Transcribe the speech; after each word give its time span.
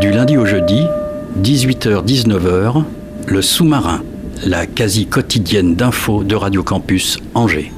Du 0.00 0.10
lundi 0.10 0.38
au 0.38 0.46
jeudi, 0.46 0.86
18h-19h, 1.42 2.84
le 3.26 3.42
sous-marin, 3.42 4.02
la 4.46 4.66
quasi 4.66 5.06
quotidienne 5.06 5.74
d'infos 5.74 6.24
de 6.24 6.34
Radio 6.34 6.62
Campus 6.62 7.18
Angers. 7.34 7.70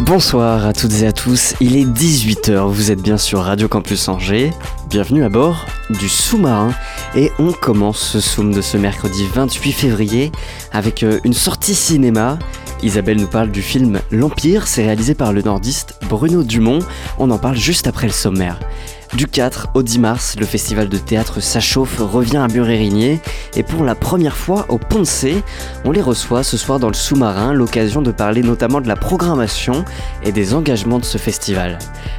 Bonsoir 0.00 0.66
à 0.66 0.72
toutes 0.72 1.02
et 1.02 1.06
à 1.06 1.12
tous, 1.12 1.54
il 1.60 1.76
est 1.76 1.84
18h, 1.84 2.66
vous 2.66 2.90
êtes 2.90 3.00
bien 3.00 3.16
sur 3.16 3.42
Radio 3.42 3.68
Campus 3.68 4.08
Angers, 4.08 4.50
bienvenue 4.90 5.22
à 5.22 5.28
bord 5.28 5.66
du 5.90 6.08
sous-marin 6.08 6.72
et 7.14 7.30
on 7.38 7.52
commence 7.52 8.00
ce 8.00 8.18
Zoom 8.18 8.52
de 8.52 8.60
ce 8.60 8.76
mercredi 8.76 9.24
28 9.32 9.70
février 9.70 10.32
avec 10.72 11.04
euh, 11.04 11.20
une 11.22 11.32
sortie 11.32 11.76
cinéma. 11.76 12.40
Isabelle 12.82 13.20
nous 13.20 13.28
parle 13.28 13.52
du 13.52 13.62
film 13.62 14.00
L'Empire, 14.10 14.66
c'est 14.66 14.82
réalisé 14.82 15.14
par 15.14 15.32
le 15.32 15.42
nordiste 15.42 15.94
Bruno 16.08 16.42
Dumont, 16.42 16.80
on 17.18 17.30
en 17.30 17.38
parle 17.38 17.56
juste 17.56 17.86
après 17.86 18.08
le 18.08 18.12
sommaire. 18.12 18.58
Du 19.14 19.26
4 19.26 19.68
au 19.74 19.82
10 19.82 19.98
mars, 19.98 20.36
le 20.38 20.46
festival 20.46 20.88
de 20.88 20.96
théâtre 20.96 21.40
S'achauffe 21.40 21.98
revient 21.98 22.38
à 22.38 22.48
Murérigné 22.48 23.20
et 23.54 23.62
pour 23.62 23.84
la 23.84 23.94
première 23.94 24.38
fois 24.38 24.64
au 24.70 24.80
C, 25.04 25.42
on 25.84 25.90
les 25.90 26.00
reçoit 26.00 26.42
ce 26.42 26.56
soir 26.56 26.78
dans 26.78 26.88
le 26.88 26.94
sous-marin, 26.94 27.52
l'occasion 27.52 28.00
de 28.00 28.10
parler 28.10 28.42
notamment 28.42 28.80
de 28.80 28.88
la 28.88 28.96
programmation 28.96 29.84
et 30.22 30.32
des 30.32 30.54
engagements 30.54 30.98
de 30.98 31.04
ce 31.04 31.18
festival. 31.18 31.78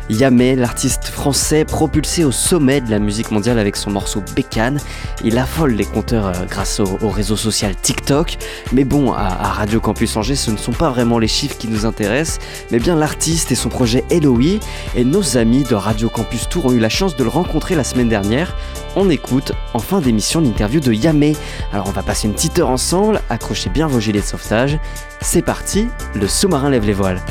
Yamé, 0.10 0.56
l'artiste 0.56 1.06
français 1.06 1.66
propulsé 1.66 2.26
au 2.26 2.32
sommet 2.32 2.82
de 2.82 2.92
la 2.92 3.00
musique 3.00 3.32
mondiale 3.32 3.58
avec 3.58 3.76
son 3.76 3.90
morceau 3.90 4.22
Bécane, 4.36 4.80
il 5.24 5.40
affole 5.40 5.72
les 5.72 5.86
compteurs 5.86 6.28
euh, 6.28 6.46
grâce 6.48 6.80
au, 6.80 7.00
au 7.02 7.10
réseau 7.10 7.38
social 7.38 7.74
TikTok, 7.76 8.38
mais 8.72 8.84
bon, 8.84 9.14
à, 9.14 9.22
à 9.22 9.48
Radio 9.54 9.80
Campus 9.80 10.16
Angers, 10.18 10.36
ce 10.36 10.52
ne 10.52 10.58
sont 10.58 10.74
pas 10.74 10.90
vraiment 10.90 11.18
les 11.18 11.28
chiffres 11.28 11.58
qui 11.58 11.70
nous 11.70 11.86
intéressent, 11.88 12.40
mais 12.70 12.80
bien 12.80 12.96
l'artiste 12.96 13.52
et 13.52 13.56
son 13.56 13.70
projet 13.70 14.04
Eloï, 14.12 14.60
et 14.96 15.04
nos 15.06 15.38
amis 15.38 15.64
de 15.64 15.74
Radio 15.74 16.10
Campus 16.10 16.50
Tour 16.50 16.66
ont 16.66 16.74
eu 16.74 16.83
la 16.84 16.90
chance 16.90 17.16
de 17.16 17.24
le 17.24 17.30
rencontrer 17.30 17.76
la 17.76 17.86
semaine 17.86 18.10
dernière. 18.10 18.58
On 18.98 19.10
écoute 19.10 19.54
en 19.74 19.80
fin 19.80 20.02
d'émission 20.02 20.42
l'interview 20.42 20.82
de 20.82 20.92
Yamé. 20.92 21.34
Alors 21.72 21.88
on 21.88 21.92
va 21.92 22.04
passer 22.04 22.28
une 22.28 22.34
petite 22.34 22.60
heure 22.60 22.70
ensemble, 22.70 23.22
accrochez 23.30 23.70
bien 23.70 23.88
vos 23.88 24.02
gilets 24.02 24.20
de 24.20 24.26
sauvetage. 24.26 24.78
C'est 25.22 25.42
parti, 25.42 25.88
le 26.14 26.28
sous-marin 26.28 26.70
lève 26.70 26.86
les 26.86 26.92
voiles. 26.92 27.22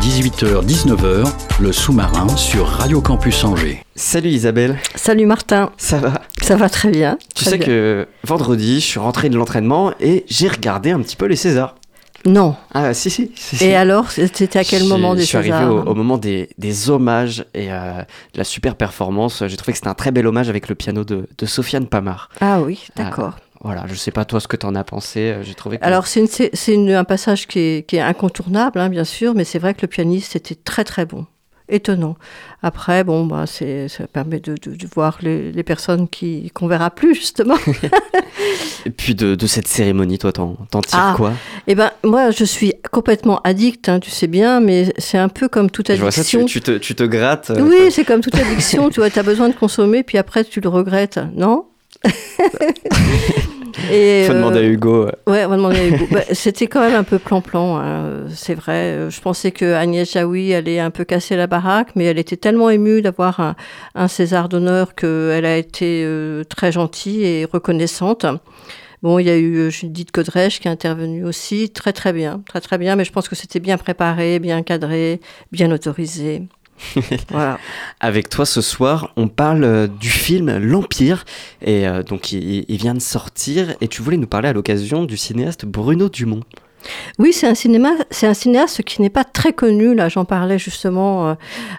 18h-19h, 0.00 1.30
le 1.60 1.72
sous-marin 1.72 2.26
sur 2.38 2.66
Radio 2.66 3.02
Campus 3.02 3.44
Angers. 3.44 3.84
Salut 3.94 4.30
Isabelle, 4.30 4.78
Salut 4.94 5.26
Martin, 5.26 5.72
ça 5.76 5.98
va? 5.98 6.22
Ça 6.40 6.56
va 6.56 6.70
très 6.70 6.90
bien. 6.90 7.18
Tu 7.34 7.44
très 7.44 7.50
sais 7.52 7.58
bien. 7.58 7.66
que 7.66 8.08
vendredi, 8.26 8.80
je 8.80 8.86
suis 8.86 8.98
rentré 8.98 9.28
de 9.28 9.36
l'entraînement 9.36 9.92
et 10.00 10.24
j'ai 10.28 10.48
regardé 10.48 10.90
un 10.90 11.00
petit 11.00 11.16
peu 11.16 11.26
les 11.26 11.36
Césars. 11.36 11.74
Non. 12.26 12.56
Ah 12.72 12.94
si 12.94 13.10
si. 13.10 13.30
si, 13.34 13.56
si. 13.56 13.64
Et 13.64 13.76
alors, 13.76 14.10
c'était 14.10 14.58
à 14.58 14.64
quel 14.64 14.84
moment 14.84 15.14
des 15.14 15.20
Je 15.22 15.26
suis 15.26 15.36
arrivé 15.36 15.56
Césars 15.56 15.72
au, 15.74 15.80
au 15.90 15.94
moment 15.94 16.16
des, 16.18 16.48
des 16.58 16.88
hommages 16.90 17.44
et 17.54 17.70
euh, 17.72 17.98
de 18.32 18.38
la 18.38 18.44
super 18.44 18.76
performance. 18.76 19.42
J'ai 19.46 19.56
trouvé 19.56 19.72
que 19.72 19.78
c'était 19.78 19.88
un 19.88 19.94
très 19.94 20.10
bel 20.10 20.26
hommage 20.26 20.48
avec 20.48 20.68
le 20.68 20.74
piano 20.74 21.04
de, 21.04 21.28
de 21.36 21.46
Sofiane 21.46 21.86
Pamar. 21.86 22.28
Ah 22.40 22.60
oui, 22.62 22.86
d'accord. 22.96 23.36
Voilà, 23.62 23.84
je 23.86 23.94
sais 23.94 24.10
pas 24.10 24.24
toi 24.26 24.40
ce 24.40 24.48
que 24.48 24.56
t'en 24.56 24.74
as 24.74 24.84
pensé. 24.84 25.20
euh, 25.20 25.42
J'ai 25.42 25.54
trouvé 25.54 25.78
que... 25.78 25.84
Alors, 25.84 26.06
c'est 26.06 26.24
un 26.94 27.04
passage 27.04 27.46
qui 27.46 27.58
est, 27.58 27.88
qui 27.88 27.96
est 27.96 28.00
incontournable, 28.00 28.78
hein, 28.78 28.90
bien 28.90 29.04
sûr, 29.04 29.34
mais 29.34 29.44
c'est 29.44 29.58
vrai 29.58 29.72
que 29.74 29.80
le 29.82 29.88
pianiste 29.88 30.36
était 30.36 30.54
très 30.54 30.84
très 30.84 31.06
bon. 31.06 31.26
Étonnant. 31.68 32.16
Après, 32.62 33.04
bon, 33.04 33.24
bah, 33.24 33.44
c'est- 33.46 33.88
ça 33.88 34.06
permet 34.06 34.38
de, 34.38 34.54
de- 34.62 34.76
de 34.76 34.86
voir 34.94 35.16
les, 35.22 35.50
les 35.50 35.62
personnes 35.62 36.08
qui 36.08 36.50
qu'on 36.52 36.66
verra 36.66 36.90
plus, 36.90 37.14
justement. 37.14 37.56
Et 38.86 38.90
puis 38.90 39.14
de, 39.14 39.34
de 39.34 39.46
cette 39.46 39.66
cérémonie, 39.66 40.18
toi, 40.18 40.30
t'en 40.32 40.56
t'en 40.70 40.82
tires 40.82 40.98
Ah, 41.00 41.14
quoi? 41.16 41.32
Eh 41.66 41.74
ben, 41.74 41.90
moi, 42.04 42.30
je 42.32 42.44
suis 42.44 42.74
complètement 42.92 43.40
addict, 43.44 43.88
hein, 43.88 43.98
tu 43.98 44.10
sais 44.10 44.26
bien, 44.26 44.60
mais 44.60 44.92
c'est 44.98 45.16
un 45.16 45.30
peu 45.30 45.48
comme 45.48 45.70
toute 45.70 45.90
Je 45.90 46.00
vois 46.00 46.10
ça, 46.10 46.22
tu, 46.22 46.36
addiction. 46.36 46.44
tu 46.44 46.60
te, 46.60 46.76
tu 46.76 46.94
te 46.94 47.04
grattes. 47.04 47.48
euh, 47.50 47.62
Oui, 47.62 47.90
c'est 47.90 48.04
comme 48.04 48.20
toute 48.20 48.34
addiction, 48.34 48.90
tu 48.90 49.00
vois, 49.00 49.08
tu 49.08 49.18
as 49.18 49.22
besoin 49.22 49.48
de 49.48 49.54
consommer, 49.54 50.02
puis 50.02 50.18
après 50.18 50.44
tu 50.44 50.60
le 50.60 50.68
regrettes, 50.68 51.18
non? 51.34 51.64
Et, 53.90 54.24
Faut 54.26 54.32
euh, 54.32 54.36
demander 54.36 54.58
à 54.60 54.62
Hugo. 54.62 55.06
Ouais, 55.26 55.44
on 55.44 55.48
va 55.48 55.56
demander 55.56 55.78
à 55.78 55.86
Hugo. 55.86 56.06
Bah, 56.10 56.20
C'était 56.32 56.66
quand 56.66 56.80
même 56.80 56.94
un 56.94 57.04
peu 57.04 57.18
plan-plan, 57.18 57.78
hein, 57.78 58.24
c'est 58.30 58.54
vrai. 58.54 59.08
Je 59.10 59.20
pensais 59.20 59.50
que 59.50 59.74
Agnès 59.74 60.12
Jaoui 60.12 60.54
allait 60.54 60.80
un 60.80 60.90
peu 60.90 61.04
casser 61.04 61.36
la 61.36 61.46
baraque, 61.46 61.88
mais 61.96 62.04
elle 62.04 62.18
était 62.18 62.36
tellement 62.36 62.70
émue 62.70 63.02
d'avoir 63.02 63.40
un, 63.40 63.56
un 63.94 64.08
César 64.08 64.48
d'honneur 64.48 64.94
qu'elle 64.94 65.44
a 65.44 65.56
été 65.56 66.04
euh, 66.04 66.44
très 66.44 66.72
gentille 66.72 67.24
et 67.24 67.44
reconnaissante. 67.44 68.26
Bon, 69.02 69.18
il 69.18 69.26
y 69.26 69.30
a 69.30 69.36
eu 69.36 69.56
euh, 69.56 69.70
Judith 69.70 70.14
Godrèche 70.14 70.60
qui 70.60 70.68
est 70.68 70.70
intervenue 70.70 71.24
aussi, 71.24 71.70
très 71.70 71.92
très 71.92 72.12
bien, 72.12 72.42
très 72.48 72.60
très 72.60 72.78
bien, 72.78 72.96
mais 72.96 73.04
je 73.04 73.12
pense 73.12 73.28
que 73.28 73.34
c'était 73.34 73.60
bien 73.60 73.76
préparé, 73.76 74.38
bien 74.38 74.62
cadré, 74.62 75.20
bien 75.52 75.70
autorisé. 75.70 76.42
voilà. 77.30 77.58
Avec 78.00 78.28
toi 78.28 78.46
ce 78.46 78.60
soir, 78.60 79.12
on 79.16 79.28
parle 79.28 79.64
euh, 79.64 79.86
du 79.86 80.08
film 80.08 80.58
L'Empire. 80.58 81.24
Et 81.62 81.86
euh, 81.86 82.02
donc, 82.02 82.32
il, 82.32 82.64
il 82.68 82.76
vient 82.76 82.94
de 82.94 83.00
sortir. 83.00 83.74
Et 83.80 83.88
tu 83.88 84.02
voulais 84.02 84.16
nous 84.16 84.26
parler 84.26 84.48
à 84.48 84.52
l'occasion 84.52 85.04
du 85.04 85.16
cinéaste 85.16 85.64
Bruno 85.64 86.08
Dumont. 86.08 86.42
Oui, 87.18 87.32
c'est 87.32 87.46
un 87.46 87.54
cinéma, 87.54 87.90
c'est 88.10 88.26
un 88.26 88.34
cinéaste 88.34 88.82
qui 88.82 89.02
n'est 89.02 89.10
pas 89.10 89.24
très 89.24 89.52
connu. 89.52 89.94
Là, 89.94 90.08
j'en 90.08 90.24
parlais 90.24 90.58
justement 90.58 91.28
euh, 91.28 91.34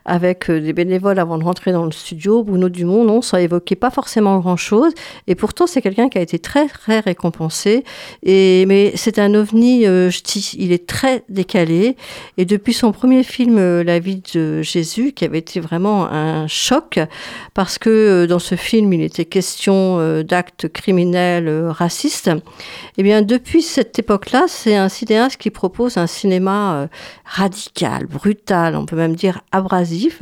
avec 0.05 0.49
euh, 0.49 0.59
des 0.59 0.73
bénévoles 0.73 1.19
avant 1.19 1.37
de 1.37 1.43
rentrer 1.43 1.71
dans 1.71 1.85
le 1.85 1.91
studio. 1.91 2.43
Bruno 2.43 2.69
Dumont, 2.69 3.03
non, 3.03 3.21
ça 3.21 3.41
évoquait 3.41 3.75
pas 3.75 3.89
forcément 3.89 4.39
grand-chose. 4.39 4.93
Et 5.27 5.35
pourtant, 5.35 5.67
c'est 5.67 5.81
quelqu'un 5.81 6.09
qui 6.09 6.17
a 6.17 6.21
été 6.21 6.39
très, 6.39 6.67
très 6.67 6.99
récompensé. 6.99 7.83
Et 8.23 8.65
mais 8.67 8.93
c'est 8.95 9.19
un 9.19 9.33
ovni 9.33 9.85
euh. 9.85 10.09
Il 10.57 10.71
est 10.71 10.87
très 10.87 11.23
décalé. 11.29 11.95
Et 12.37 12.45
depuis 12.45 12.73
son 12.73 12.91
premier 12.91 13.23
film, 13.23 13.57
euh, 13.57 13.83
La 13.83 13.99
vie 13.99 14.21
de 14.33 14.61
Jésus, 14.61 15.11
qui 15.13 15.25
avait 15.25 15.39
été 15.39 15.59
vraiment 15.59 16.05
un 16.11 16.47
choc, 16.47 16.99
parce 17.53 17.77
que 17.77 17.89
euh, 17.89 18.27
dans 18.27 18.39
ce 18.39 18.55
film, 18.55 18.93
il 18.93 19.01
était 19.01 19.25
question 19.25 19.97
euh, 19.99 20.23
d'actes 20.23 20.67
criminels 20.67 21.47
euh, 21.47 21.71
racistes. 21.71 22.31
Eh 22.97 23.03
bien, 23.03 23.21
depuis 23.21 23.61
cette 23.61 23.97
époque-là, 23.99 24.45
c'est 24.47 24.75
un 24.75 24.89
cinéaste 24.95 25.37
qui 25.37 25.51
propose 25.51 25.97
un 25.97 26.07
cinéma 26.07 26.75
euh, 26.75 26.87
radical, 27.25 28.05
brutal, 28.07 28.75
on 28.75 28.85
peut 28.85 28.95
même 28.95 29.15
dire 29.15 29.41
abrasif, 29.51 30.21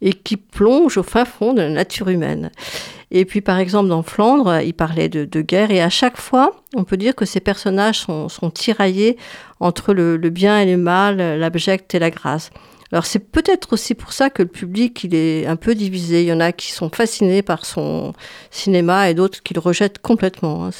et 0.00 0.12
qui 0.12 0.36
plonge 0.36 0.96
au 0.96 1.02
fin 1.02 1.24
fond 1.24 1.52
de 1.52 1.62
la 1.62 1.68
nature 1.68 2.08
humaine. 2.08 2.50
Et 3.10 3.26
puis, 3.26 3.42
par 3.42 3.58
exemple, 3.58 3.90
dans 3.90 4.02
Flandre, 4.02 4.60
il 4.62 4.72
parlait 4.72 5.10
de, 5.10 5.40
guerre, 5.42 5.70
et 5.70 5.82
à 5.82 5.90
chaque 5.90 6.16
fois, 6.16 6.62
on 6.74 6.84
peut 6.84 6.96
dire 6.96 7.14
que 7.14 7.26
ces 7.26 7.40
personnages 7.40 8.00
sont, 8.00 8.50
tiraillés 8.54 9.18
entre 9.60 9.92
le, 9.92 10.16
bien 10.30 10.58
et 10.58 10.66
le 10.66 10.78
mal, 10.78 11.18
l'abject 11.38 11.94
et 11.94 11.98
la 11.98 12.10
grâce. 12.10 12.50
Alors 12.90 13.06
c'est 13.06 13.20
peut-être 13.20 13.72
aussi 13.72 13.94
pour 13.94 14.12
ça 14.12 14.28
que 14.28 14.42
le 14.42 14.48
public 14.50 15.02
il 15.04 15.14
est 15.14 15.46
un 15.46 15.56
peu 15.56 15.74
divisé. 15.74 16.20
Il 16.20 16.26
y 16.28 16.32
en 16.32 16.40
a 16.40 16.52
qui 16.52 16.72
sont 16.72 16.90
fascinés 16.90 17.40
par 17.40 17.64
son 17.64 18.12
cinéma 18.50 19.08
et 19.08 19.14
d'autres 19.14 19.42
qui 19.42 19.54
le 19.54 19.60
rejettent 19.60 19.98
complètement. 19.98 20.66
hein. 20.66 20.70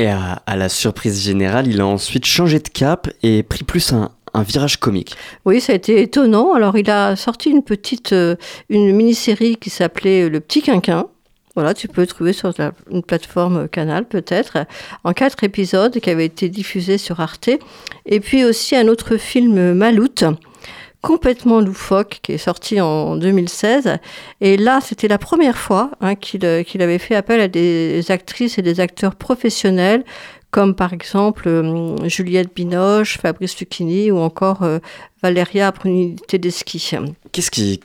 Et 0.00 0.06
à, 0.06 0.56
la 0.56 0.70
surprise 0.70 1.22
générale, 1.22 1.66
il 1.66 1.78
a 1.82 1.86
ensuite 1.86 2.24
changé 2.24 2.58
de 2.58 2.70
cap 2.70 3.10
et 3.22 3.42
pris 3.42 3.64
plus 3.64 3.92
un, 3.92 4.10
virage 4.34 4.78
comique. 4.78 5.14
Oui, 5.44 5.60
ça 5.60 5.74
a 5.74 5.76
été 5.76 6.00
étonnant. 6.00 6.54
Alors, 6.54 6.78
il 6.78 6.88
a 6.90 7.16
sorti 7.16 7.50
une 7.50 7.62
petite, 7.62 8.14
euh, 8.14 8.36
une 8.70 8.96
mini-série 8.96 9.56
qui 9.56 9.68
s'appelait 9.68 10.30
Le 10.30 10.40
Petit 10.40 10.62
Quinquin. 10.62 11.04
Voilà, 11.54 11.74
tu 11.74 11.86
peux 11.86 12.00
le 12.00 12.06
trouver 12.06 12.32
sur 12.32 12.50
une 12.90 13.02
plateforme 13.02 13.68
Canal 13.68 14.06
peut-être, 14.06 14.64
en 15.04 15.12
quatre 15.12 15.44
épisodes 15.44 16.00
qui 16.00 16.08
avaient 16.08 16.24
été 16.24 16.48
diffusés 16.48 16.96
sur 16.96 17.20
Arte. 17.20 17.50
Et 18.06 18.20
puis 18.20 18.42
aussi 18.42 18.76
un 18.76 18.88
autre 18.88 19.18
film 19.18 19.74
Maloute, 19.74 20.24
complètement 21.02 21.60
loufoque, 21.60 22.20
qui 22.22 22.32
est 22.32 22.38
sorti 22.38 22.80
en 22.80 23.16
2016. 23.16 23.98
Et 24.40 24.56
là, 24.56 24.80
c'était 24.82 25.08
la 25.08 25.18
première 25.18 25.56
fois 25.56 25.90
hein, 26.00 26.14
qu'il 26.14 26.44
euh, 26.44 26.62
qu'il 26.62 26.82
avait 26.82 26.98
fait 26.98 27.14
appel 27.14 27.40
à 27.40 27.48
des 27.48 28.10
actrices 28.10 28.58
et 28.58 28.62
des 28.62 28.80
acteurs 28.80 29.14
professionnels 29.14 30.04
comme 30.50 30.74
par 30.74 30.92
exemple 30.92 31.48
euh, 31.48 32.08
Juliette 32.08 32.54
Binoche, 32.54 33.18
Fabrice 33.18 33.58
Lucchini 33.58 34.10
ou 34.10 34.18
encore 34.18 34.62
euh, 34.62 34.78
Valeria 35.22 35.70
Bruni 35.70 36.16
Tedeschi. 36.28 36.96
Qu'est-ce 37.32 37.50
qui 37.50 37.78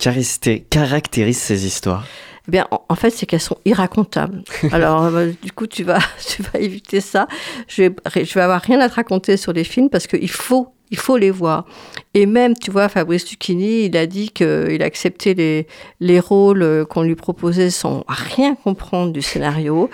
caractérise 0.69 1.37
ces 1.37 1.65
histoires? 1.65 2.05
Eh 2.47 2.51
bien, 2.51 2.67
en, 2.69 2.83
en 2.89 2.95
fait, 2.95 3.09
c'est 3.09 3.25
qu'elles 3.25 3.39
sont 3.41 3.57
irracontables. 3.65 4.43
Alors, 4.71 5.05
euh, 5.05 5.31
du 5.41 5.51
coup, 5.51 5.67
tu 5.67 5.83
vas, 5.83 5.99
tu 6.27 6.43
vas 6.43 6.59
éviter 6.59 7.01
ça. 7.01 7.27
Je 7.67 7.83
vais, 7.83 7.95
je 8.23 8.33
vais 8.33 8.41
avoir 8.41 8.61
rien 8.61 8.79
à 8.79 8.89
te 8.89 8.95
raconter 8.95 9.37
sur 9.37 9.53
les 9.53 9.63
films 9.63 9.89
parce 9.89 10.07
qu'il 10.07 10.29
faut 10.29 10.74
il 10.91 10.97
faut 10.97 11.17
les 11.17 11.31
voir. 11.31 11.65
Et 12.13 12.25
même, 12.25 12.55
tu 12.55 12.71
vois, 12.71 12.89
Fabrice 12.89 13.29
Lucchini, 13.29 13.85
il 13.85 13.97
a 13.97 14.05
dit 14.05 14.29
qu'il 14.29 14.81
acceptait 14.81 15.33
les, 15.33 15.67
les 15.99 16.19
rôles 16.19 16.61
euh, 16.61 16.85
qu'on 16.85 17.01
lui 17.01 17.15
proposait 17.15 17.69
sans 17.69 18.03
rien 18.07 18.55
comprendre 18.55 19.11
du 19.11 19.21
scénario. 19.21 19.89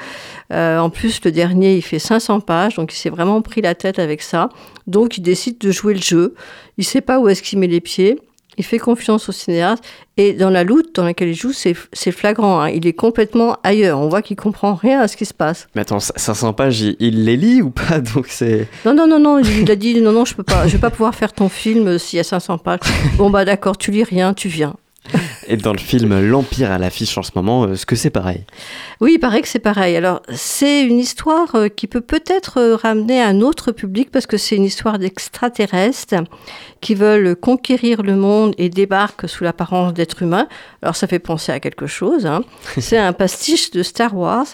Euh, 0.52 0.80
en 0.80 0.90
plus, 0.90 1.22
le 1.24 1.32
dernier, 1.32 1.76
il 1.76 1.82
fait 1.82 2.00
500 2.00 2.42
pages, 2.42 2.76
donc 2.76 2.94
il 2.94 2.98
s'est 2.98 3.10
vraiment 3.10 3.42
pris 3.42 3.62
la 3.62 3.76
tête 3.76 4.00
avec 4.00 4.22
ça. 4.22 4.50
Donc, 4.88 5.18
il 5.18 5.22
décide 5.22 5.58
de 5.60 5.72
jouer 5.72 5.94
le 5.94 6.02
jeu. 6.02 6.36
Il 6.78 6.84
sait 6.84 7.02
pas 7.02 7.20
où 7.20 7.28
est-ce 7.30 7.42
qu'il 7.42 7.60
met 7.60 7.68
les 7.68 7.82
pieds. 7.82 8.20
Il 8.58 8.66
fait 8.66 8.80
confiance 8.80 9.30
au 9.30 9.32
cinéaste. 9.32 9.84
Et 10.18 10.34
dans 10.34 10.50
la 10.50 10.64
loot 10.64 10.94
dans 10.94 11.04
laquelle 11.06 11.30
il 11.30 11.36
joue, 11.36 11.54
c'est 11.54 11.76
c'est 11.94 12.12
flagrant. 12.12 12.60
hein. 12.62 12.70
Il 12.70 12.86
est 12.86 12.94
complètement 12.94 13.58
ailleurs. 13.64 14.00
On 14.00 14.10
voit 14.10 14.22
qu'il 14.22 14.36
comprend 14.36 14.74
rien 14.76 15.00
à 15.00 15.08
ce 15.08 15.16
qui 15.18 15.26
se 15.26 15.34
passe. 15.34 15.68
Mais 15.74 15.82
attends, 15.82 16.00
500 16.00 16.54
pages, 16.54 16.82
il, 16.82 16.96
il 17.00 17.24
les 17.26 17.38
lit 17.38 17.62
ou 17.62 17.70
pas? 17.72 18.00
Donc 18.14 18.28
c'est. 18.28 18.68
Non, 18.86 18.94
non, 18.94 19.08
non, 19.08 19.20
non. 19.20 19.40
Il 19.40 19.72
a 19.72 19.76
dit 19.76 20.02
non, 20.02 20.12
non, 20.12 20.26
je 20.26 20.36
peux 20.36 20.44
pas. 20.44 20.68
Je 20.68 20.74
vais 20.74 20.82
pas 20.82 20.90
pouvoir 20.90 21.16
faire 21.16 21.32
ton 21.34 21.48
film 21.50 21.88
euh, 21.88 21.98
s'il 21.98 22.18
y 22.18 22.20
a 22.20 22.24
500 22.24 22.58
pages. 22.58 22.80
Bon, 23.18 23.30
bah 23.30 23.46
d'accord, 23.46 23.78
tu 23.78 23.92
lis 23.92 24.04
rien, 24.04 24.34
tu 24.34 24.48
viens. 24.50 24.76
Et 25.48 25.58
dans 25.58 25.74
le 25.74 25.80
film 25.80 26.20
L'Empire 26.22 26.72
à 26.72 26.78
l'affiche 26.78 27.18
en 27.18 27.24
ce 27.24 27.32
moment, 27.36 27.64
euh, 27.64 27.74
est-ce 27.74 27.86
que 27.86 27.96
c'est 27.96 28.10
pareil? 28.12 28.46
Oui, 29.02 29.14
il 29.16 29.20
paraît 29.20 29.42
que 29.42 29.48
c'est 29.48 29.60
pareil. 29.60 29.98
Alors, 29.98 30.22
c'est 30.34 30.84
une 30.84 31.00
histoire 31.00 31.56
euh, 31.56 31.68
qui 31.68 31.88
peut 31.88 32.02
peut-être 32.02 32.60
euh, 32.60 32.76
ramener 32.76 33.22
un 33.22 33.42
autre 33.42 33.72
public 33.72 34.12
parce 34.12 34.28
que 34.28 34.38
c'est 34.38 34.56
une 34.56 34.64
histoire 34.64 35.00
d'extraterrestres 35.00 36.24
qui 36.80 36.96
veulent 36.96 37.36
conquérir 37.36 38.04
le 38.04 38.16
monde 38.16 38.54
et 38.58 38.70
débarquent 38.70 39.28
sous 39.28 39.44
l'apparence 39.44 39.94
d'êtres 39.94 40.22
humains. 40.22 40.48
Alors, 40.82 40.96
ça 40.96 41.08
fait 41.08 41.20
penser 41.20 41.52
à 41.52 41.60
quelque 41.60 41.88
chose. 41.88 42.26
hein. 42.26 42.44
C'est 42.78 42.98
un 42.98 43.14
pastiche 43.14 43.72
de 43.72 43.84
Star 43.84 44.16
Wars 44.16 44.48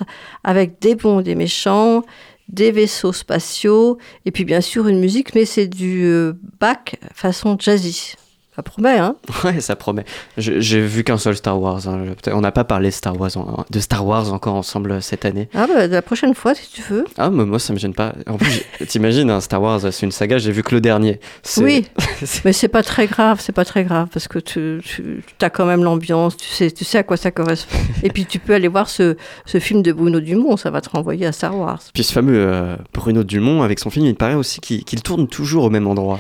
avec 0.44 0.80
des 0.82 0.96
bons, 0.96 1.22
des 1.22 1.36
méchants, 1.36 2.02
des 2.50 2.72
vaisseaux 2.72 3.14
spatiaux 3.14 3.98
et 4.26 4.32
puis 4.32 4.46
bien 4.46 4.62
sûr 4.62 4.88
une 4.88 5.00
musique, 5.00 5.36
mais 5.36 5.44
c'est 5.46 5.68
du 5.68 6.32
Bach 6.60 6.96
façon 7.14 7.58
jazzy. 7.60 8.16
Ça 8.58 8.64
promet, 8.64 8.98
hein 8.98 9.16
Ouais, 9.44 9.62
ça 9.62 9.76
promet. 9.76 10.04
J'ai 10.36 10.82
vu 10.82 11.04
qu'un 11.04 11.20
seul 11.20 11.36
Star 11.38 11.62
Wars. 11.62 11.88
hein. 11.88 12.06
On 12.32 12.42
n'a 12.42 12.52
pas 12.52 12.64
parlé 12.64 12.90
Star 12.90 13.16
Wars 13.20 13.38
en- 13.38 13.64
de 13.70 13.80
Star 13.80 14.04
Wars 14.04 14.34
encore 14.34 14.56
ensemble 14.56 14.94
euh, 14.94 15.00
cette 15.02 15.26
année. 15.26 15.48
Ah 15.54 15.68
bah, 15.68 15.86
la 15.86 16.02
prochaine 16.02 16.34
fois, 16.34 16.56
si 16.56 16.68
tu 16.72 16.82
veux. 16.90 17.06
Ah, 17.20 17.30
mais 17.30 17.46
moi, 17.46 17.60
ça 17.60 17.72
me 17.74 17.78
gêne 17.78 17.94
pas. 17.94 18.14
En 18.28 18.38
plus, 18.38 18.64
t'imagines, 18.88 19.30
hein, 19.30 19.42
Star 19.42 19.62
Wars, 19.62 19.80
c'est 19.92 20.06
une 20.08 20.12
saga, 20.12 20.40
j'ai 20.40 20.52
vu 20.52 20.64
que 20.64 20.74
le 20.74 20.82
dernier. 20.82 21.20
Oui, 21.58 21.86
mais 22.46 22.52
c'est 22.52 22.68
pas 22.68 22.82
très 22.82 23.06
grave, 23.06 23.40
c'est 23.42 23.52
pas 23.52 23.64
très 23.64 23.84
grave 23.84 24.08
parce 24.12 24.28
que 24.28 24.40
tu, 24.40 24.82
tu 24.84 25.24
as 25.46 25.52
quand 25.52 25.66
même 25.66 25.84
l'ambiance, 25.84 26.36
tu 26.36 26.48
sais, 26.50 26.72
tu 26.72 26.84
sais 26.84 26.98
à 26.98 27.04
quoi 27.04 27.16
ça 27.16 27.30
correspond. 27.30 27.78
Et 28.02 28.10
puis 28.10 28.26
tu 28.26 28.40
peux 28.40 28.56
aller 28.56 28.68
voir 28.68 28.90
ce, 28.90 29.18
ce 29.46 29.60
film 29.60 29.84
de 29.84 29.92
Bruno 29.92 30.20
Dumont, 30.20 30.58
ça 30.58 30.72
va 30.72 30.82
te 30.82 30.90
renvoyer 30.90 31.28
à 31.28 31.32
Star 31.32 31.56
Wars. 31.56 31.80
Puis 31.94 32.04
ce 32.04 32.12
fameux 32.12 32.34
euh, 32.36 32.76
Bruno 32.92 33.24
Dumont, 33.24 33.62
avec 33.62 33.78
son 33.78 33.92
film, 33.92 34.08
il 34.08 34.16
paraît 34.16 34.34
aussi 34.34 34.60
qu'il 34.62 34.84
qu'il 34.84 35.04
tourne 35.04 35.28
toujours 35.28 35.66
au 35.66 35.70
même 35.70 35.86
endroit. 35.86 36.20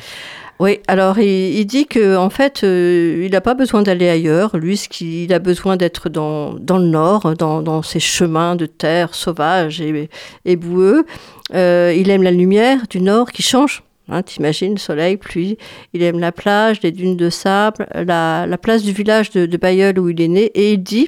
Oui, 0.59 0.79
alors 0.87 1.19
il, 1.19 1.55
il 1.55 1.65
dit 1.65 1.85
que 1.85 2.17
en 2.17 2.31
fait, 2.31 2.63
euh, 2.63 3.23
il 3.25 3.31
n'a 3.31 3.41
pas 3.41 3.53
besoin 3.53 3.83
d'aller 3.83 4.09
ailleurs. 4.09 4.57
Lui, 4.57 4.75
ce 4.75 4.89
qu'il 4.89 5.23
il 5.23 5.33
a 5.33 5.39
besoin 5.39 5.77
d'être 5.77 6.09
dans, 6.09 6.53
dans 6.53 6.79
le 6.79 6.87
nord, 6.87 7.35
dans, 7.37 7.61
dans 7.61 7.83
ces 7.83 7.99
chemins 7.99 8.55
de 8.55 8.65
terre 8.65 9.13
sauvages 9.13 9.81
et, 9.81 10.09
et 10.45 10.55
boueux. 10.55 11.05
Euh, 11.53 11.93
il 11.95 12.09
aime 12.09 12.23
la 12.23 12.31
lumière 12.31 12.87
du 12.89 13.01
nord 13.01 13.31
qui 13.31 13.43
change. 13.43 13.83
Hein, 14.09 14.23
T'imagines, 14.23 14.77
soleil, 14.77 15.17
pluie. 15.17 15.57
Il 15.93 16.01
aime 16.01 16.19
la 16.19 16.31
plage, 16.31 16.81
les 16.81 16.91
dunes 16.91 17.17
de 17.17 17.29
sable, 17.29 17.87
la, 17.93 18.47
la 18.47 18.57
place 18.57 18.81
du 18.81 18.93
village 18.93 19.29
de, 19.31 19.45
de 19.45 19.57
Bayeul 19.57 19.99
où 19.99 20.09
il 20.09 20.19
est 20.21 20.27
né. 20.27 20.45
Et 20.55 20.73
il 20.73 20.81
dit 20.81 21.07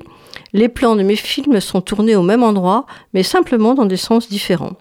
les 0.54 0.70
plans 0.70 0.96
de 0.96 1.04
mes 1.04 1.16
films 1.16 1.60
sont 1.60 1.82
tournés 1.82 2.16
au 2.16 2.24
même 2.24 2.44
endroit, 2.44 2.86
mais 3.14 3.24
simplement 3.24 3.74
dans 3.74 3.86
des 3.86 3.98
sens 3.98 4.30
différents. 4.30 4.78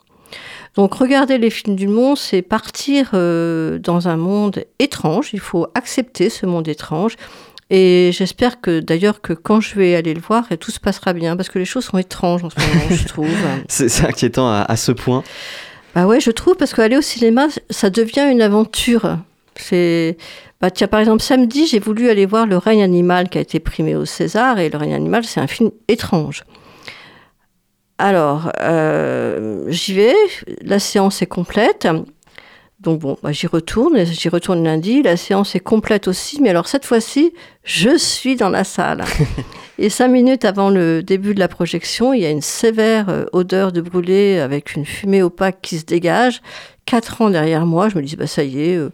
Donc 0.74 0.94
regarder 0.94 1.38
les 1.38 1.50
films 1.50 1.76
du 1.76 1.88
monde, 1.88 2.16
c'est 2.16 2.42
partir 2.42 3.10
euh, 3.14 3.78
dans 3.78 4.08
un 4.08 4.16
monde 4.16 4.64
étrange. 4.78 5.30
Il 5.32 5.40
faut 5.40 5.66
accepter 5.74 6.30
ce 6.30 6.46
monde 6.46 6.68
étrange. 6.68 7.16
Et 7.70 8.10
j'espère 8.12 8.60
que 8.60 8.80
d'ailleurs 8.80 9.20
que 9.20 9.34
quand 9.34 9.60
je 9.60 9.74
vais 9.74 9.94
aller 9.94 10.14
le 10.14 10.20
voir, 10.20 10.50
et 10.50 10.56
tout 10.56 10.70
se 10.70 10.80
passera 10.80 11.12
bien, 11.12 11.36
parce 11.36 11.50
que 11.50 11.58
les 11.58 11.66
choses 11.66 11.84
sont 11.84 11.98
étranges 11.98 12.42
en 12.44 12.50
ce 12.50 12.58
moment, 12.58 12.96
je 12.96 13.06
trouve. 13.06 13.28
C'est 13.68 13.88
c'est 13.90 14.06
inquiétant 14.06 14.48
à, 14.48 14.62
à 14.62 14.76
ce 14.76 14.92
point. 14.92 15.22
Bah 15.94 16.06
ouais, 16.06 16.20
je 16.20 16.30
trouve, 16.30 16.54
parce 16.56 16.72
qu'aller 16.72 16.96
au 16.96 17.02
cinéma, 17.02 17.48
ça 17.70 17.90
devient 17.90 18.28
une 18.30 18.40
aventure. 18.40 19.18
C'est. 19.56 20.16
Bah 20.60 20.70
tiens, 20.70 20.88
par 20.88 21.00
exemple, 21.00 21.22
samedi, 21.22 21.66
j'ai 21.66 21.78
voulu 21.78 22.08
aller 22.08 22.26
voir 22.26 22.46
Le 22.46 22.56
règne 22.56 22.82
animal 22.82 23.28
qui 23.28 23.38
a 23.38 23.40
été 23.40 23.60
primé 23.60 23.94
au 23.94 24.04
César, 24.04 24.58
et 24.58 24.70
Le 24.70 24.78
règne 24.78 24.94
animal, 24.94 25.24
c'est 25.24 25.40
un 25.40 25.46
film 25.46 25.70
étrange. 25.88 26.44
Alors, 27.98 28.52
euh, 28.60 29.64
j'y 29.68 29.94
vais, 29.94 30.14
la 30.62 30.78
séance 30.78 31.20
est 31.20 31.26
complète. 31.26 31.88
Donc 32.80 33.00
bon, 33.00 33.18
bah, 33.24 33.32
j'y 33.32 33.48
retourne, 33.48 34.04
j'y 34.06 34.28
retourne 34.28 34.62
lundi, 34.62 35.02
la 35.02 35.16
séance 35.16 35.56
est 35.56 35.60
complète 35.60 36.06
aussi, 36.06 36.40
mais 36.40 36.50
alors 36.50 36.68
cette 36.68 36.84
fois-ci, 36.84 37.32
je 37.64 37.96
suis 37.96 38.36
dans 38.36 38.50
la 38.50 38.62
salle. 38.62 39.04
Et 39.80 39.90
cinq 39.90 40.08
minutes 40.08 40.44
avant 40.44 40.70
le 40.70 41.02
début 41.02 41.34
de 41.34 41.40
la 41.40 41.48
projection, 41.48 42.12
il 42.12 42.22
y 42.22 42.26
a 42.26 42.30
une 42.30 42.40
sévère 42.40 43.08
euh, 43.08 43.24
odeur 43.32 43.72
de 43.72 43.80
brûlé 43.80 44.38
avec 44.38 44.74
une 44.74 44.84
fumée 44.84 45.22
opaque 45.22 45.60
qui 45.60 45.78
se 45.78 45.84
dégage. 45.84 46.40
Quatre 46.84 47.20
ans 47.20 47.30
derrière 47.30 47.66
moi, 47.66 47.88
je 47.88 47.96
me 47.96 48.02
dis, 48.02 48.14
bah 48.14 48.28
ça 48.28 48.44
y 48.44 48.60
est, 48.60 48.76
euh, 48.76 48.90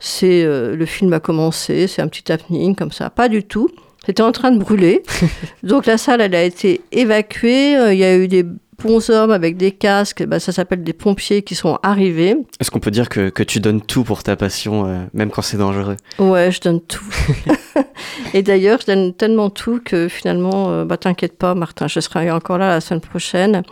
c'est 0.00 0.44
euh, 0.44 0.76
le 0.76 0.86
film 0.86 1.12
a 1.14 1.20
commencé, 1.20 1.86
c'est 1.86 2.02
un 2.02 2.08
petit 2.08 2.30
happening 2.30 2.74
comme 2.74 2.92
ça. 2.92 3.08
Pas 3.08 3.28
du 3.28 3.42
tout. 3.42 3.68
C'était 4.06 4.22
en 4.22 4.32
train 4.32 4.50
de 4.50 4.58
brûler. 4.58 5.02
Donc 5.62 5.86
la 5.86 5.98
salle, 5.98 6.20
elle 6.20 6.34
a 6.34 6.42
été 6.42 6.80
évacuée. 6.92 7.76
Euh, 7.76 7.92
Il 7.94 7.98
y 7.98 8.04
a 8.04 8.16
eu 8.16 8.28
des 8.28 8.44
bons 8.84 9.08
hommes 9.10 9.30
avec 9.30 9.56
des 9.56 9.72
casques. 9.72 10.24
Bah, 10.24 10.38
ça 10.38 10.52
s'appelle 10.52 10.82
des 10.84 10.92
pompiers 10.92 11.42
qui 11.42 11.54
sont 11.54 11.78
arrivés. 11.82 12.36
Est-ce 12.60 12.70
qu'on 12.70 12.80
peut 12.80 12.90
dire 12.90 13.08
que, 13.08 13.30
que 13.30 13.42
tu 13.42 13.60
donnes 13.60 13.80
tout 13.80 14.04
pour 14.04 14.22
ta 14.22 14.36
passion, 14.36 14.86
euh, 14.86 15.04
même 15.14 15.30
quand 15.30 15.42
c'est 15.42 15.56
dangereux? 15.56 15.96
Ouais, 16.18 16.50
je 16.52 16.60
donne 16.60 16.80
tout. 16.80 17.04
Et 18.34 18.42
d'ailleurs, 18.42 18.80
je 18.80 18.86
donne 18.86 19.14
tellement 19.14 19.50
tout 19.50 19.80
que 19.84 20.08
finalement, 20.08 20.70
euh, 20.70 20.84
bah, 20.84 20.96
t'inquiète 20.96 21.36
pas, 21.36 21.54
Martin, 21.54 21.88
je 21.88 22.00
serai 22.00 22.30
encore 22.30 22.58
là 22.58 22.68
la 22.68 22.80
semaine 22.80 23.00
prochaine 23.00 23.62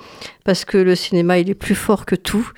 parce 0.45 0.65
que 0.65 0.77
le 0.79 0.95
cinéma, 0.97 1.39
il 1.39 1.49
est 1.51 1.55
plus 1.55 1.75
fort 1.77 2.05
que 2.05 2.15
tout. 2.17 2.49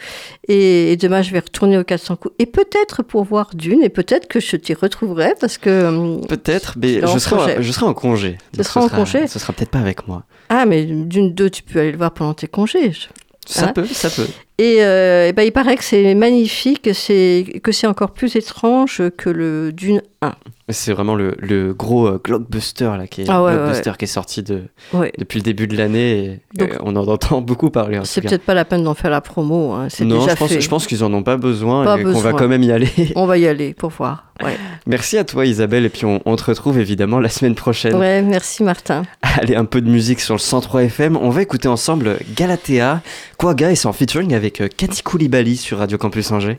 Et, 0.48 0.92
et 0.92 0.96
demain, 0.96 1.20
je 1.22 1.32
vais 1.32 1.40
retourner 1.40 1.76
au 1.78 1.84
400 1.84 2.16
coups. 2.16 2.34
Et 2.38 2.46
peut-être 2.46 3.02
pour 3.02 3.24
voir 3.24 3.50
Dune, 3.54 3.82
et 3.82 3.88
peut-être 3.90 4.26
que 4.26 4.40
je 4.40 4.56
t'y 4.56 4.72
retrouverai 4.74 5.34
parce 5.40 5.58
que. 5.58 5.86
hum, 5.88 6.26
Peut-être, 6.26 6.74
mais 6.80 7.00
Je 7.00 7.06
serai 7.06 7.06
en 7.06 7.18
je 7.18 7.18
serai, 7.18 7.36
en, 7.36 7.38
congé. 7.38 7.56
je 7.62 7.72
serai 7.72 7.86
en 7.86 7.94
congé. 7.94 8.38
Tu 8.56 8.64
seras 8.64 8.80
ce 8.80 8.86
en 8.86 8.88
sera- 8.88 8.96
congé? 8.98 9.26
Ce 9.26 9.38
sera 9.38 9.52
peut-être 9.52 9.70
pas 9.70 9.80
avec 9.80 10.06
moi. 10.08 10.22
Ah, 10.48 10.66
mais 10.66 10.84
Dune 10.84 11.34
2, 11.34 11.50
tu 11.50 11.62
peux 11.62 11.80
aller 11.80 11.92
le 11.92 11.98
voir 11.98 12.12
pendant 12.12 12.34
tes 12.34 12.43
congés. 12.48 12.92
Je- 12.92 13.08
Ça 13.46 13.66
Hein 13.66 13.72
peut, 13.74 13.86
ça 13.86 14.08
peut. 14.10 14.26
Et, 14.58 14.76
euh, 14.80 15.32
ben, 15.32 15.42
il 15.42 15.50
paraît 15.52 15.76
que 15.76 15.82
c'est 15.84 16.14
magnifique, 16.14 16.88
c'est 16.94 17.44
que 17.62 17.72
c'est 17.72 17.88
encore 17.88 18.12
plus 18.12 18.36
étrange 18.36 19.02
que 19.16 19.28
le 19.30 19.72
Dune 19.72 20.00
1. 20.22 20.32
C'est 20.70 20.92
vraiment 20.92 21.14
le, 21.14 21.34
le 21.40 21.74
gros 21.74 22.06
euh, 22.06 22.20
blockbuster 22.22 22.90
là, 22.96 23.06
qui 23.06 23.22
est, 23.22 23.24
Ah 23.28 23.42
ouais, 23.42 23.52
blockbuster 23.54 23.92
qui 23.98 24.04
est 24.04 24.08
sorti 24.08 24.42
de, 24.42 24.62
Ouais. 24.94 25.12
depuis 25.18 25.38
le 25.40 25.42
début 25.42 25.66
de 25.66 25.76
l'année. 25.76 26.40
Donc- 26.54 26.70
euh, 26.70 26.78
on 26.82 26.94
en 26.96 27.06
entend 27.06 27.40
beaucoup 27.42 27.68
parler. 27.70 28.00
C'est 28.04 28.20
peut-être 28.22 28.44
pas 28.44 28.54
la 28.54 28.64
peine 28.64 28.84
d'en 28.84 28.94
faire 28.94 29.10
la 29.10 29.20
promo, 29.20 29.72
hein, 29.72 29.88
Non, 30.00 30.20
déjà 30.20 30.32
je 30.34 30.38
pense, 30.38 30.48
fait. 30.52 30.60
je 30.60 30.68
pense 30.68 30.86
qu'ils 30.86 31.02
en 31.04 31.12
ont 31.12 31.22
pas 31.24 31.36
besoin 31.36 31.84
Pas 31.84 31.98
et 31.98 32.04
qu'on 32.04 32.12
va 32.12 32.32
quand 32.32 32.48
même 32.48 32.62
y 32.62 32.70
aller. 32.72 32.88
On 33.16 33.26
va 33.26 33.36
y 33.38 33.46
aller 33.46 33.74
pour 33.74 33.90
voir. 33.90 34.30
Merci 34.86 35.16
à 35.18 35.24
toi 35.24 35.46
Isabelle 35.46 35.84
et 35.84 35.88
puis 35.88 36.04
on, 36.06 36.20
on 36.26 36.34
te 36.34 36.42
retrouve 36.44 36.78
évidemment 36.80 37.20
la 37.20 37.28
semaine 37.28 37.54
prochaine. 37.54 37.94
ouais 37.94 38.20
merci 38.20 38.64
Martin. 38.64 39.02
Allez, 39.22 39.54
un 39.54 39.64
peu 39.64 39.80
de 39.80 39.88
musique 39.88 40.20
sur 40.20 40.34
le 40.34 40.40
103 40.40 40.82
FM. 40.84 41.16
On 41.16 41.30
va 41.30 41.40
écouter 41.42 41.68
ensemble 41.68 42.18
Galatea. 42.36 43.00
Quagga 43.38 43.70
et 43.70 43.86
en 43.86 43.92
featuring 43.92 44.34
avec 44.34 44.43
euh, 44.60 44.68
Cathy 44.68 45.02
Koulibaly 45.02 45.56
sur 45.56 45.78
Radio 45.78 45.98
Campus 45.98 46.30
Angers. 46.30 46.58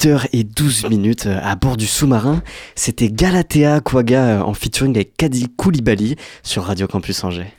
18h12 0.00 0.88
minutes 0.88 1.26
euh, 1.26 1.38
à 1.42 1.56
bord 1.56 1.76
du 1.76 1.86
sous-marin. 1.86 2.42
C'était 2.74 3.10
Galatea 3.10 3.80
Quagga 3.80 4.24
euh, 4.24 4.40
en 4.40 4.54
featuring 4.54 4.94
avec 4.94 5.14
Kadi 5.16 5.48
Koulibaly 5.56 6.16
sur 6.42 6.64
Radio 6.64 6.86
Campus 6.86 7.22
Angers. 7.22 7.52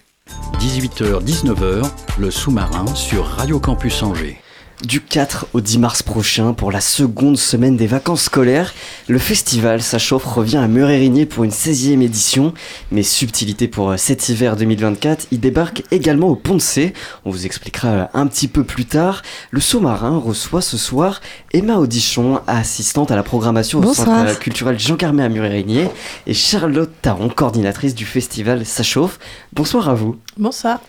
18h-19h, 0.59 1.87
le 2.17 2.31
sous-marin 2.31 2.87
sur 2.95 3.25
Radio 3.25 3.59
Campus 3.59 4.01
Angers. 4.01 4.39
Du 4.83 4.99
4 4.99 5.45
au 5.53 5.61
10 5.61 5.77
mars 5.77 6.01
prochain, 6.01 6.53
pour 6.53 6.71
la 6.71 6.81
seconde 6.81 7.37
semaine 7.37 7.77
des 7.77 7.85
vacances 7.85 8.23
scolaires, 8.23 8.73
le 9.07 9.19
festival 9.19 9.79
Ça 9.83 9.99
chauffe 9.99 10.25
revient 10.25 10.57
à 10.57 10.67
Murérigné 10.67 11.27
pour 11.27 11.43
une 11.43 11.51
16e 11.51 12.01
édition. 12.01 12.53
Mais 12.91 13.03
subtilité 13.03 13.67
pour 13.67 13.91
euh, 13.91 13.97
cet 13.97 14.29
hiver 14.29 14.55
2024, 14.55 15.27
il 15.31 15.39
débarque 15.39 15.83
également 15.91 16.29
au 16.29 16.35
Pont 16.35 16.55
de 16.55 16.61
C. 16.61 16.93
On 17.25 17.29
vous 17.29 17.45
expliquera 17.45 17.87
euh, 17.89 18.05
un 18.15 18.25
petit 18.25 18.47
peu 18.47 18.63
plus 18.63 18.85
tard. 18.85 19.21
Le 19.51 19.59
sous-marin 19.61 20.17
reçoit 20.17 20.61
ce 20.61 20.77
soir 20.77 21.21
Emma 21.53 21.75
Audichon, 21.75 22.39
assistante 22.47 23.11
à 23.11 23.15
la 23.15 23.23
programmation 23.23 23.77
au 23.77 23.81
Bonsoir. 23.83 24.07
Centre 24.07 24.31
euh, 24.31 24.35
culturel 24.35 24.79
Jean 24.79 24.95
Carmet 24.95 25.23
à 25.23 25.29
Murérigné, 25.29 25.89
et 26.25 26.33
Charlotte 26.33 26.91
Taron, 27.03 27.29
coordinatrice 27.29 27.93
du 27.93 28.05
festival 28.05 28.65
Ça 28.65 28.81
chauffe. 28.81 29.19
Bonsoir 29.53 29.89
à 29.89 29.93
vous. 29.93 30.17
Bonsoir. 30.37 30.79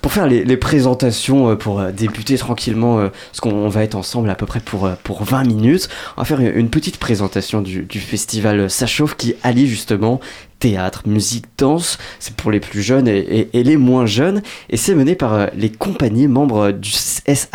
Pour 0.00 0.12
faire 0.12 0.28
les, 0.28 0.56
présentations, 0.56 1.50
euh, 1.50 1.56
pour 1.56 1.80
euh, 1.80 1.90
débuter 1.90 2.38
tranquillement, 2.38 3.00
euh, 3.00 3.08
parce 3.08 3.40
qu'on 3.40 3.52
on 3.52 3.68
va 3.68 3.82
être 3.82 3.96
ensemble 3.96 4.30
à 4.30 4.36
peu 4.36 4.46
près 4.46 4.60
pour, 4.60 4.86
euh, 4.86 4.94
pour 5.02 5.24
20 5.24 5.42
minutes, 5.44 5.88
on 6.16 6.20
va 6.20 6.24
faire 6.24 6.40
une, 6.40 6.70
petite 6.70 6.98
présentation 6.98 7.62
du, 7.62 8.00
festival 8.00 8.70
Ça 8.70 8.86
qui 9.18 9.34
allie 9.42 9.66
justement 9.66 10.20
théâtre, 10.58 11.02
musique, 11.06 11.44
danse, 11.58 11.98
c'est 12.18 12.34
pour 12.34 12.50
les 12.50 12.60
plus 12.60 12.82
jeunes 12.82 13.08
et, 13.08 13.18
et- 13.18 13.48
et 13.58 13.62
les 13.62 13.76
moins 13.76 14.06
jeunes, 14.06 14.42
et 14.70 14.76
c'est 14.76 14.94
mené 14.94 15.14
par 15.14 15.34
euh, 15.34 15.46
les 15.54 15.70
compagnies 15.70 16.28
membres 16.28 16.70
du 16.72 16.90
SAS. 16.90 17.48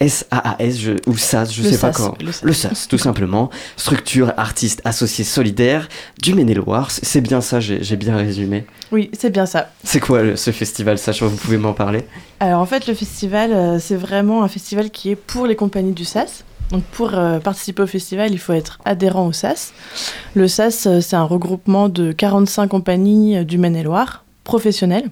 SAAS, 0.00 0.76
je, 0.78 0.92
ou 1.06 1.16
SAS, 1.16 1.52
je 1.52 1.62
Le 1.62 1.70
sais 1.70 1.78
pas 1.78 1.92
SAS, 1.92 1.96
comment. 1.96 2.14
le 2.20 2.32
SAS. 2.32 2.42
Le 2.44 2.52
SAS, 2.52 2.88
tout 2.88 2.98
simplement. 2.98 3.50
Structure 3.76 4.32
artistes 4.36 4.80
associés 4.84 5.24
solidaires 5.24 5.88
du 6.22 6.34
Maine-et-Loire. 6.34 6.90
C'est 6.90 7.20
bien 7.20 7.40
ça, 7.40 7.60
j'ai 7.60 7.96
bien 7.96 8.16
résumé. 8.16 8.64
Oui, 8.92 9.10
c'est 9.18 9.30
bien 9.30 9.46
ça. 9.46 9.70
C'est 9.84 10.00
quoi 10.00 10.36
ce 10.36 10.50
festival, 10.50 10.98
chauffe 10.98 11.22
Vous 11.22 11.36
pouvez 11.36 11.58
m'en 11.58 11.72
parler? 11.72 12.04
Alors 12.40 12.60
en 12.60 12.66
fait, 12.66 12.86
le 12.86 12.94
festival, 12.94 13.52
euh, 13.52 13.78
c'est 13.80 13.96
vraiment 13.96 14.42
un 14.44 14.48
festival 14.48 14.90
qui 14.90 15.10
est 15.10 15.16
pour 15.16 15.46
les 15.46 15.56
compagnies 15.56 15.92
du 15.92 16.04
SAS. 16.04 16.44
Donc 16.70 16.82
pour 16.84 17.14
euh, 17.14 17.38
participer 17.38 17.82
au 17.82 17.86
festival, 17.86 18.32
il 18.32 18.38
faut 18.38 18.52
être 18.52 18.78
adhérent 18.84 19.26
au 19.26 19.32
SAS. 19.32 19.72
Le 20.34 20.48
SAS, 20.48 20.86
euh, 20.86 21.00
c'est 21.00 21.16
un 21.16 21.24
regroupement 21.24 21.88
de 21.88 22.12
45 22.12 22.68
compagnies 22.68 23.38
euh, 23.38 23.44
du 23.44 23.58
Maine-et-Loire, 23.58 24.24
professionnelles, 24.44 25.10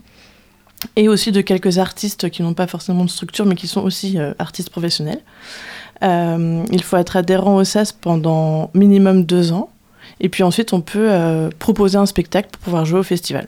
et 0.96 1.08
aussi 1.08 1.32
de 1.32 1.40
quelques 1.40 1.78
artistes 1.78 2.28
qui 2.28 2.42
n'ont 2.42 2.54
pas 2.54 2.66
forcément 2.66 3.04
de 3.04 3.10
structure, 3.10 3.46
mais 3.46 3.54
qui 3.54 3.66
sont 3.66 3.82
aussi 3.82 4.18
artistes 4.38 4.70
professionnels. 4.70 5.20
Il 6.02 6.82
faut 6.82 6.98
être 6.98 7.16
adhérent 7.16 7.56
au 7.56 7.64
SAS 7.64 7.92
pendant 7.92 8.70
minimum 8.74 9.24
deux 9.24 9.52
ans. 9.52 9.70
Et 10.20 10.28
puis 10.28 10.42
ensuite, 10.42 10.74
on 10.74 10.82
peut 10.82 11.10
proposer 11.58 11.96
un 11.96 12.04
spectacle 12.04 12.50
pour 12.52 12.60
pouvoir 12.60 12.84
jouer 12.84 13.00
au 13.00 13.02
festival. 13.02 13.46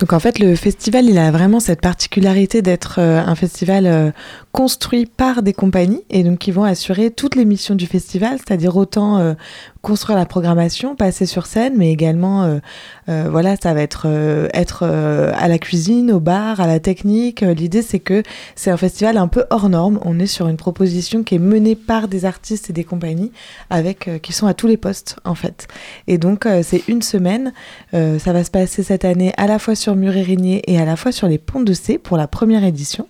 Donc 0.00 0.14
en 0.14 0.18
fait, 0.18 0.38
le 0.38 0.56
festival, 0.56 1.04
il 1.04 1.18
a 1.18 1.30
vraiment 1.30 1.60
cette 1.60 1.82
particularité 1.82 2.62
d'être 2.62 2.96
euh, 2.98 3.20
un 3.20 3.34
festival 3.34 3.86
euh, 3.86 4.10
construit 4.50 5.04
par 5.04 5.42
des 5.42 5.52
compagnies 5.52 6.02
et 6.08 6.24
donc 6.24 6.38
qui 6.38 6.52
vont 6.52 6.64
assurer 6.64 7.10
toutes 7.10 7.36
les 7.36 7.44
missions 7.44 7.74
du 7.74 7.86
festival, 7.86 8.38
c'est-à-dire 8.38 8.74
autant 8.76 9.18
euh, 9.18 9.34
construire 9.82 10.18
la 10.18 10.24
programmation, 10.24 10.96
passer 10.96 11.26
sur 11.26 11.44
scène, 11.44 11.74
mais 11.76 11.92
également, 11.92 12.60
euh, 13.08 13.28
voilà, 13.30 13.56
ça 13.56 13.72
va 13.74 13.80
être 13.82 14.06
être 14.52 14.84
à 14.84 15.48
la 15.48 15.58
cuisine, 15.58 16.12
au 16.12 16.20
bar, 16.20 16.60
à 16.60 16.66
la 16.66 16.80
technique. 16.80 17.40
L'idée, 17.40 17.80
c'est 17.80 17.98
que 17.98 18.22
c'est 18.56 18.70
un 18.70 18.76
festival 18.76 19.16
un 19.16 19.26
peu 19.26 19.44
hors 19.48 19.70
norme. 19.70 19.98
On 20.04 20.18
est 20.18 20.26
sur 20.26 20.48
une 20.48 20.58
proposition 20.58 21.22
qui 21.22 21.36
est 21.36 21.38
menée 21.38 21.76
par 21.76 22.08
des 22.08 22.26
artistes 22.26 22.68
et 22.68 22.72
des 22.74 22.84
compagnies 22.84 23.32
avec 23.70 24.10
qui 24.20 24.34
sont 24.34 24.46
à 24.46 24.52
tous 24.52 24.66
les 24.66 24.76
postes 24.76 25.16
en 25.24 25.34
fait. 25.34 25.66
Et 26.06 26.18
donc 26.18 26.46
c'est 26.62 26.86
une 26.88 27.00
semaine. 27.00 27.52
Ça 27.92 28.32
va 28.32 28.44
se 28.44 28.50
passer 28.50 28.82
cette 28.82 29.06
année 29.06 29.32
à 29.38 29.46
la 29.46 29.58
fois 29.58 29.74
sur 29.74 29.89
Murérigné 29.96 30.62
et 30.70 30.78
à 30.78 30.84
la 30.84 30.96
fois 30.96 31.12
sur 31.12 31.28
les 31.28 31.38
ponts 31.38 31.62
de 31.62 31.72
C 31.72 31.98
pour 31.98 32.16
la 32.16 32.26
première 32.26 32.64
édition 32.64 33.08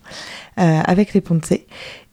euh, 0.58 0.80
avec 0.84 1.14
les 1.14 1.20
ponts 1.20 1.36
de 1.36 1.44
C. 1.44 1.66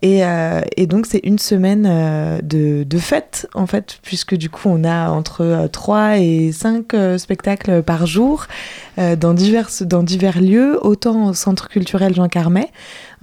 Et, 0.04 0.24
euh, 0.24 0.62
et 0.75 0.86
donc 0.86 1.08
c'est 1.08 1.22
une 1.24 1.39
semaine 1.39 1.88
euh, 1.89 2.39
de, 2.44 2.84
de 2.84 2.98
fête 3.00 3.48
en 3.56 3.66
fait 3.66 3.98
puisque 4.04 4.36
du 4.36 4.48
coup 4.48 4.70
on 4.70 4.84
a 4.84 5.10
entre 5.10 5.42
euh, 5.42 5.68
3 5.68 6.20
et 6.20 6.51
5 6.51 6.94
euh, 6.94 7.18
spectacles 7.18 7.82
par 7.82 8.06
jour 8.06 8.46
euh, 9.00 9.16
dans, 9.16 9.34
divers, 9.34 9.70
dans 9.82 10.04
divers 10.04 10.39
lieux, 10.39 10.77
autant 10.86 11.30
au 11.30 11.34
centre 11.34 11.68
culturel 11.68 12.13
Jean 12.13 12.27
Carmet, 12.27 12.70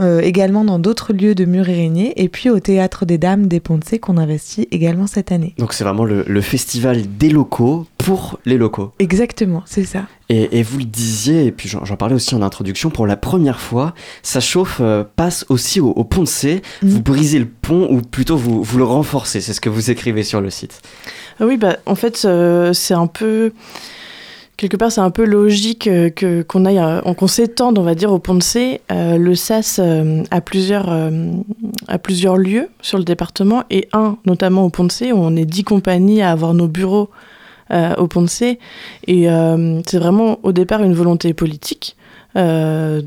euh, 0.01 0.21
également 0.21 0.65
dans 0.65 0.81
d'autres 0.81 1.13
lieux 1.13 1.37
de 1.37 1.45
Murérigné 1.45 2.13
et 2.21 2.29
puis 2.29 2.51
au 2.51 2.59
théâtre 2.59 3.07
des 3.07 3.19
Dames 3.19 3.47
des 3.47 3.63
C 3.85 3.99
qu'on 4.01 4.17
investit 4.17 4.67
également 4.73 5.07
cette 5.07 5.31
année. 5.31 5.55
Donc 5.59 5.73
c'est 5.73 5.85
vraiment 5.85 6.05
le, 6.05 6.25
le 6.27 6.41
festival 6.41 7.03
des 7.17 7.29
locaux 7.29 7.87
pour 7.99 8.39
les 8.45 8.59
locaux. 8.59 8.93
Exactement, 8.99 9.63
c'est 9.67 9.85
ça. 9.85 10.07
Et, 10.29 10.59
et 10.59 10.63
vous 10.63 10.79
le 10.79 10.85
disiez, 10.85 11.47
et 11.47 11.53
puis 11.53 11.69
j'en 11.69 11.97
parlais 11.97 12.15
aussi 12.15 12.35
en 12.35 12.43
introduction, 12.43 12.91
pour 12.91 13.07
la 13.07 13.17
première 13.17 13.61
fois, 13.61 13.95
ça 14.23 14.41
chauffe 14.41 14.79
euh, 14.81 15.05
passe 15.17 15.45
aussi 15.49 15.81
au, 15.81 15.91
au 15.91 16.05
pont 16.05 16.25
Vous 16.83 17.03
brisez 17.03 17.39
le 17.39 17.47
pont 17.47 17.89
ou 17.91 18.01
plutôt 18.01 18.37
vous, 18.37 18.63
vous 18.63 18.79
le 18.79 18.85
renforcez, 18.85 19.41
c'est 19.41 19.53
ce 19.53 19.61
que 19.61 19.69
vous 19.69 19.91
écrivez 19.91 20.23
sur 20.23 20.41
le 20.41 20.51
site. 20.51 20.81
Ah 21.41 21.47
Oui, 21.47 21.57
bah, 21.57 21.77
en 21.87 21.95
fait, 21.95 22.23
euh, 22.25 22.73
c'est 22.73 22.95
un 22.95 23.07
peu. 23.07 23.53
Quelque 24.57 24.77
part, 24.77 24.93
c'est 24.93 25.01
un 25.01 25.11
peu 25.11 25.25
logique 25.25 25.89
euh, 25.89 26.11
que 26.11 26.43
qu'on 26.43 26.65
aille, 26.65 26.79
euh, 26.79 27.01
qu'on 27.15 27.27
s'étende, 27.27 27.77
on 27.77 27.83
va 27.83 27.97
dire, 27.97 28.13
au 28.13 28.21
Pont 28.21 28.37
de 28.37 28.43
C. 28.43 28.81
Euh, 28.93 29.19
le 29.19 29.35
SAS 29.35 29.81
a 30.31 30.41
plusieurs 30.41 30.89
a 31.89 31.99
plusieurs 31.99 32.37
lieux 32.37 32.69
sur 32.81 32.99
le 32.99 33.05
département 33.05 33.65
et 33.71 33.89
un, 33.93 34.17
notamment 34.27 34.65
au 34.65 34.71
Pont 34.71 34.85
de 34.85 34.93
C, 34.93 35.13
où 35.13 35.17
on 35.17 35.35
est 35.35 35.45
dix 35.45 35.65
compagnies 35.65 36.23
à 36.23 36.31
avoir 36.31 36.55
nos 36.55 36.69
bureaux 36.69 37.11
au 37.99 38.07
Pont 38.07 38.23
de 38.23 38.29
C. 38.29 38.59
Et 39.09 39.27
c'est 39.87 39.99
vraiment 39.99 40.39
au 40.43 40.53
départ 40.53 40.83
une 40.83 40.95
volonté 40.95 41.35
politique 41.35 41.97
euh, 42.37 43.01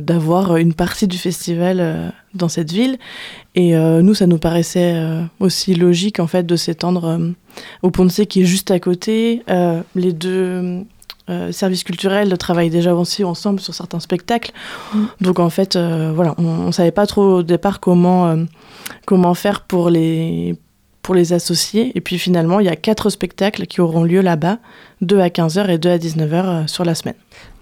d'avoir 0.00 0.56
une 0.56 0.74
partie 0.74 1.06
du 1.06 1.16
festival 1.16 1.78
euh, 1.80 2.08
dans 2.34 2.48
cette 2.48 2.72
ville. 2.72 2.98
Et 3.54 3.76
euh, 3.76 4.02
nous, 4.02 4.14
ça 4.14 4.26
nous 4.26 4.38
paraissait 4.38 4.94
euh, 4.96 5.22
aussi 5.38 5.74
logique 5.74 6.18
en 6.18 6.26
fait 6.26 6.44
de 6.44 6.56
s'étendre 6.56 7.20
au 7.82 8.08
C 8.08 8.26
qui 8.26 8.42
est 8.42 8.46
juste 8.46 8.70
à 8.70 8.80
côté. 8.80 9.42
Les 9.94 10.12
deux 10.12 10.84
services 11.52 11.84
culturels 11.84 12.36
travaillent 12.36 12.70
déjà 12.70 12.94
aussi 12.94 13.22
ensemble 13.22 13.60
sur 13.60 13.74
certains 13.74 14.00
spectacles. 14.00 14.52
Donc 15.20 15.38
en 15.38 15.50
fait, 15.50 15.76
voilà, 15.76 16.34
on, 16.38 16.66
ne 16.66 16.72
savait 16.72 16.90
pas 16.90 17.06
trop 17.06 17.36
au 17.38 17.42
départ 17.42 17.78
comment 17.78 18.36
comment 19.06 19.34
faire 19.34 19.60
pour 19.62 19.88
les 19.88 20.56
pour 21.04 21.14
les 21.14 21.32
associer. 21.34 21.92
Et 21.94 22.00
puis 22.00 22.18
finalement, 22.18 22.58
il 22.58 22.66
y 22.66 22.70
a 22.70 22.76
quatre 22.76 23.10
spectacles 23.10 23.66
qui 23.66 23.80
auront 23.80 24.02
lieu 24.02 24.22
là-bas, 24.22 24.58
deux 25.02 25.20
à 25.20 25.28
15h 25.28 25.68
et 25.68 25.78
deux 25.78 25.90
à 25.90 25.98
19h 25.98 26.32
euh, 26.32 26.66
sur 26.66 26.84
la 26.84 26.96
semaine. 26.96 27.14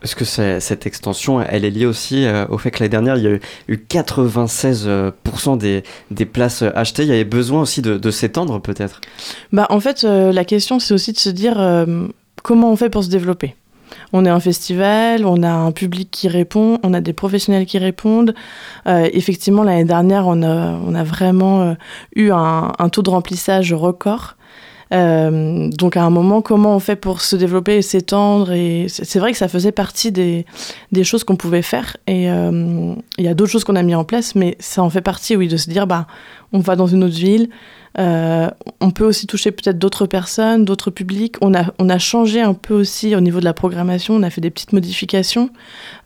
Est-ce 0.03 0.17
que 0.17 0.25
cette 0.25 0.87
extension, 0.87 1.43
elle 1.43 1.65
est 1.65 1.71
liée 1.71 1.87
aussi 1.87 2.25
euh, 2.25 2.47
au 2.49 2.59
fait 2.59 2.71
que 2.71 2.79
l'année 2.79 2.91
dernière, 2.91 3.17
il 3.17 3.25
y 3.25 3.27
a 3.27 3.31
eu, 3.31 3.41
eu 3.69 3.77
96% 3.77 4.87
euh, 4.87 5.57
des, 5.57 5.83
des 6.11 6.25
places 6.25 6.63
achetées 6.75 7.03
Il 7.03 7.09
y 7.09 7.13
avait 7.13 7.25
besoin 7.25 7.63
aussi 7.63 7.83
de, 7.83 7.99
de 7.99 8.11
s'étendre 8.11 8.61
peut-être? 8.61 9.01
Bah, 9.53 9.67
en 9.71 9.81
fait, 9.81 10.05
euh, 10.05 10.33
la 10.33 10.45
question, 10.45 10.79
c'est 10.79 10.95
aussi 10.95 11.13
de 11.13 11.19
se 11.19 11.29
dire 11.29 11.61
euh, 11.61 12.07
comment 12.43 12.73
on 12.73 12.77
fait 12.77 12.91
pour 12.91 13.05
se 13.05 13.11
développer? 13.11 13.55
On 14.13 14.25
est 14.25 14.29
un 14.29 14.41
festival, 14.41 15.25
on 15.25 15.43
a 15.43 15.51
un 15.51 15.73
public 15.73 16.11
qui 16.11 16.29
répond, 16.29 16.79
on 16.83 16.95
a 16.95 17.01
des 17.01 17.13
professionnels 17.13 17.67
qui 17.67 17.79
répondent. 17.79 18.35
Euh, 18.87 19.09
effectivement, 19.13 19.63
l'année 19.63 19.85
dernière, 19.85 20.27
on 20.27 20.43
a, 20.43 21.05
vraiment 21.05 21.63
euh, 21.63 21.75
eu 22.15 22.31
un, 22.33 22.89
taux 22.91 23.03
de 23.03 23.11
remplissage 23.11 23.73
record. 23.73 24.37
Euh, 24.93 25.71
donc 25.71 25.97
à 25.97 26.05
un 26.05 26.11
moment, 26.11 26.43
comment 26.43 26.77
on 26.77 26.79
fait 26.79 26.97
pour 26.97 27.23
se 27.23 27.35
développer 27.35 27.79
et 27.79 27.83
s'étendre 27.83 28.53
Et 28.53 28.87
c'est 28.89 29.19
vrai 29.19 29.33
que 29.33 29.39
ça 29.39 29.49
faisait 29.49 29.73
partie 29.73 30.13
des, 30.13 30.45
des 30.93 31.03
choses 31.03 31.25
qu'on 31.25 31.37
pouvait 31.37 31.63
faire. 31.63 31.97
Et 32.07 32.27
il 32.27 33.25
y 33.25 33.29
a 33.29 33.35
d'autres 33.35 33.51
choses 33.51 33.65
qu'on 33.65 33.77
a 33.77 33.83
mis 33.83 33.95
en 33.95 34.05
place, 34.05 34.35
mais 34.35 34.57
ça 34.61 34.83
en 34.83 34.91
fait 34.91 35.01
partie, 35.01 35.37
oui, 35.37 35.49
de 35.49 35.57
se 35.57 35.71
dire, 35.71 35.87
bah, 35.87 36.07
on 36.53 36.59
va 36.59 36.77
dans 36.77 36.87
une 36.87 37.05
autre 37.05 37.17
ville, 37.17 37.49
euh, 37.99 38.49
on 38.81 38.91
peut 38.91 39.05
aussi 39.05 39.27
toucher 39.27 39.51
peut-être 39.51 39.79
d'autres 39.79 40.07
personnes, 40.07 40.65
d'autres 40.65 40.91
publics. 40.91 41.37
On 41.41 41.55
a, 41.55 41.73
on 41.79 41.89
a 41.89 41.99
changé 41.99 42.41
un 42.41 42.55
peu 42.55 42.75
aussi 42.75 43.15
au 43.15 43.21
niveau 43.21 43.41
de 43.41 43.45
la 43.45 43.53
programmation. 43.53 44.15
On 44.15 44.23
a 44.23 44.31
fait 44.31 44.41
des 44.41 44.51
petites 44.51 44.73
modifications, 44.73 45.51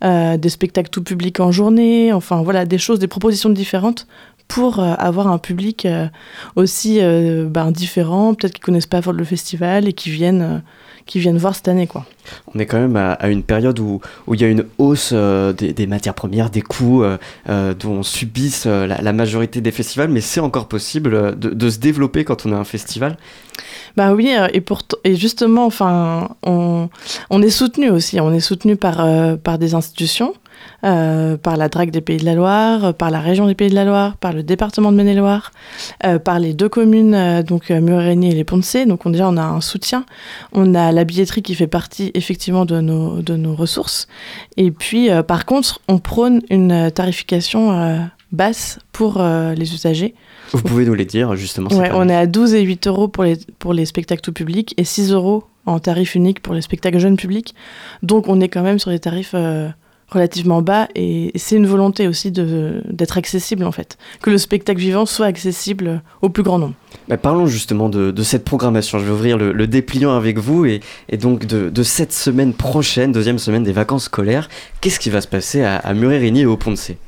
euh, 0.04 0.36
des 0.36 0.48
spectacles 0.48 0.90
tout 0.90 1.02
public 1.02 1.40
en 1.40 1.52
journée. 1.52 2.12
Enfin 2.12 2.42
voilà, 2.42 2.64
des 2.64 2.78
choses, 2.78 2.98
des 2.98 3.08
propositions 3.08 3.50
différentes 3.50 4.06
pour 4.48 4.78
euh, 4.78 4.94
avoir 4.98 5.26
un 5.26 5.38
public 5.38 5.86
euh, 5.86 6.06
aussi 6.54 6.98
euh, 7.00 7.46
ben, 7.48 7.70
différent, 7.70 8.34
peut-être 8.34 8.54
qui 8.54 8.60
connaissent 8.60 8.86
pas 8.86 9.00
le 9.00 9.24
festival 9.24 9.88
et 9.88 9.92
qui 9.92 10.10
viennent, 10.10 10.62
qui 11.04 11.18
viennent 11.18 11.36
voir 11.36 11.54
cette 11.54 11.68
année 11.68 11.86
quoi. 11.86 12.06
On 12.54 12.58
est 12.58 12.66
quand 12.66 12.78
même 12.78 12.96
à, 12.96 13.12
à 13.12 13.28
une 13.28 13.42
période 13.42 13.78
où, 13.78 14.00
où 14.26 14.34
il 14.34 14.40
y 14.40 14.44
a 14.44 14.48
une 14.48 14.64
hausse 14.78 15.10
euh, 15.12 15.52
des, 15.52 15.72
des 15.72 15.86
matières 15.86 16.14
premières, 16.14 16.50
des 16.50 16.62
coûts 16.62 17.02
euh, 17.02 17.74
dont 17.74 18.02
subissent 18.02 18.66
euh, 18.66 18.86
la, 18.86 19.02
la 19.02 19.12
majorité 19.12 19.60
des 19.60 19.72
festivals, 19.72 20.10
mais 20.10 20.20
c'est 20.20 20.40
encore 20.40 20.68
possible 20.68 21.36
de, 21.38 21.50
de 21.50 21.70
se 21.70 21.78
développer 21.78 22.24
quand 22.24 22.46
on 22.46 22.52
a 22.52 22.56
un 22.56 22.64
festival? 22.64 23.16
Bah 23.96 24.12
oui, 24.12 24.34
et, 25.04 25.14
justement, 25.16 25.66
enfin, 25.66 26.28
on, 26.42 26.88
on 27.30 27.42
est 27.42 27.50
soutenu 27.50 27.88
aussi. 27.90 28.20
On 28.20 28.32
est 28.32 28.40
soutenu 28.40 28.76
par, 28.76 29.06
par 29.38 29.58
des 29.58 29.74
institutions. 29.74 30.34
Euh, 30.84 31.36
par 31.36 31.56
la 31.56 31.68
DRAC 31.68 31.90
des 31.90 32.00
Pays 32.00 32.18
de 32.18 32.24
la 32.24 32.34
Loire, 32.34 32.84
euh, 32.84 32.92
par 32.92 33.10
la 33.10 33.20
région 33.20 33.46
des 33.46 33.54
Pays 33.54 33.70
de 33.70 33.74
la 33.74 33.84
Loire, 33.84 34.16
par 34.16 34.32
le 34.32 34.42
département 34.42 34.92
de 34.92 34.96
Maine-et-Loire, 34.96 35.52
euh, 36.04 36.18
par 36.18 36.38
les 36.38 36.54
deux 36.54 36.68
communes, 36.68 37.42
donc 37.42 37.70
Murigny 37.70 38.30
et 38.30 38.34
les 38.34 38.44
Ponts-de-Cé. 38.44 38.86
Donc 38.86 39.06
on, 39.06 39.10
déjà, 39.10 39.28
on 39.28 39.36
a 39.36 39.42
un 39.42 39.60
soutien. 39.60 40.04
On 40.52 40.74
a 40.74 40.92
la 40.92 41.04
billetterie 41.04 41.42
qui 41.42 41.54
fait 41.54 41.66
partie 41.66 42.10
effectivement 42.14 42.64
de 42.64 42.80
nos, 42.80 43.22
de 43.22 43.36
nos 43.36 43.54
ressources. 43.54 44.08
Et 44.56 44.70
puis, 44.70 45.08
par 45.26 45.46
contre, 45.46 45.80
on 45.88 45.98
prône 45.98 46.42
une 46.50 46.90
tarification 46.90 48.06
basse 48.32 48.78
pour 48.92 49.20
euh, 49.20 49.54
les 49.54 49.74
usagers. 49.74 50.14
Vous 50.52 50.62
pouvez 50.62 50.84
nous 50.84 50.94
les 50.94 51.04
dire 51.04 51.34
justement 51.36 51.68
Ouais, 51.70 51.90
on 51.92 52.08
est 52.08 52.14
à 52.14 52.26
12 52.26 52.54
et 52.54 52.62
8 52.62 52.86
euros 52.86 53.08
pour 53.08 53.24
les, 53.24 53.36
pour 53.58 53.72
les 53.72 53.86
spectacles 53.86 54.22
tout 54.22 54.32
public 54.32 54.74
et 54.76 54.84
6 54.84 55.12
euros 55.12 55.44
en 55.64 55.80
tarif 55.80 56.14
unique 56.14 56.40
pour 56.40 56.54
les 56.54 56.60
spectacles 56.60 56.98
jeunes 56.98 57.16
publics. 57.16 57.54
Donc 58.02 58.28
on 58.28 58.40
est 58.40 58.48
quand 58.48 58.62
même 58.62 58.78
sur 58.78 58.90
des 58.90 59.00
tarifs 59.00 59.32
euh, 59.34 59.68
relativement 60.08 60.62
bas 60.62 60.88
et 60.94 61.32
c'est 61.34 61.56
une 61.56 61.66
volonté 61.66 62.06
aussi 62.06 62.30
de- 62.30 62.82
d'être 62.88 63.18
accessible 63.18 63.64
en 63.64 63.72
fait. 63.72 63.98
Que 64.22 64.30
le 64.30 64.38
spectacle 64.38 64.78
vivant 64.80 65.04
soit 65.06 65.26
accessible 65.26 66.00
au 66.22 66.28
plus 66.28 66.42
grand 66.44 66.58
nombre. 66.58 66.74
Bah, 67.08 67.16
parlons 67.16 67.46
justement 67.46 67.88
de, 67.88 68.10
de 68.12 68.22
cette 68.22 68.44
programmation. 68.44 68.98
Je 68.98 69.04
vais 69.04 69.10
ouvrir 69.12 69.36
le, 69.36 69.52
le 69.52 69.66
dépliant 69.66 70.16
avec 70.16 70.38
vous 70.38 70.64
et, 70.64 70.80
et 71.08 71.16
donc 71.16 71.44
de, 71.46 71.70
de 71.70 71.82
cette 71.82 72.12
semaine 72.12 72.52
prochaine, 72.52 73.10
deuxième 73.12 73.38
semaine 73.38 73.64
des 73.64 73.72
vacances 73.72 74.04
scolaires. 74.04 74.48
Qu'est-ce 74.80 75.00
qui 75.00 75.10
va 75.10 75.20
se 75.20 75.28
passer 75.28 75.62
à, 75.62 75.76
à 75.76 75.92
Muret-Régnier 75.94 76.42
et 76.42 76.46
au 76.46 76.56
Pont-de-Cé 76.56 76.98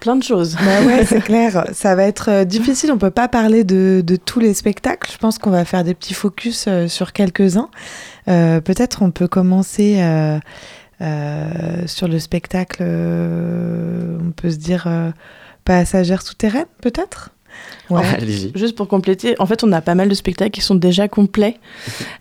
Plein 0.00 0.16
de 0.16 0.22
choses. 0.24 0.56
Bah 0.56 0.82
ouais, 0.84 1.04
c'est 1.04 1.20
clair. 1.24 1.64
Ça 1.72 1.94
va 1.94 2.02
être 2.02 2.28
euh, 2.28 2.44
difficile. 2.44 2.90
On 2.90 2.98
peut 2.98 3.12
pas 3.12 3.28
parler 3.28 3.62
de, 3.62 4.02
de 4.04 4.16
tous 4.16 4.40
les 4.40 4.52
spectacles. 4.52 5.08
Je 5.12 5.18
pense 5.18 5.38
qu'on 5.38 5.50
va 5.50 5.64
faire 5.64 5.84
des 5.84 5.94
petits 5.94 6.14
focus 6.14 6.64
euh, 6.66 6.88
sur 6.88 7.12
quelques-uns. 7.12 7.68
Euh, 8.26 8.60
Peut-être 8.60 9.02
on 9.02 9.12
peut 9.12 9.28
commencer 9.28 9.98
euh, 10.00 10.38
euh, 11.02 11.86
sur 11.86 12.08
le 12.08 12.18
spectacle. 12.18 12.78
euh, 12.80 14.18
on 14.20 14.30
peut 14.30 14.50
se 14.50 14.56
dire 14.56 14.84
euh, 14.86 15.10
passagère 15.64 16.22
souterraine, 16.22 16.66
peut-être? 16.80 17.30
Ouais. 17.90 18.02
Juste 18.54 18.76
pour 18.76 18.88
compléter, 18.88 19.34
en 19.38 19.46
fait, 19.46 19.62
on 19.62 19.72
a 19.72 19.82
pas 19.82 19.94
mal 19.94 20.08
de 20.08 20.14
spectacles 20.14 20.52
qui 20.52 20.62
sont 20.62 20.74
déjà 20.74 21.08
complets, 21.08 21.56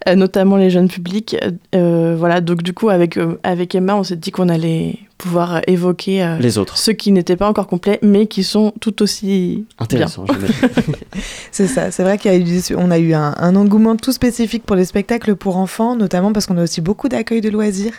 euh, 0.08 0.16
notamment 0.16 0.58
les 0.58 0.70
jeunes 0.70 0.90
publics. 0.90 1.38
Euh, 1.74 2.16
voilà, 2.18 2.42
donc 2.42 2.64
du 2.64 2.74
coup, 2.74 2.90
avec, 2.90 3.18
euh, 3.18 3.40
avec 3.44 3.74
Emma, 3.74 3.96
on 3.96 4.04
s'est 4.04 4.18
dit 4.18 4.32
qu'on 4.32 4.50
allait 4.50 5.00
pouvoir 5.22 5.56
euh, 5.56 5.60
évoquer 5.68 6.24
euh, 6.24 6.38
Les 6.40 6.58
autres. 6.58 6.78
ceux 6.78 6.94
qui 6.94 7.12
n'étaient 7.12 7.36
pas 7.36 7.48
encore 7.48 7.68
complets, 7.68 8.00
mais 8.02 8.28
qui 8.28 8.44
sont 8.44 8.74
tout 8.82 9.02
aussi 9.02 9.66
Intéressant. 9.80 10.24
bien. 10.24 10.36
j'imagine. 10.40 10.96
C'est 11.52 11.68
ça, 11.68 11.92
c'est 11.92 12.04
vrai 12.04 12.18
y 12.32 12.34
a 12.36 12.38
eu, 12.38 12.44
des- 12.44 12.76
on 12.76 12.90
a 12.92 12.98
eu 12.98 13.14
un, 13.14 13.36
un 13.38 13.56
engouement 13.56 13.96
tout 13.98 14.12
spécifique 14.12 14.64
pour 14.66 14.76
les 14.76 14.86
spectacles 14.86 15.36
pour 15.36 15.58
enfants, 15.58 15.96
notamment 15.96 16.32
parce 16.34 16.46
qu'on 16.46 16.58
a 16.58 16.64
aussi 16.64 16.82
beaucoup 16.82 17.10
d'accueils 17.10 17.42
de 17.42 17.50
loisirs 17.50 17.94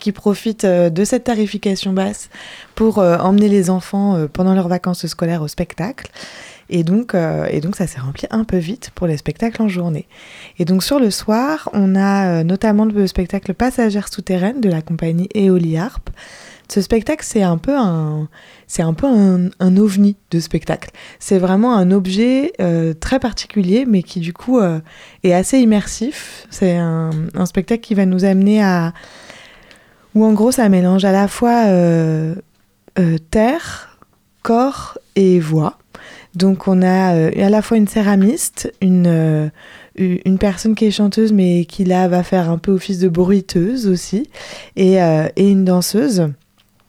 qui 0.00 0.12
profitent 0.12 0.64
euh, 0.64 0.90
de 0.90 1.04
cette 1.04 1.24
tarification 1.24 1.92
basse 1.92 2.28
pour 2.74 2.98
euh, 2.98 3.16
emmener 3.18 3.48
les 3.48 3.70
enfants 3.70 4.16
euh, 4.16 4.26
pendant 4.32 4.54
leurs 4.54 4.68
vacances 4.68 5.06
scolaires 5.06 5.42
au 5.42 5.48
spectacle. 5.48 6.10
Et 6.68 6.82
donc, 6.82 7.14
euh, 7.14 7.46
et 7.48 7.60
donc 7.60 7.76
ça 7.76 7.86
s'est 7.86 8.00
rempli 8.00 8.26
un 8.32 8.42
peu 8.42 8.56
vite 8.56 8.90
pour 8.96 9.06
les 9.06 9.16
spectacles 9.16 9.62
en 9.62 9.68
journée. 9.68 10.06
Et 10.58 10.64
donc 10.64 10.82
sur 10.82 10.98
le 10.98 11.12
soir, 11.12 11.70
on 11.72 11.94
a 11.94 12.40
euh, 12.40 12.42
notamment 12.42 12.84
le 12.84 13.06
spectacle 13.06 13.54
Passagère 13.54 14.08
souterraine 14.12 14.60
de 14.60 14.68
la 14.68 14.82
compagnie 14.82 15.28
Eoliarp. 15.36 16.10
Ce 16.68 16.80
spectacle, 16.80 17.24
c'est 17.24 17.42
un 17.42 17.58
peu 17.58 17.76
un, 17.76 18.28
c'est 18.66 18.82
un 18.82 18.92
peu 18.92 19.06
un, 19.06 19.76
ovni 19.76 20.16
de 20.32 20.40
spectacle. 20.40 20.90
C'est 21.20 21.38
vraiment 21.38 21.76
un 21.76 21.92
objet 21.92 22.52
euh, 22.60 22.92
très 22.92 23.20
particulier, 23.20 23.84
mais 23.86 24.02
qui 24.02 24.18
du 24.18 24.32
coup 24.32 24.58
euh, 24.58 24.80
est 25.22 25.32
assez 25.32 25.58
immersif. 25.58 26.46
C'est 26.50 26.76
un, 26.76 27.12
spectacle 27.44 27.82
qui 27.82 27.94
va 27.94 28.04
nous 28.04 28.24
amener 28.24 28.62
à... 28.62 28.92
où 30.14 30.24
en 30.24 30.32
gros 30.32 30.50
ça 30.50 30.68
mélange 30.68 31.04
à 31.04 31.12
la 31.12 31.28
fois 31.28 31.66
euh, 31.66 32.34
terre, 33.30 33.98
corps 34.42 34.98
et 35.14 35.38
voix. 35.38 35.78
Donc 36.34 36.66
on 36.66 36.82
a 36.82 37.12
à 37.12 37.48
la 37.48 37.62
fois 37.62 37.76
une 37.76 37.88
céramiste, 37.88 38.72
une, 38.82 39.50
une 39.96 40.38
personne 40.38 40.74
qui 40.74 40.84
est 40.84 40.90
chanteuse 40.90 41.32
mais 41.32 41.64
qui 41.64 41.84
là 41.84 42.08
va 42.08 42.22
faire 42.22 42.50
un 42.50 42.58
peu 42.58 42.72
office 42.72 42.98
de 42.98 43.08
bruiteuse 43.08 43.86
aussi, 43.86 44.28
et, 44.76 44.96
et 44.96 45.50
une 45.50 45.64
danseuse 45.64 46.28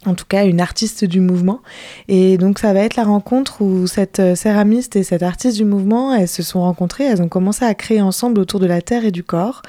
en 0.05 0.13
tout 0.13 0.25
cas 0.25 0.45
une 0.45 0.62
artiste 0.62 1.05
du 1.05 1.19
mouvement. 1.19 1.62
Et 2.07 2.38
donc 2.38 2.60
ça 2.60 2.73
va 2.73 2.81
être 2.81 2.95
la 2.95 3.03
rencontre 3.03 3.62
où 3.62 3.88
cette 3.88 4.19
euh, 4.19 4.36
céramiste 4.36 4.95
et 4.95 5.03
cette 5.03 5.23
artiste 5.23 5.57
du 5.57 5.65
mouvement, 5.65 6.13
elles 6.13 6.27
se 6.27 6.43
sont 6.43 6.62
rencontrées, 6.62 7.05
elles 7.05 7.21
ont 7.21 7.29
commencé 7.29 7.65
à 7.65 7.73
créer 7.73 8.01
ensemble 8.01 8.39
autour 8.39 8.60
de 8.60 8.67
la 8.67 8.81
terre 8.81 9.05
et 9.05 9.12
du 9.12 9.23
corps. 9.23 9.62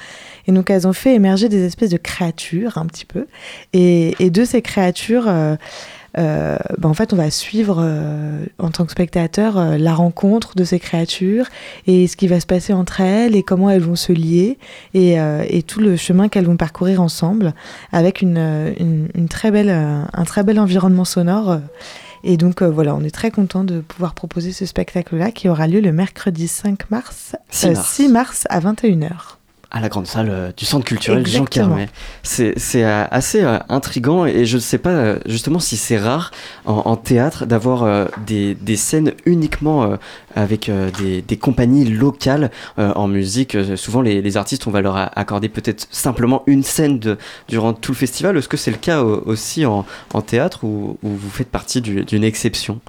Et 0.46 0.52
donc 0.52 0.70
elles 0.70 0.86
ont 0.86 0.92
fait 0.92 1.14
émerger 1.14 1.48
des 1.48 1.64
espèces 1.64 1.90
de 1.90 1.96
créatures 1.96 2.78
un 2.78 2.86
petit 2.86 3.04
peu. 3.04 3.26
Et, 3.72 4.14
de 4.30 4.44
ces 4.44 4.62
créatures, 4.62 5.28
euh, 5.28 5.56
euh, 6.18 6.56
ben, 6.78 6.88
en 6.88 6.94
fait 6.94 7.12
on 7.12 7.16
va 7.16 7.30
suivre 7.30 7.78
euh, 7.80 8.44
en 8.58 8.70
tant 8.70 8.84
que 8.84 8.92
spectateur 8.92 9.56
euh, 9.56 9.78
la 9.78 9.94
rencontre 9.94 10.56
de 10.56 10.64
ces 10.64 10.78
créatures 10.78 11.46
et 11.86 12.06
ce 12.06 12.16
qui 12.16 12.26
va 12.26 12.40
se 12.40 12.46
passer 12.46 12.72
entre 12.72 13.00
elles 13.00 13.36
et 13.36 13.42
comment 13.42 13.70
elles 13.70 13.80
vont 13.82 13.96
se 13.96 14.12
lier 14.12 14.58
et, 14.94 15.20
euh, 15.20 15.44
et 15.48 15.62
tout 15.62 15.80
le 15.80 15.96
chemin 15.96 16.28
qu'elles 16.28 16.46
vont 16.46 16.56
parcourir 16.56 17.00
ensemble 17.00 17.54
avec 17.92 18.20
une, 18.20 18.36
euh, 18.38 18.72
une, 18.80 19.08
une 19.14 19.28
très 19.28 19.50
belle, 19.50 19.70
euh, 19.70 20.02
un 20.12 20.24
très 20.24 20.42
bel 20.42 20.58
environnement 20.58 21.04
sonore. 21.04 21.50
euh. 21.50 21.58
Et 22.24 22.36
donc 22.36 22.62
euh, 22.62 22.68
voilà, 22.68 22.96
on 22.96 23.04
est 23.04 23.14
très 23.14 23.30
content 23.30 23.62
de 23.62 23.80
pouvoir 23.80 24.14
proposer 24.14 24.52
ce 24.52 24.66
spectacle-là 24.66 25.30
qui 25.30 25.48
aura 25.48 25.68
lieu 25.68 25.80
le 25.80 25.92
mercredi 25.92 26.48
5 26.48 26.90
mars, 26.90 27.36
6 27.50 27.66
euh, 27.66 27.72
mars. 27.74 27.88
6 27.94 28.08
mars 28.08 28.44
à 28.50 28.60
21h. 28.60 29.37
À 29.70 29.80
la 29.80 29.88
grande 29.88 30.06
salle 30.06 30.28
euh, 30.30 30.50
du 30.56 30.64
centre 30.64 30.84
culturel 30.84 31.26
Jean. 31.26 31.44
Carmet. 31.44 31.88
C'est 32.22 32.58
c'est, 32.58 32.84
euh, 32.84 33.04
assez 33.10 33.42
euh, 33.42 33.58
intriguant 33.68 34.24
et 34.24 34.46
je 34.46 34.56
ne 34.56 34.60
sais 34.60 34.78
pas 34.78 35.16
justement 35.26 35.58
si 35.58 35.76
c'est 35.76 35.98
rare 35.98 36.30
en, 36.64 36.74
en 36.86 36.96
théâtre 36.96 37.44
d'avoir 37.44 38.08
des, 38.26 38.54
des 38.54 38.76
scènes 38.76 39.12
uniquement 39.26 39.96
avec 40.34 40.70
des, 40.98 41.20
des 41.22 41.36
compagnies 41.36 41.84
locales 41.84 42.50
en 42.76 43.08
musique. 43.08 43.56
Souvent 43.76 44.00
les, 44.00 44.22
les 44.22 44.36
artistes, 44.36 44.66
on 44.66 44.70
va 44.70 44.80
leur 44.80 44.96
a- 44.96 45.18
accorder 45.18 45.48
peut-être 45.48 45.86
simplement 45.90 46.42
une 46.46 46.62
scène 46.62 46.98
de, 46.98 47.18
durant 47.48 47.72
tout 47.74 47.92
le 47.92 47.96
festival. 47.96 48.36
Est-ce 48.36 48.48
que 48.48 48.56
c'est 48.56 48.70
le 48.70 48.76
cas 48.78 49.02
aussi 49.02 49.66
en, 49.66 49.84
en 50.14 50.22
théâtre 50.22 50.64
ou 50.64 50.98
ou 51.02 51.08
vous 51.10 51.30
faites 51.30 51.50
partie 51.50 51.80
du- 51.80 52.04
d'une 52.04 52.24
exception? 52.24 52.80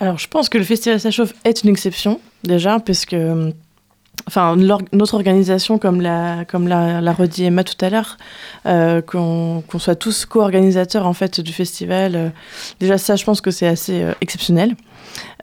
Alors, 0.00 0.18
je 0.18 0.26
pense 0.28 0.48
que 0.48 0.58
le 0.58 0.64
Festival 0.64 0.98
Ça 1.00 1.10
chauffe 1.12 1.32
est 1.44 1.62
une 1.62 1.70
exception, 1.70 2.20
déjà, 2.42 2.80
parce 2.80 3.06
que 3.06 3.52
enfin, 4.26 4.56
notre 4.56 5.14
organisation, 5.14 5.78
comme 5.78 6.00
l'a, 6.00 6.44
comme 6.44 6.68
l'a, 6.68 7.12
redit 7.12 7.44
Emma 7.44 7.64
tout 7.64 7.82
à 7.84 7.90
l'heure, 7.90 8.16
euh, 8.66 9.00
qu'on, 9.02 9.62
soit 9.78 9.96
tous 9.96 10.26
co-organisateurs 10.26 11.06
en 11.06 11.12
fait, 11.12 11.40
du 11.40 11.52
festival, 11.52 12.16
euh, 12.16 12.28
déjà, 12.80 12.98
ça, 12.98 13.16
je 13.16 13.24
pense 13.24 13.40
que 13.40 13.50
c'est 13.50 13.66
assez 13.66 14.02
euh, 14.02 14.12
exceptionnel. 14.20 14.76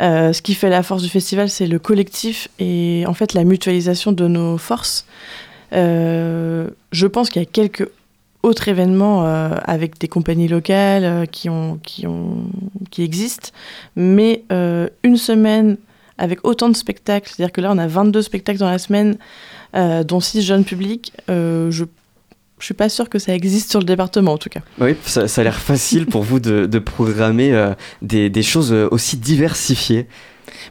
Euh, 0.02 0.34
ce 0.34 0.41
qui 0.41 0.54
fait 0.54 0.70
la 0.70 0.84
force 0.84 1.04
du 1.04 1.10
festival, 1.10 1.50
c'est 1.50 1.67
le 1.67 1.80
collectif 1.80 2.50
et 2.60 3.06
en 3.08 3.13
fait 3.13 3.34
la 3.34 3.44
mutualisation 3.44 4.12
de 4.12 4.28
nos 4.28 4.58
forces. 4.58 5.06
Je 5.72 7.06
pense 7.08 7.30
qu'il 7.30 7.41
y 7.41 7.46
a 7.46 7.48
quelques 7.50 7.88
autres 8.44 8.67
événements 8.67 9.24
avec 9.24 9.98
des 10.00 10.10
compagnies 10.10 10.50
locales 10.50 11.26
qui, 11.30 11.48
ont, 11.48 11.80
qui, 11.84 12.06
ont, 12.06 12.44
qui 12.89 13.04
existent, 13.04 13.52
mais 13.96 14.44
une 14.50 15.15
semaine 15.15 15.78
avec 16.22 16.46
autant 16.46 16.70
de 16.70 16.76
spectacles, 16.76 17.32
c'est-à-dire 17.36 17.52
que 17.52 17.62
là 17.62 17.72
on 17.72 17.78
a 17.80 17.88
22 17.88 18.22
spectacles 18.22 18.60
dans 18.60 18.70
la 18.70 18.78
semaine, 18.78 19.18
euh, 19.76 20.04
dont 20.04 20.20
6 20.20 20.44
jeunes 20.44 20.64
publics, 20.64 21.12
euh, 21.30 21.70
je 21.72 21.84
je 22.60 22.66
suis 22.66 22.76
pas 22.76 22.90
sûre 22.90 23.10
que 23.10 23.18
ça 23.18 23.34
existe 23.34 23.72
sur 23.72 23.80
le 23.80 23.86
département 23.86 24.34
en 24.34 24.38
tout 24.38 24.50
cas. 24.50 24.60
Oui, 24.80 24.96
ça, 25.04 25.28
ça 25.28 25.42
a 25.42 25.44
l'air 25.44 25.58
facile 25.58 26.06
pour 26.06 26.22
vous 26.22 26.40
de, 26.40 26.68
de 26.68 26.78
programmer 26.78 27.52
euh, 27.54 27.74
des, 28.04 28.30
des 28.30 28.44
choses 28.44 28.72
aussi 28.72 29.18
diversifiées. 29.18 30.06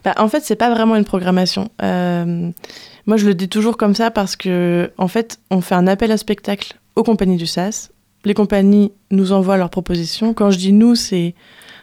Bah, 0.05 0.15
en 0.17 0.29
fait, 0.29 0.45
c'est 0.45 0.55
pas 0.55 0.73
vraiment 0.73 0.95
une 0.95 1.05
programmation. 1.05 1.69
Moi, 1.81 3.17
je 3.17 3.27
le 3.27 3.35
dis 3.35 3.49
toujours 3.49 3.77
comme 3.77 3.97
ça 3.97 4.13
parce 4.13 4.37
que, 4.37 4.93
en 4.99 5.09
fait, 5.09 5.41
on 5.51 5.61
fait 5.61 5.75
un 5.75 5.89
appel 5.89 6.13
à 6.13 6.17
spectacle 6.17 6.75
aux 6.95 7.03
compagnies 7.03 7.39
du 7.39 7.47
SAS. 7.47 7.91
Les 8.25 8.35
compagnies 8.35 8.93
nous 9.11 9.33
envoient 9.33 9.57
leurs 9.57 9.71
propositions. 9.71 10.33
Quand 10.33 10.53
je 10.53 10.59
dis 10.59 10.73
nous, 10.73 10.95
c'est 10.95 11.35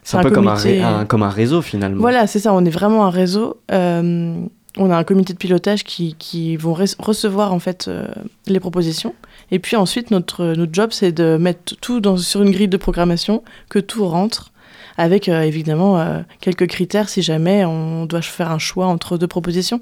C'est 0.10 0.18
un, 0.18 0.22
peu 0.24 0.32
comme 0.32 0.48
un, 0.48 0.52
comité- 0.56 0.78
ré- 0.80 0.84
un- 0.84 1.06
comme 1.06 1.24
un 1.24 1.30
réseau 1.30 1.62
finalement. 1.62 2.00
Voilà, 2.00 2.28
c'est 2.28 2.40
ça. 2.40 2.54
On 2.54 2.64
est 2.64 2.70
vraiment 2.70 3.06
un 3.06 3.10
réseau. 3.10 3.58
Euh, 3.72 4.36
on 4.78 4.90
a 4.92 4.96
un 4.98 5.04
comité 5.04 5.34
de 5.34 5.38
pilotage 5.38 5.84
qui, 5.84 6.16
qui 6.18 6.56
vont 6.56 6.74
re- 6.76 6.96
recevoir 7.00 7.52
en 7.54 7.60
fait 7.60 7.88
euh, 7.90 8.08
les 8.46 8.60
propositions. 8.62 9.14
Et 9.52 9.60
puis 9.60 9.76
ensuite, 9.76 10.10
notre, 10.12 10.46
notre 10.46 10.74
job, 10.74 10.92
c'est 10.94 11.12
de 11.12 11.36
mettre 11.38 11.76
tout 11.82 12.00
dans, 12.00 12.16
sur 12.16 12.42
une 12.42 12.52
grille 12.52 12.68
de 12.70 12.78
programmation, 12.78 13.44
que 13.70 13.80
tout 13.80 14.06
rentre, 14.08 14.52
avec 14.98 15.28
euh, 15.30 15.42
évidemment 15.42 16.24
quelques 16.42 16.68
critères 16.68 17.10
si 17.10 17.22
jamais 17.22 17.66
on 17.66 18.06
doit 18.06 18.22
faire 18.22 18.52
un 18.52 18.60
choix 18.60 18.86
entre 18.88 19.18
deux 19.18 19.28
propositions. 19.28 19.82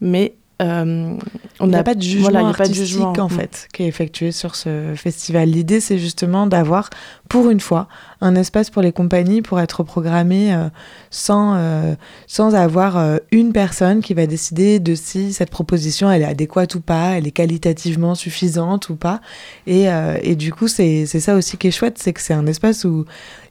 Mais 0.00 0.34
euh, 0.62 1.16
On 1.60 1.66
Il 1.66 1.70
n'y 1.70 1.74
a 1.76 1.80
a- 1.80 1.82
pas 1.82 1.94
de 1.94 2.02
jugement 2.02 2.22
voilà, 2.30 2.38
pas 2.40 2.44
de 2.44 2.60
artistique 2.60 2.86
jugement. 2.86 3.12
en 3.18 3.26
Mm. 3.26 3.30
fait 3.30 3.68
qui 3.72 3.82
est 3.82 3.86
effectué 3.88 4.32
sur 4.32 4.54
ce 4.56 4.92
festival. 4.96 5.48
L'idée 5.48 5.80
c'est 5.80 5.98
justement 5.98 6.46
d'avoir 6.46 6.90
pour 7.28 7.50
une 7.50 7.60
fois 7.60 7.88
un 8.20 8.34
espace 8.36 8.70
pour 8.70 8.80
les 8.82 8.92
compagnies 8.92 9.42
pour 9.42 9.60
être 9.60 9.82
programmé 9.82 10.54
euh, 10.54 10.68
sans, 11.10 11.54
euh, 11.56 11.94
sans 12.26 12.54
avoir 12.54 13.18
une 13.32 13.52
personne 13.52 14.00
qui 14.00 14.14
va 14.14 14.26
décider 14.26 14.78
de 14.80 14.94
si 14.94 15.32
cette 15.32 15.50
proposition 15.50 16.10
elle 16.10 16.22
est 16.22 16.26
adéquate 16.26 16.74
ou 16.76 16.80
pas, 16.80 17.16
elle 17.18 17.26
est 17.26 17.30
qualitativement 17.32 18.14
suffisante 18.14 18.88
ou 18.88 18.96
pas. 18.96 19.20
Et, 19.66 19.86
et 20.22 20.36
du 20.36 20.52
coup 20.52 20.68
c'est 20.68 21.06
c'est 21.06 21.20
ça 21.20 21.34
aussi 21.34 21.56
qui 21.56 21.68
est 21.68 21.70
chouette, 21.72 21.98
c'est 21.98 22.12
que 22.12 22.20
c'est 22.20 22.34
un 22.34 22.46
espace 22.46 22.84
où... 22.84 23.04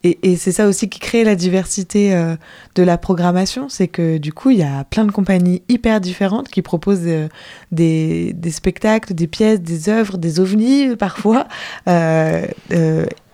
Et, 0.05 0.35
c'est 0.35 0.51
ça 0.51 0.67
aussi 0.67 0.89
qui 0.89 0.99
crée 0.99 1.23
la 1.23 1.35
diversité 1.35 2.13
euh, 2.13 2.35
de 2.75 2.83
la 2.83 2.97
programmation, 2.97 3.69
c'est 3.69 3.87
que 3.87 4.17
du 4.17 4.33
coup 4.33 4.49
il 4.49 4.57
y 4.57 4.63
a 4.63 4.83
plein 4.83 5.05
de 5.05 5.11
compagnies 5.11 5.61
hyper 5.69 6.01
différentes 6.01 6.49
qui 6.49 6.61
proposent 6.61 6.99
euh, 7.05 7.29
des, 7.71 8.35
spectacles, 8.51 9.13
des 9.13 9.27
pièces, 9.27 9.61
des 9.61 9.87
œuvres, 9.87 10.17
des 10.17 10.41
ovnis 10.41 10.95
parfois, 10.99 11.47
euh, 11.87 12.45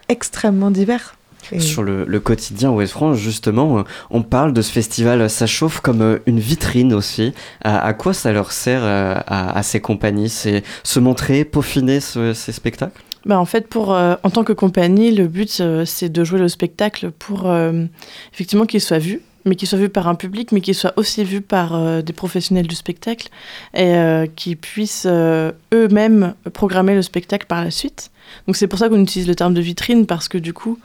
extrêmement 0.09 0.69
divers. 0.69 1.15
Sur 1.57 1.81
le, 1.81 2.05
le 2.05 2.19
quotidien 2.19 2.69
Ouest 2.69 2.91
France, 2.91 3.17
justement, 3.17 3.83
on 4.11 4.21
parle 4.21 4.53
de 4.53 4.61
ce 4.61 4.71
festival 4.71 5.27
Ça 5.31 5.47
chauffe 5.47 5.79
comme 5.79 6.19
une 6.27 6.39
vitrine 6.39 6.93
aussi. 6.93 7.33
À, 7.63 7.91
quoi 7.93 8.13
ça 8.13 8.31
leur 8.31 8.51
sert 8.51 8.83
à, 8.83 9.63
ces 9.63 9.79
compagnies 9.79 10.29
C'est 10.29 10.61
se 10.83 10.99
montrer, 10.99 11.45
peaufiner 11.45 12.01
ce- 12.01 12.35
ces 12.35 12.51
spectacles? 12.51 13.01
Bah, 13.25 13.39
en 13.39 13.45
fait, 13.45 13.67
pour, 13.67 13.93
euh, 13.93 14.15
en 14.23 14.29
tant 14.29 14.43
que 14.43 14.53
compagnie, 14.53 15.11
le 15.11 15.27
but, 15.27 15.59
euh, 15.59 15.85
c'est 15.85 16.09
de 16.09 16.23
jouer 16.23 16.39
le 16.39 16.47
spectacle 16.47 17.11
pour 17.11 17.49
euh, 17.49 17.85
effectivement 18.33 18.65
qu'il 18.65 18.81
soit 18.81 18.99
vu, 18.99 19.21
mais 19.45 19.55
qu'il 19.55 19.67
soit 19.67 19.79
vu 19.79 19.89
par 19.89 20.07
un 20.07 20.15
public, 20.15 20.51
mais 20.51 20.61
qu'il 20.61 20.75
soit 20.75 20.93
aussi 20.95 21.23
vu 21.23 21.41
par 21.41 22.03
des 22.03 22.13
professionnels 22.13 22.67
du 22.67 22.75
spectacle 22.75 23.29
et 23.73 23.95
qu'ils 24.35 24.57
puissent 24.57 25.07
eux-mêmes 25.07 26.33
programmer 26.53 26.93
le 26.93 27.01
spectacle 27.01 27.47
par 27.47 27.63
la 27.63 27.71
suite. 27.71 28.11
Donc 28.45 28.57
c'est 28.57 28.67
pour 28.67 28.77
ça 28.77 28.89
qu'on 28.89 29.01
utilise 29.01 29.29
le 29.29 29.35
terme 29.35 29.53
de 29.53 29.61
vitrine, 29.61 30.05
parce 30.05 30.27
que 30.27 30.37
du 30.37 30.51
coup, 30.51 30.77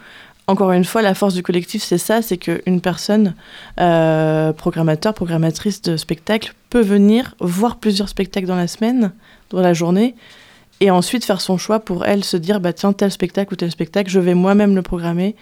encore 0.47 0.73
une 0.73 0.85
fois, 0.85 1.01
la 1.01 1.15
force 1.15 1.35
du 1.35 1.43
collectif, 1.43 1.83
c'est 1.83 1.99
ça, 1.99 2.21
c'est 2.21 2.37
qu'une 2.37 2.81
personne, 2.83 3.35
euh, 3.81 4.53
programmateur, 4.53 5.15
programmatrice 5.15 5.81
de 5.81 5.97
spectacle, 5.97 6.55
peut 6.69 6.83
venir 6.83 7.35
voir 7.41 7.77
plusieurs 7.77 8.11
spectacles 8.11 8.47
dans 8.47 8.57
la 8.57 8.67
semaine, 8.67 9.13
dans 9.51 9.61
la 9.61 9.73
journée, 9.73 10.15
et 10.85 10.91
ensuite 10.91 11.25
faire 11.25 11.41
son 11.41 11.57
choix 11.57 11.81
pour 11.81 12.05
elle 12.05 12.25
se 12.25 12.37
dire 12.37 12.61
bah 12.61 12.75
tiens 12.75 12.93
tel 12.93 13.11
spectacle 13.11 13.55
ou 13.55 13.57
tel 13.57 13.71
spectacle 13.71 14.11
je 14.11 14.21
vais 14.21 14.35
moi-même 14.35 14.75
le 14.75 14.83
programmer 14.83 15.35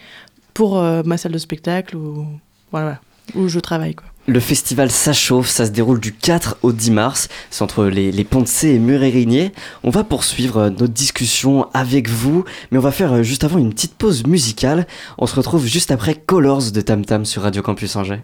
pour 0.54 0.78
euh, 0.78 1.02
ma 1.04 1.16
salle 1.16 1.32
de 1.32 1.38
spectacle 1.38 1.96
ou 1.96 2.26
voilà 2.70 3.00
où 3.34 3.48
je 3.48 3.58
travaille 3.58 3.96
quoi. 3.96 4.06
Le 4.28 4.38
festival 4.38 4.88
Ça 4.92 5.12
chauffe, 5.12 5.48
ça 5.48 5.66
se 5.66 5.72
déroule 5.72 5.98
du 5.98 6.12
4 6.12 6.58
au 6.62 6.70
10 6.70 6.92
mars. 6.92 7.28
C'est 7.50 7.62
entre 7.62 7.86
les, 7.86 8.12
les 8.12 8.22
ponts 8.22 8.40
de 8.40 8.46
C 8.46 8.68
et 8.68 8.78
Murérigné. 8.78 9.50
On 9.82 9.90
va 9.90 10.04
poursuivre 10.04 10.58
euh, 10.58 10.70
notre 10.70 10.92
discussion 10.92 11.66
avec 11.74 12.08
vous, 12.08 12.44
mais 12.70 12.78
on 12.78 12.82
va 12.82 12.92
faire 12.92 13.12
euh, 13.12 13.22
juste 13.24 13.42
avant 13.42 13.58
une 13.58 13.70
petite 13.70 13.94
pause 13.94 14.24
musicale. 14.24 14.86
On 15.18 15.26
se 15.26 15.34
retrouve 15.34 15.66
juste 15.66 15.90
après 15.90 16.14
Colors 16.14 16.70
de 16.70 16.80
Tam 16.80 17.04
Tam 17.04 17.24
sur 17.24 17.42
Radio 17.42 17.62
Campus 17.62 17.96
Angers. 17.96 18.22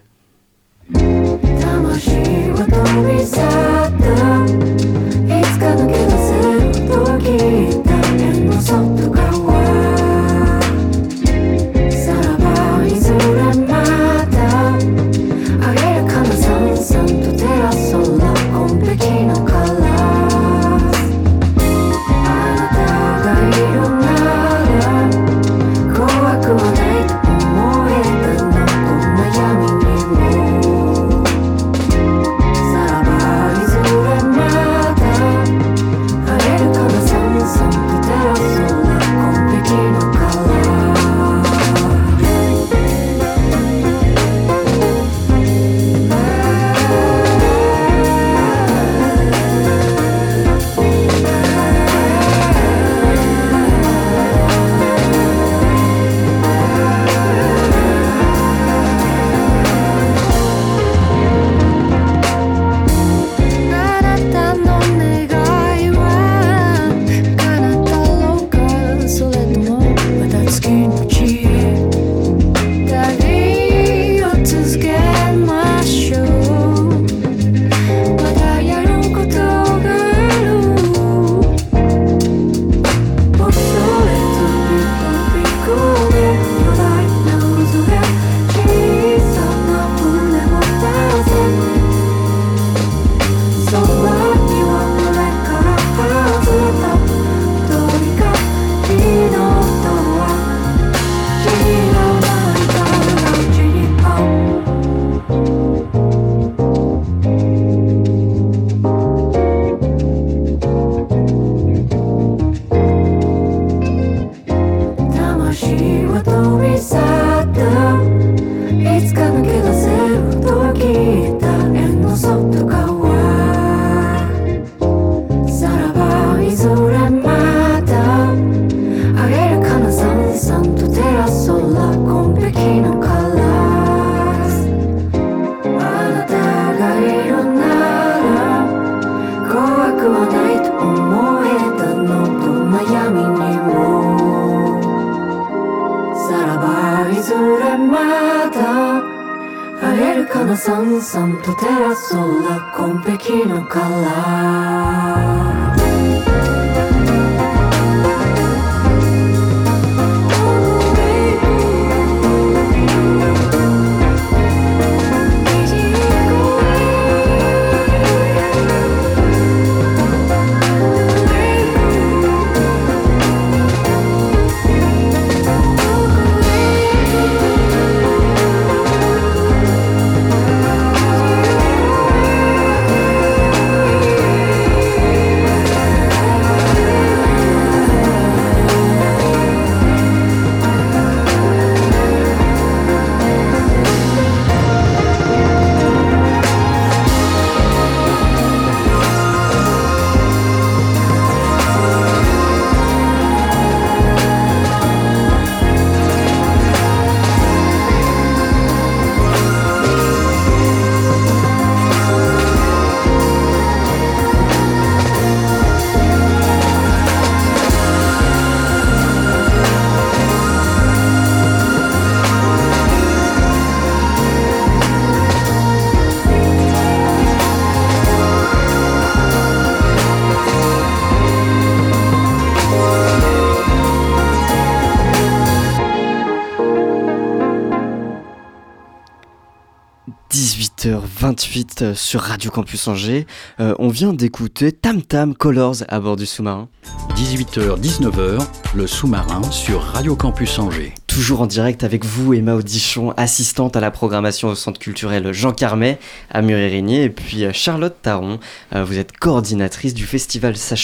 18h28 241.39 241.83
euh, 241.83 241.95
sur 241.95 242.21
Radio 242.21 242.51
Campus 242.51 242.87
Angers. 242.87 243.25
Euh, 243.59 243.73
on 243.79 243.89
vient 243.89 244.13
d'écouter 244.13 244.71
Tam 244.71 245.01
Tam 245.01 245.33
Colors 245.33 245.77
à 245.87 245.99
bord 245.99 246.15
du 246.15 246.25
sous-marin. 246.25 246.67
18h-19h, 247.15 248.45
le 248.75 248.87
sous-marin 248.87 249.41
sur 249.51 249.81
Radio 249.81 250.15
Campus 250.15 250.59
Angers. 250.59 250.93
Toujours 251.19 251.41
en 251.41 251.47
direct 251.47 251.83
avec 251.83 252.05
vous, 252.05 252.33
Emma 252.33 252.53
Audichon, 252.55 253.13
assistante 253.17 253.75
à 253.75 253.81
la 253.81 253.91
programmation 253.91 254.47
au 254.47 254.55
Centre 254.55 254.79
culturel 254.79 255.33
Jean 255.33 255.51
Carmet 255.51 255.99
à 256.31 256.41
Murérigné, 256.41 257.03
et 257.03 257.09
puis 257.09 257.43
euh, 257.43 257.51
Charlotte 257.51 257.93
Taron, 258.01 258.39
euh, 258.73 258.85
vous 258.85 258.97
êtes 258.97 259.11
coordinatrice 259.17 259.93
du 259.93 260.05
festival 260.05 260.55
Ça. 260.55 260.75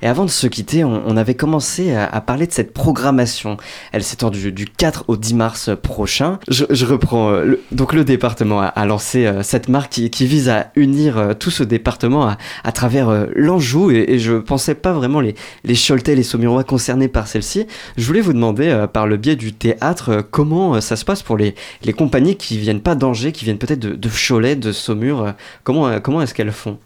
Et 0.00 0.06
avant 0.06 0.24
de 0.24 0.30
se 0.30 0.46
quitter, 0.46 0.82
on, 0.82 1.14
avait 1.18 1.34
commencé 1.34 1.94
à, 1.94 2.22
parler 2.22 2.46
de 2.46 2.52
cette 2.52 2.72
programmation. 2.72 3.58
Elle 3.92 4.02
s'étend 4.02 4.30
du, 4.30 4.50
du 4.50 4.64
4 4.64 5.04
au 5.08 5.18
10 5.18 5.34
mars 5.34 5.70
prochain. 5.82 6.38
Je, 6.48 6.86
reprends. 6.86 7.32
euh, 7.32 7.60
donc 7.70 7.92
le 7.92 8.02
département 8.02 8.62
a, 8.62 8.86
lancé 8.86 9.30
cette 9.42 9.68
marque 9.68 9.90
qui, 9.90 10.26
vise 10.26 10.48
à 10.48 10.70
unir 10.74 11.34
tout 11.38 11.50
ce 11.50 11.62
département 11.62 12.34
à, 12.64 12.72
travers 12.72 13.26
l'Anjou, 13.34 13.90
et, 13.90 14.18
je 14.18 14.38
pensais 14.38 14.74
pas 14.74 14.94
vraiment 14.94 15.20
les, 15.20 15.34
Choletais, 15.74 16.14
les 16.14 16.22
Saumurois 16.22 16.64
concernés 16.64 17.08
par 17.08 17.26
celle-ci. 17.26 17.66
Je 17.98 18.06
voulais 18.06 18.22
vous 18.22 18.32
demander, 18.32 18.86
par 18.90 19.06
le 19.06 19.18
biais 19.18 19.36
du 19.36 19.52
théâtre, 19.74 20.08
euh, 20.10 20.22
comment 20.30 20.74
euh, 20.74 20.80
ça 20.80 20.96
se 20.96 21.04
passe 21.04 21.22
pour 21.22 21.36
les, 21.36 21.54
les 21.82 21.92
compagnies 21.92 22.36
qui 22.36 22.58
viennent 22.58 22.80
pas 22.80 22.94
d'Angers, 22.94 23.32
qui 23.32 23.44
viennent 23.44 23.58
peut-être 23.58 23.80
de, 23.80 23.94
de 23.94 24.08
Cholet, 24.08 24.56
de 24.56 24.72
Saumur. 24.72 25.22
euh, 25.22 25.32
comment 25.64 26.00
comment 26.00 26.22
est-ce 26.22 26.34
qu'elles 26.34 26.52
font? 26.52 26.78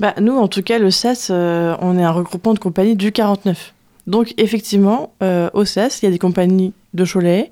Bah, 0.00 0.14
nous, 0.20 0.36
en 0.36 0.48
tout 0.48 0.62
cas, 0.62 0.78
le 0.78 0.90
SAS, 0.90 1.28
euh, 1.30 1.76
on 1.80 1.96
est 1.98 2.02
un 2.02 2.10
regroupement 2.10 2.54
de 2.54 2.58
compagnies 2.58 2.96
du 2.96 3.12
49. 3.12 3.72
Donc, 4.06 4.34
effectivement, 4.38 5.12
euh, 5.22 5.48
au 5.54 5.64
SAS, 5.64 6.02
il 6.02 6.06
y 6.06 6.08
a 6.08 6.10
des 6.10 6.18
compagnies 6.18 6.72
de 6.92 7.04
Cholet, 7.06 7.50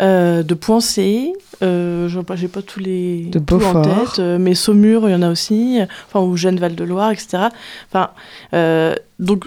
euh, 0.00 0.42
de 0.42 0.54
Poincé, 0.54 1.32
euh, 1.62 2.08
je 2.08 2.20
j'ai 2.36 2.48
pas 2.48 2.62
tous 2.62 2.78
les 2.78 3.24
De 3.24 3.38
tout 3.40 3.54
en 3.56 3.58
Beaufort. 3.58 3.82
tête, 3.82 4.18
euh, 4.20 4.38
mais 4.38 4.54
Saumur, 4.54 5.08
il 5.08 5.12
y 5.12 5.14
en 5.14 5.22
a 5.22 5.30
aussi, 5.30 5.80
enfin, 6.06 6.20
ou 6.24 6.36
Jeanne 6.36 6.58
Val-de-Loire, 6.60 7.10
etc. 7.10 7.48
Enfin, 7.90 8.10
euh, 8.54 8.94
donc, 9.18 9.46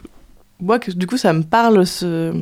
moi, 0.60 0.78
que- 0.80 0.92
du 0.92 1.08
coup, 1.08 1.18
ça 1.18 1.32
me 1.34 1.44
parle 1.44 1.86
ce, 1.86 2.34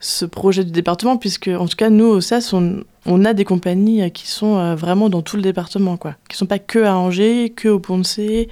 ce 0.00 0.24
projet 0.24 0.64
du 0.64 0.72
département, 0.72 1.18
puisque, 1.18 1.48
en 1.48 1.66
tout 1.66 1.76
cas, 1.76 1.90
nous, 1.90 2.06
au 2.06 2.20
SAS, 2.22 2.54
on, 2.54 2.82
on 3.04 3.24
a 3.26 3.34
des 3.34 3.44
compagnies 3.44 4.02
euh, 4.02 4.08
qui 4.08 4.26
sont 4.26 4.56
euh, 4.56 4.74
vraiment 4.74 5.10
dans 5.10 5.20
tout 5.20 5.36
le 5.36 5.42
département, 5.42 5.98
quoi. 5.98 6.16
Qui 6.28 6.38
sont 6.38 6.46
pas 6.46 6.58
que 6.58 6.78
à 6.80 6.96
Angers, 6.96 7.50
que 7.50 7.68
au 7.68 7.78
Pont-de-Cé. 7.78 8.48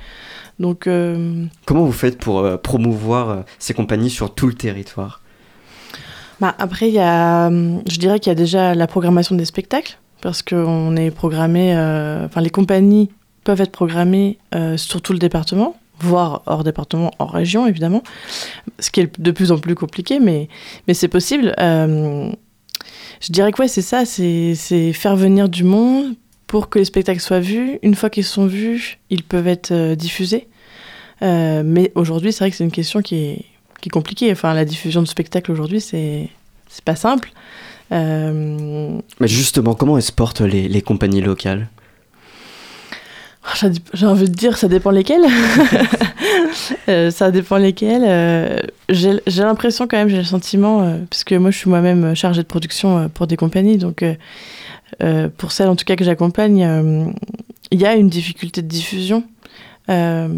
Donc, 0.59 0.87
euh, 0.87 1.47
Comment 1.65 1.85
vous 1.85 1.93
faites 1.93 2.19
pour 2.19 2.41
euh, 2.41 2.59
promouvoir 2.59 3.45
ces 3.59 3.73
compagnies 3.73 4.11
sur 4.11 4.35
tout 4.35 4.47
le 4.47 4.55
territoire? 4.55 5.23
Bah, 6.41 6.55
après, 6.59 6.91
y 6.91 6.99
a, 6.99 7.51
je 7.51 7.99
dirais 7.99 8.21
qu'il 8.21 8.31
y 8.31 8.33
a 8.33 8.37
déjà 8.37 8.75
la 8.75 8.87
programmation 8.87 9.35
des 9.35 9.47
spectacles, 9.47 9.99
parce 10.21 10.43
qu'on 10.43 10.97
est 10.97 11.11
programmé, 11.11 11.75
euh, 11.75 12.27
enfin, 12.27 12.43
les 12.43 12.51
compagnies 12.51 13.11
peuvent 13.43 13.61
être 13.63 13.73
programmées 13.73 14.39
sur 14.77 15.01
tout 15.01 15.15
le 15.15 15.19
département, 15.19 15.77
voire 16.01 16.43
hors 16.47 16.65
département, 16.65 17.11
hors 17.19 17.33
région, 17.33 17.67
évidemment, 17.67 18.03
ce 18.79 18.91
qui 18.91 19.01
est 19.01 19.21
de 19.21 19.31
plus 19.31 19.53
en 19.53 19.59
plus 19.59 19.75
compliqué, 19.75 20.21
mais, 20.21 20.49
mais 20.87 20.95
c'est 20.95 21.09
possible. 21.09 21.55
Euh, 21.59 22.31
je 23.21 23.33
dirais 23.33 23.53
que 23.53 23.63
ouais, 23.63 23.69
c'est 23.69 23.83
ça, 23.83 24.05
c'est 24.05 24.55
faire 24.93 25.17
venir 25.17 25.49
du 25.49 25.65
monde 25.65 26.15
pour 26.47 26.69
que 26.69 26.79
les 26.79 26.85
spectacles 26.85 27.21
soient 27.21 27.41
vus. 27.41 27.79
Une 27.83 27.95
fois 27.95 28.11
qu'ils 28.11 28.25
sont 28.25 28.47
vus, 28.47 28.99
ils 29.11 29.23
peuvent 29.23 29.49
être 29.49 29.73
euh, 29.73 29.95
diffusés. 29.95 30.49
Euh, 31.23 31.63
mais 31.65 31.93
aujourd'hui, 31.95 32.33
c'est 32.33 32.45
vrai 32.45 32.51
que 32.51 32.57
c'est 32.57 32.65
une 32.65 32.71
question 32.71 33.03
qui 33.03 33.17
est, 33.17 33.45
qui 33.81 33.89
est 33.89 33.91
compliquée. 33.91 34.31
Enfin, 34.31 34.55
la 34.55 34.65
diffusion 34.65 35.03
de 35.03 35.09
spectacles 35.09 35.51
aujourd'hui, 35.51 35.81
c'est 35.81 36.31
pas 36.85 36.97
simple. 36.97 37.33
Mais 37.91 39.01
justement, 39.23 39.75
comment 39.75 39.97
elles 39.97 40.03
se 40.03 40.13
portent 40.13 40.43
les, 40.43 40.69
les 40.69 40.83
compagnies 40.83 41.23
locales? 41.23 41.69
J'ai 43.55 43.71
j'ai 43.95 44.07
envie 44.07 44.29
de 44.29 44.35
dire, 44.35 44.57
ça 44.57 44.69
dépend 44.69 44.91
lesquels. 44.91 45.23
Euh, 46.89 47.11
ça 47.11 47.31
dépend 47.31 47.57
lesquels. 47.59 48.05
Euh, 48.07 48.61
j'ai 48.89 49.21
l'impression 49.37 49.87
quand 49.87 49.97
même, 49.97 50.09
j'ai 50.09 50.17
le 50.17 50.25
sentiment, 50.25 50.83
euh, 50.83 50.97
puisque 51.11 51.33
moi 51.33 51.51
je 51.51 51.59
suis 51.59 51.69
moi-même 51.69 52.15
chargée 52.15 52.43
de 52.43 52.47
production 52.47 52.99
euh, 52.99 53.09
pour 53.09 53.27
des 53.27 53.37
compagnies, 53.37 53.77
donc 53.77 54.03
euh, 54.03 54.15
euh, 55.03 55.29
pour 55.37 55.53
celles 55.53 55.69
en 55.69 55.77
tout 55.77 55.85
cas 55.85 55.97
que 55.97 56.05
j'accompagne, 56.05 56.65
euh, 56.65 57.05
il 57.71 57.81
y 57.81 57.87
a 57.87 57.95
une 57.95 58.09
difficulté 58.09 58.63
de 58.63 58.67
diffusion. 58.67 59.23
Euh, 59.91 60.29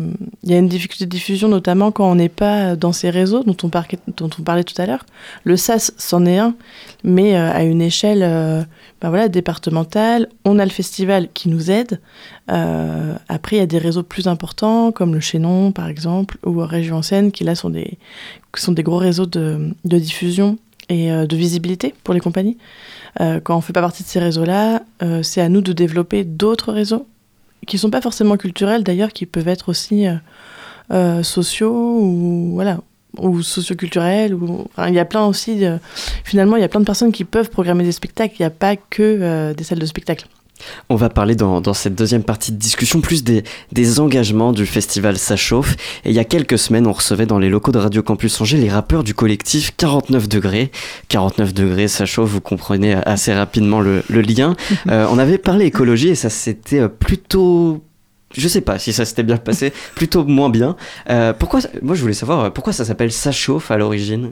Il 0.42 0.50
y 0.50 0.54
a 0.54 0.58
une 0.58 0.68
difficulté 0.68 1.06
de 1.06 1.10
diffusion 1.10 1.48
notamment 1.48 1.90
quand 1.90 2.10
on 2.10 2.14
n'est 2.14 2.28
pas 2.28 2.76
dans 2.76 2.92
ces 2.92 3.10
réseaux 3.10 3.42
dont 3.42 3.56
on, 3.62 3.68
parlait 3.68 4.64
tout 4.64 4.80
à 4.80 4.86
l'heure. 4.86 5.04
Le 5.44 5.56
SAS 5.56 5.92
c'en 5.98 6.24
est 6.26 6.38
un, 6.38 6.54
mais 7.04 7.36
euh, 7.36 7.50
à 7.52 7.62
une 7.62 7.82
échelle 7.82 8.22
euh, 8.22 8.62
ben 9.00 9.08
voilà, 9.08 9.28
départementale. 9.28 10.28
On 10.44 10.58
a 10.58 10.64
le 10.64 10.70
festival 10.70 11.28
qui 11.32 11.48
nous 11.48 11.70
aide. 11.70 12.00
Euh, 12.50 13.14
après, 13.28 13.56
il 13.56 13.58
y 13.60 13.62
a 13.62 13.66
des 13.66 13.78
réseaux 13.78 14.02
plus 14.02 14.28
importants, 14.28 14.92
comme 14.92 15.14
le 15.14 15.20
Chénon, 15.20 15.72
par 15.72 15.88
exemple, 15.88 16.36
ou 16.44 16.58
Région 16.58 16.96
en 16.96 17.02
Seine, 17.02 17.32
qui 17.32 17.44
là 17.44 17.54
sont 17.54 17.70
des, 17.70 17.96
gros 18.82 18.98
réseaux 18.98 19.26
de, 19.26 19.72
diffusion 19.84 20.58
et 20.90 21.10
euh, 21.10 21.26
de 21.26 21.36
visibilité 21.36 21.94
pour 22.04 22.12
les 22.12 22.20
compagnies. 22.20 22.58
Euh, 23.20 23.40
quand 23.40 23.54
on 23.54 23.58
ne 23.58 23.62
fait 23.62 23.72
pas 23.72 23.80
partie 23.80 24.02
de 24.02 24.08
ces 24.08 24.20
réseaux-là, 24.20 24.82
euh, 25.02 25.22
c'est 25.22 25.40
à 25.40 25.48
nous 25.48 25.62
de 25.62 25.72
développer 25.72 26.24
d'autres 26.24 26.72
réseaux, 26.72 27.06
qui 27.66 27.78
sont 27.78 27.90
pas 27.90 28.00
forcément 28.00 28.36
culturels 28.36 28.84
d'ailleurs, 28.84 29.12
qui 29.12 29.26
peuvent 29.26 29.48
être 29.48 29.68
aussi 29.68 30.06
euh, 30.06 30.14
euh, 30.92 31.22
sociaux 31.22 31.98
ou 32.00 32.52
voilà 32.54 32.80
ou 33.18 33.42
socioculturels 33.42 34.34
ou 34.34 34.66
enfin, 34.70 34.88
il 34.88 34.94
y 34.94 35.00
a 35.00 35.04
plein 35.04 35.26
aussi 35.26 35.64
finalement 36.22 36.56
il 36.56 36.60
y 36.60 36.64
a 36.64 36.68
plein 36.68 36.78
de 36.78 36.84
personnes 36.84 37.10
qui 37.10 37.24
peuvent 37.24 37.50
programmer 37.50 37.84
des 37.84 37.92
spectacles. 37.92 38.36
Il 38.38 38.42
n'y 38.42 38.46
a 38.46 38.50
pas 38.50 38.76
que 38.76 39.02
euh, 39.02 39.54
des 39.54 39.64
salles 39.64 39.80
de 39.80 39.86
spectacle 39.86 40.26
On 40.88 40.96
va 40.96 41.08
parler 41.08 41.34
dans, 41.34 41.60
dans 41.60 41.74
cette 41.74 41.94
deuxième 41.94 42.22
partie 42.22 42.52
de 42.52 42.56
discussion 42.56 43.00
plus 43.00 43.24
des, 43.24 43.42
des 43.72 44.00
engagements 44.00 44.52
du 44.52 44.66
festival 44.66 45.18
Ça 45.18 45.36
chauffe. 45.36 45.76
Et 46.04 46.10
il 46.10 46.14
y 46.14 46.18
a 46.18 46.24
quelques 46.24 46.58
semaines, 46.58 46.86
on 46.86 46.92
recevait 46.92 47.26
dans 47.26 47.38
les 47.38 47.48
locaux 47.48 47.72
de 47.72 47.78
Radio 47.78 48.02
Campus 48.02 48.40
Angers 48.40 48.58
les 48.58 48.70
rappeurs 48.70 49.04
du 49.04 49.14
collectif 49.14 49.72
49 49.76 50.28
degrés. 50.28 50.70
49 51.08 51.54
degrés, 51.54 51.88
ça 51.88 52.06
chauffe, 52.06 52.30
vous 52.30 52.40
comprenez 52.40 52.94
assez 52.94 53.32
rapidement 53.32 53.80
le, 53.80 54.02
le 54.08 54.20
lien. 54.20 54.56
Euh, 54.88 55.06
on 55.10 55.18
avait 55.18 55.38
parlé 55.38 55.66
écologie 55.66 56.08
et 56.08 56.14
ça 56.14 56.30
s'était 56.30 56.80
euh, 56.80 56.88
plutôt... 56.88 57.84
Je 58.36 58.48
sais 58.48 58.60
pas 58.60 58.78
si 58.78 58.92
ça 58.92 59.04
s'était 59.04 59.22
bien 59.22 59.36
passé, 59.36 59.72
plutôt 59.94 60.24
moins 60.24 60.48
bien. 60.48 60.74
Euh, 61.10 61.32
pourquoi, 61.32 61.60
moi 61.82 61.94
je 61.94 62.00
voulais 62.00 62.14
savoir 62.14 62.52
pourquoi 62.52 62.72
ça 62.72 62.84
s'appelle 62.84 63.12
Ça 63.12 63.30
chauffe 63.30 63.70
à 63.70 63.76
l'origine? 63.76 64.30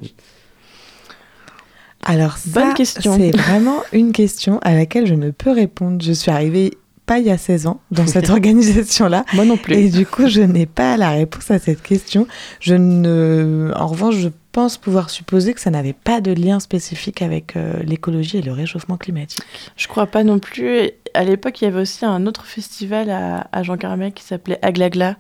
Alors 2.05 2.37
Bonne 2.47 2.69
ça, 2.69 2.75
question. 2.75 3.17
c'est 3.17 3.37
vraiment 3.37 3.83
une 3.93 4.13
question 4.13 4.59
à 4.63 4.73
laquelle 4.75 5.07
je 5.07 5.15
ne 5.15 5.31
peux 5.31 5.51
répondre. 5.51 6.03
Je 6.03 6.13
suis 6.13 6.31
arrivée 6.31 6.79
pas 7.09 7.19
il 7.19 7.27
y 7.27 7.31
a 7.31 7.39
16 7.39 7.67
ans 7.67 7.81
dans 7.91 8.07
cette 8.15 8.31
organisation-là. 8.31 9.25
moi 9.35 9.45
non 9.45 9.57
plus 9.57 9.75
Et 9.75 9.89
du 9.89 10.07
coup, 10.07 10.29
je 10.29 10.41
n'ai 10.43 10.67
pas 10.67 10.97
la 10.97 11.11
réponse 11.11 11.51
à 11.51 11.59
cette 11.59 11.83
question. 11.83 12.27
Je 12.61 12.75
ne... 12.75 13.73
En 13.75 13.87
revanche, 13.89 14.17
je 14.17 14.29
pense 14.53 14.77
pouvoir 14.77 15.11
supposer 15.11 15.55
que 15.55 15.61
ça 15.61 15.71
n'avait 15.71 15.93
pas 15.93 16.21
de 16.21 16.33
lien 16.33 16.61
spécifique 16.61 17.23
avec 17.23 17.57
euh, 17.57 17.75
l'écologie 17.85 18.39
et 18.39 18.43
le 18.43 18.53
réchauffement 18.53 18.97
climatique. 18.97 19.43
Je 19.77 19.89
crois 19.89 20.07
pas 20.07 20.23
non 20.25 20.39
plus. 20.39 20.91
À 21.15 21.25
l'époque, 21.25 21.61
il 21.61 21.65
y 21.65 21.69
avait 21.69 21.81
aussi 21.81 22.05
un 22.05 22.27
autre 22.27 22.45
festival 22.47 23.11
à, 23.11 23.47
à 23.53 23.63
Jean 23.63 23.77
Carmet 23.77 24.13
qui 24.13 24.25
s'appelait 24.25 24.59
Aglagla. 24.63 25.17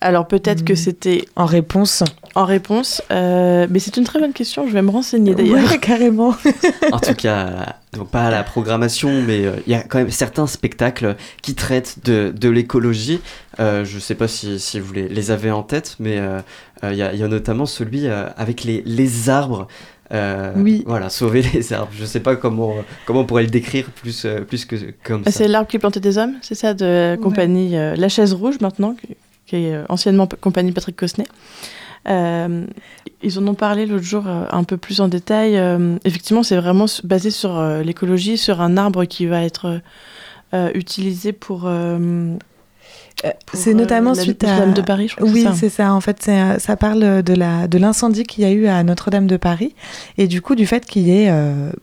Alors 0.00 0.26
peut-être 0.28 0.64
que 0.64 0.72
Mhm. 0.72 0.76
c'était 0.78 1.24
En 1.36 1.44
réponse, 1.46 2.02
en 2.34 2.44
réponse, 2.44 3.02
euh, 3.10 3.66
mais 3.70 3.78
c'est 3.80 3.96
une 3.96 4.04
très 4.04 4.18
bonne 4.20 4.32
question. 4.32 4.66
Je 4.68 4.72
vais 4.72 4.82
me 4.82 4.90
renseigner 4.90 5.34
d'ailleurs. 5.34 5.70
Ouais, 5.70 5.78
carrément. 5.78 6.34
En 6.92 6.98
tout 7.00 7.14
cas, 7.14 7.76
donc 7.96 8.08
pas 8.10 8.24
à 8.24 8.30
la 8.30 8.42
programmation, 8.42 9.22
mais 9.22 9.44
euh, 9.44 9.52
il 9.66 9.72
y 9.72 9.74
a 9.74 9.82
quand 9.82 9.98
même 9.98 10.10
certains 10.10 10.46
spectacles 10.46 11.16
qui 11.42 11.54
traitent 11.54 11.96
de, 12.04 12.32
de 12.34 12.48
l'écologie. 12.48 13.20
Euh, 13.60 13.84
je 13.84 13.98
sais 13.98 14.14
pas 14.14 14.28
si, 14.28 14.58
si 14.58 14.80
vous 14.80 14.92
les, 14.94 15.08
les 15.08 15.30
avez 15.30 15.50
en 15.50 15.62
tête, 15.62 15.96
mais 16.00 16.18
euh, 16.18 16.40
euh, 16.84 16.92
il 16.92 16.96
y, 16.98 17.02
a, 17.02 17.12
il 17.12 17.20
y 17.20 17.22
a 17.22 17.28
notamment 17.28 17.66
celui 17.66 18.06
euh, 18.06 18.28
avec 18.36 18.64
les, 18.64 18.82
les 18.86 19.28
arbres. 19.28 19.68
Euh, 20.12 20.52
Oui. 20.56 20.84
Voilà, 20.86 21.10
sauver 21.10 21.42
les 21.54 21.72
arbres. 21.72 21.92
Je 21.98 22.04
sais 22.06 22.20
pas 22.20 22.36
comment, 22.36 22.74
comment 23.06 23.20
on 23.20 23.24
pourrait 23.26 23.44
le 23.44 23.50
décrire 23.50 23.86
plus, 23.90 24.26
plus 24.48 24.64
que 24.64 24.76
comme 25.04 25.22
Ah, 25.26 25.30
ça. 25.30 25.38
C'est 25.38 25.48
l'arbre 25.48 25.68
qui 25.68 25.78
plantait 25.78 26.00
des 26.00 26.16
hommes, 26.18 26.34
c'est 26.40 26.54
ça, 26.54 26.72
de 26.74 27.16
compagnie 27.22 27.76
euh, 27.76 27.94
La 27.96 28.08
Chaise 28.08 28.32
Rouge 28.32 28.56
maintenant, 28.60 28.94
qui, 28.94 29.16
qui 29.46 29.56
est 29.56 29.76
anciennement 29.90 30.26
compagnie 30.40 30.72
Patrick 30.72 30.96
Cosnet. 30.96 31.26
Euh, 32.08 32.64
ils 33.22 33.38
en 33.38 33.46
ont 33.46 33.54
parlé 33.54 33.86
l'autre 33.86 34.02
jour 34.04 34.24
euh, 34.26 34.44
un 34.50 34.64
peu 34.64 34.76
plus 34.76 35.00
en 35.00 35.08
détail. 35.08 35.56
Euh, 35.56 35.96
effectivement, 36.04 36.42
c'est 36.42 36.56
vraiment 36.56 36.86
basé 37.04 37.30
sur 37.30 37.62
l'écologie, 37.84 38.36
sur 38.36 38.60
un 38.60 38.76
arbre 38.76 39.04
qui 39.04 39.26
va 39.26 39.42
être 39.44 39.80
utilisé 40.74 41.32
pour. 41.32 41.70
C'est 43.52 43.74
notamment 43.74 44.14
la- 44.14 44.20
suite 44.20 44.42
à... 44.42 44.48
Notre-Dame 44.48 44.74
de 44.74 44.80
Paris, 44.82 45.08
je 45.08 45.16
crois. 45.16 45.28
Oui, 45.28 45.46
c'est 45.54 45.68
ça. 45.68 45.84
ça. 45.84 45.94
En 45.94 46.00
fait, 46.00 46.28
ça 46.58 46.76
parle 46.76 47.22
de 47.22 47.34
la 47.34 47.68
de 47.68 47.78
l'incendie 47.78 48.24
qu'il 48.24 48.42
y 48.42 48.46
a 48.46 48.50
eu 48.50 48.66
à 48.66 48.82
Notre-Dame 48.82 49.28
de 49.28 49.36
Paris 49.36 49.74
et 50.18 50.26
du 50.26 50.40
coup 50.42 50.56
du 50.56 50.66
fait 50.66 50.84
qu'il 50.84 51.02
y 51.02 51.12
ait, 51.12 51.32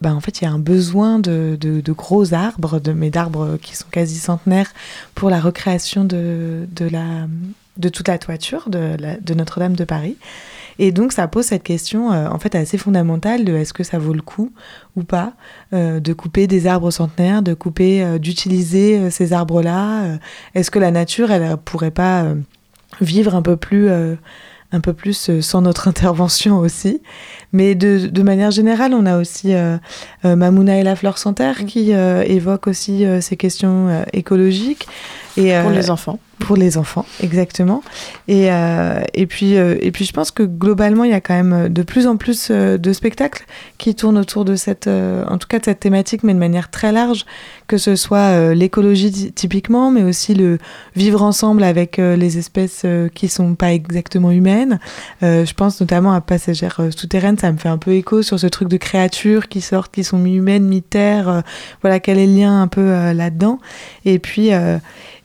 bah, 0.01 0.13
en 0.13 0.19
fait, 0.19 0.41
il 0.41 0.43
y 0.43 0.47
a 0.47 0.51
un 0.51 0.59
besoin 0.59 1.19
de, 1.19 1.57
de, 1.59 1.79
de 1.79 1.91
gros 1.93 2.33
arbres, 2.33 2.79
de 2.79 2.91
mais 2.91 3.09
d'arbres 3.09 3.57
qui 3.61 3.75
sont 3.77 3.87
quasi 3.89 4.17
centenaires 4.19 4.73
pour 5.15 5.29
la 5.29 5.39
recréation 5.39 6.03
de 6.03 6.67
de 6.75 6.85
la 6.89 7.27
de 7.79 7.89
toute 7.89 8.07
la 8.07 8.17
toiture 8.17 8.69
de, 8.69 9.33
Notre-Dame 9.33 9.75
de 9.75 9.85
Paris. 9.85 10.17
Et 10.77 10.91
donc 10.91 11.11
ça 11.11 11.27
pose 11.27 11.45
cette 11.45 11.63
question 11.63 12.11
euh, 12.11 12.29
en 12.29 12.39
fait 12.39 12.55
assez 12.55 12.77
fondamentale 12.77 13.43
de 13.43 13.53
est-ce 13.53 13.73
que 13.73 13.83
ça 13.83 13.97
vaut 13.97 14.13
le 14.13 14.21
coup 14.21 14.53
ou 14.95 15.03
pas 15.03 15.33
euh, 15.73 15.99
de 15.99 16.13
couper 16.13 16.47
des 16.47 16.67
arbres 16.67 16.91
centenaires, 16.91 17.41
de 17.41 17.53
couper, 17.53 18.01
euh, 18.03 18.17
d'utiliser 18.17 19.09
ces 19.09 19.33
arbres-là. 19.33 20.17
est-ce 20.55 20.71
que 20.71 20.79
la 20.79 20.91
nature, 20.91 21.31
elle 21.31 21.57
pourrait 21.57 21.91
pas 21.91 22.33
vivre 23.01 23.35
un 23.35 23.41
peu 23.41 23.57
plus, 23.57 23.89
un 23.89 24.79
peu 24.81 24.93
plus 24.93 25.41
sans 25.41 25.61
notre 25.61 25.87
intervention 25.89 26.59
aussi? 26.59 27.01
Mais 27.51 27.73
de, 27.75 28.07
de 28.07 28.21
manière 28.23 28.51
générale, 28.51 28.93
on 28.93 29.05
a 29.05 29.17
aussi 29.17 29.53
euh, 29.53 29.77
euh, 30.25 30.35
Mamouna 30.35 30.77
et 30.77 30.83
la 30.83 30.95
fleur 30.95 31.17
sans 31.17 31.33
terre 31.33 31.65
qui 31.65 31.93
euh, 31.93 32.23
évoque 32.23 32.67
aussi 32.67 33.05
euh, 33.05 33.21
ces 33.21 33.37
questions 33.37 34.03
écologiques. 34.13 34.87
Et, 35.37 35.53
Pour 35.61 35.69
les 35.71 35.89
enfants. 35.89 36.19
pour 36.39 36.57
les 36.57 36.77
enfants, 36.77 37.05
exactement. 37.23 37.81
Et, 38.27 38.49
et, 39.13 39.25
puis, 39.25 39.53
et 39.53 39.91
puis 39.91 40.03
je 40.03 40.11
pense 40.11 40.31
que 40.31 40.43
globalement, 40.43 41.05
il 41.05 41.11
y 41.11 41.13
a 41.13 41.21
quand 41.21 41.35
même 41.35 41.69
de 41.69 41.81
plus 41.81 42.07
en 42.07 42.17
plus 42.17 42.51
de 42.51 42.93
spectacles 42.93 43.45
qui 43.77 43.95
tournent 43.95 44.17
autour 44.17 44.43
de 44.43 44.55
cette, 44.57 44.87
en 44.87 45.37
tout 45.37 45.47
cas 45.47 45.59
de 45.59 45.65
cette 45.65 45.79
thématique, 45.79 46.23
mais 46.23 46.33
de 46.33 46.39
manière 46.39 46.69
très 46.69 46.91
large, 46.91 47.25
que 47.67 47.77
ce 47.77 47.95
soit 47.95 48.53
l'écologie 48.53 49.11
ty- 49.11 49.31
typiquement, 49.31 49.91
mais 49.91 50.03
aussi 50.03 50.33
le 50.33 50.57
vivre 50.95 51.21
ensemble 51.23 51.63
avec 51.63 51.97
les 51.97 52.37
espèces 52.37 52.85
qui 53.15 53.29
sont 53.29 53.55
pas 53.55 53.71
exactement 53.71 54.31
humaines. 54.31 54.79
Je 55.21 55.53
pense 55.53 55.79
notamment 55.79 56.11
à 56.11 56.19
Passagères 56.21 56.77
euh, 56.79 56.91
souterraines, 56.91 57.37
ça 57.39 57.51
me 57.51 57.57
fait 57.57 57.69
un 57.69 57.77
peu 57.77 57.91
écho 57.91 58.21
sur 58.21 58.39
ce 58.39 58.47
truc 58.47 58.67
de 58.67 58.77
créatures 58.77 59.47
qui 59.47 59.61
sortent, 59.61 59.93
qui 59.93 60.03
sont 60.03 60.17
mi-humaines, 60.17 60.65
mi-terre. 60.65 61.29
euh, 61.29 61.41
voilà, 61.81 61.99
quel 61.99 62.17
est 62.19 62.27
le 62.27 62.33
lien 62.33 62.61
un 62.61 62.67
peu 62.67 62.81
euh, 62.81 63.13
là-dedans. 63.13 63.59
Et 64.05 64.19
puis... 64.19 64.53
euh, 64.53 64.77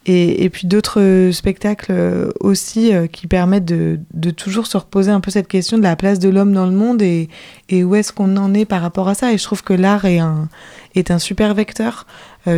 et, 0.07 0.51
puis 0.51 0.67
d'autres 0.67 1.31
spectacles 1.33 2.31
aussi 2.41 2.93
qui 3.11 3.27
permettent 3.27 3.65
de, 3.65 3.99
toujours 4.33 4.67
se 4.67 4.77
reposer 4.77 5.11
un 5.11 5.21
peu 5.21 5.31
cette 5.31 5.49
question 5.49 5.79
de 5.79 5.83
la 5.83 5.97
place 5.97 6.19
de 6.19 6.29
l'homme 6.29 6.53
dans 6.53 6.67
le 6.67 6.73
monde 6.73 7.01
et, 7.01 7.31
où 7.71 7.95
est-ce 7.95 8.13
qu'on 8.13 8.37
en 8.37 8.53
est 8.53 8.67
par 8.67 8.83
rapport 8.83 9.09
à 9.09 9.15
ça. 9.15 9.33
Et 9.33 9.39
je 9.39 9.43
trouve 9.45 9.63
que 9.63 9.73
l'art 9.73 10.05
est 10.05 10.19
un, 10.19 10.51
est 10.95 11.11
un 11.11 11.19
super 11.19 11.55
vecteur 11.55 12.07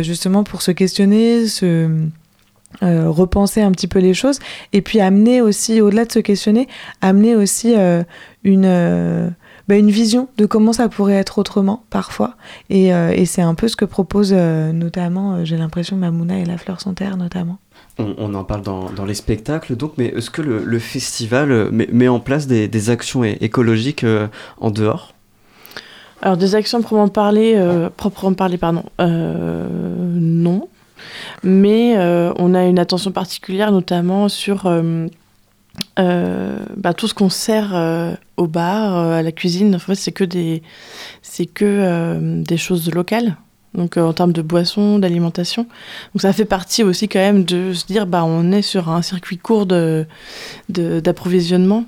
justement 0.01 0.43
pour 0.43 0.61
se 0.61 0.71
questionner, 0.71 1.47
se 1.47 1.89
repenser 2.81 3.61
un 3.61 3.71
petit 3.71 3.87
peu 3.87 3.99
les 3.99 4.13
choses 4.13 4.39
et 4.73 4.81
puis 4.81 4.99
amener 4.99 5.39
aussi, 5.39 5.79
au-delà 5.79 6.03
de 6.03 6.11
se 6.11 6.19
questionner, 6.19 6.67
amener 6.99 7.37
aussi 7.37 7.75
une... 8.43 9.33
bah, 9.67 9.75
une 9.75 9.91
vision 9.91 10.27
de 10.37 10.45
comment 10.45 10.73
ça 10.73 10.89
pourrait 10.89 11.15
être 11.15 11.37
autrement 11.39 11.83
parfois. 11.89 12.35
Et, 12.69 12.93
euh, 12.93 13.11
et 13.11 13.25
c'est 13.25 13.41
un 13.41 13.55
peu 13.55 13.67
ce 13.67 13.75
que 13.75 13.85
propose 13.85 14.33
euh, 14.35 14.71
notamment, 14.71 15.35
euh, 15.35 15.45
j'ai 15.45 15.57
l'impression, 15.57 15.95
Mamouna 15.95 16.39
et 16.39 16.45
la 16.45 16.57
fleur 16.57 16.81
sans 16.81 16.93
terre 16.93 17.17
notamment. 17.17 17.57
On, 17.99 18.13
on 18.17 18.33
en 18.35 18.43
parle 18.43 18.61
dans, 18.61 18.91
dans 18.91 19.05
les 19.05 19.15
spectacles, 19.15 19.75
donc, 19.75 19.93
mais 19.97 20.07
est-ce 20.07 20.29
que 20.29 20.41
le, 20.41 20.63
le 20.63 20.79
festival 20.79 21.71
met, 21.71 21.87
met 21.91 22.07
en 22.07 22.19
place 22.19 22.47
des, 22.47 22.67
des 22.67 22.89
actions 22.89 23.23
écologiques 23.23 24.03
euh, 24.03 24.27
en 24.59 24.71
dehors? 24.71 25.13
Alors 26.21 26.37
des 26.37 26.55
actions 26.55 26.81
proprement 26.81 27.09
parler, 27.09 27.53
euh, 27.55 27.89
proprement 27.95 28.33
parler, 28.33 28.57
pardon, 28.57 28.83
euh, 28.99 29.67
non. 30.13 30.67
Mais 31.43 31.95
euh, 31.97 32.33
on 32.37 32.55
a 32.55 32.65
une 32.65 32.79
attention 32.79 33.11
particulière, 33.11 33.71
notamment 33.71 34.29
sur 34.29 34.63
euh, 35.99 36.57
bah, 36.75 36.93
tout 36.93 37.07
ce 37.07 37.13
qu'on 37.13 37.29
sert 37.29 37.75
euh, 37.75 38.13
au 38.37 38.47
bar, 38.47 38.97
euh, 38.97 39.19
à 39.19 39.21
la 39.21 39.31
cuisine. 39.31 39.75
En 39.75 39.79
fait, 39.79 39.95
c'est 39.95 40.11
que 40.11 40.23
des, 40.23 40.61
c'est 41.21 41.45
que 41.45 41.65
euh, 41.65 42.43
des 42.43 42.57
choses 42.57 42.91
locales. 42.91 43.35
Donc 43.73 43.97
en 43.97 44.13
termes 44.13 44.33
de 44.33 44.41
boissons, 44.41 44.97
d'alimentation. 44.97 45.67
Donc 46.13 46.21
ça 46.21 46.33
fait 46.33 46.45
partie 46.45 46.83
aussi 46.83 47.07
quand 47.07 47.19
même 47.19 47.43
de 47.43 47.73
se 47.73 47.85
dire, 47.85 48.07
bah 48.07 48.23
on 48.23 48.51
est 48.51 48.63
sur 48.63 48.89
un 48.89 49.03
circuit 49.03 49.37
court 49.37 49.67
de, 49.67 50.07
d'approvisionnement. 50.69 51.85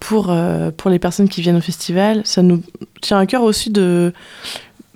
pour, 0.00 0.34
pour 0.78 0.90
les 0.90 0.98
personnes 0.98 1.28
qui 1.28 1.42
viennent 1.42 1.56
au 1.56 1.60
festival. 1.60 2.22
Ça 2.24 2.42
nous 2.42 2.62
tient 3.02 3.18
à 3.18 3.26
cœur 3.26 3.42
aussi 3.42 3.68
de, 3.68 4.14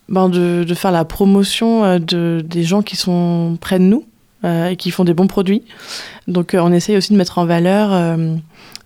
ben 0.09 0.31
de, 0.31 0.65
de 0.65 0.75
faire 0.75 0.93
la 0.93 1.05
promotion 1.05 1.99
de, 1.99 2.43
des 2.43 2.63
gens 2.63 2.81
qui 2.81 2.97
sont 2.97 3.59
près 3.61 3.79
de 3.79 3.85
nous 3.85 4.07
et 4.45 4.77
qui 4.77 4.91
font 4.91 5.05
des 5.05 5.15
bons 5.15 5.27
produits. 5.27 5.63
Donc 6.29 6.55
euh, 6.55 6.61
on 6.61 6.73
essaye 6.73 6.97
aussi 6.97 7.13
de 7.13 7.19
mettre 7.19 7.39
en 7.39 7.47
valeur 7.47 7.93
euh, 7.93 8.35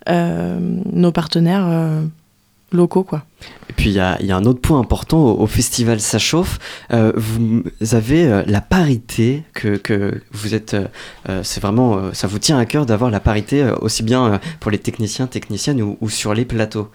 euh, 0.08 0.58
nos 0.92 1.12
partenaires 1.12 1.66
euh, 1.66 2.02
locaux. 2.72 3.02
Quoi. 3.02 3.24
Et 3.68 3.72
puis 3.72 3.90
il 3.90 3.94
y 3.94 4.00
a, 4.00 4.16
il 4.20 4.26
y 4.26 4.32
a 4.32 4.36
un 4.36 4.44
autre 4.44 4.60
point 4.60 4.78
important 4.78 5.18
au, 5.18 5.42
au 5.42 5.46
festival 5.46 6.00
Ça 6.00 6.18
chauffe. 6.18 6.58
Euh, 6.92 7.12
vous 7.16 7.62
avez 7.92 8.26
euh, 8.26 8.42
la 8.46 8.60
parité 8.60 9.42
que, 9.54 9.76
que 9.76 10.22
vous 10.32 10.54
êtes. 10.54 10.74
euh, 10.74 10.86
euh, 11.28 11.40
c'est 11.42 11.60
vraiment, 11.60 11.96
euh, 11.96 12.10
ça 12.12 12.26
vous 12.26 12.38
tient 12.38 12.58
à 12.58 12.64
cœur 12.66 12.86
d'avoir 12.86 13.10
la 13.10 13.20
parité 13.20 13.62
euh, 13.62 13.74
aussi 13.80 14.02
bien 14.02 14.34
euh, 14.34 14.38
pour 14.60 14.70
les 14.70 14.78
techniciens, 14.78 15.26
techniciennes 15.26 15.82
ou, 15.82 15.96
ou 16.00 16.08
sur 16.08 16.32
les 16.34 16.44
plateaux? 16.44 16.88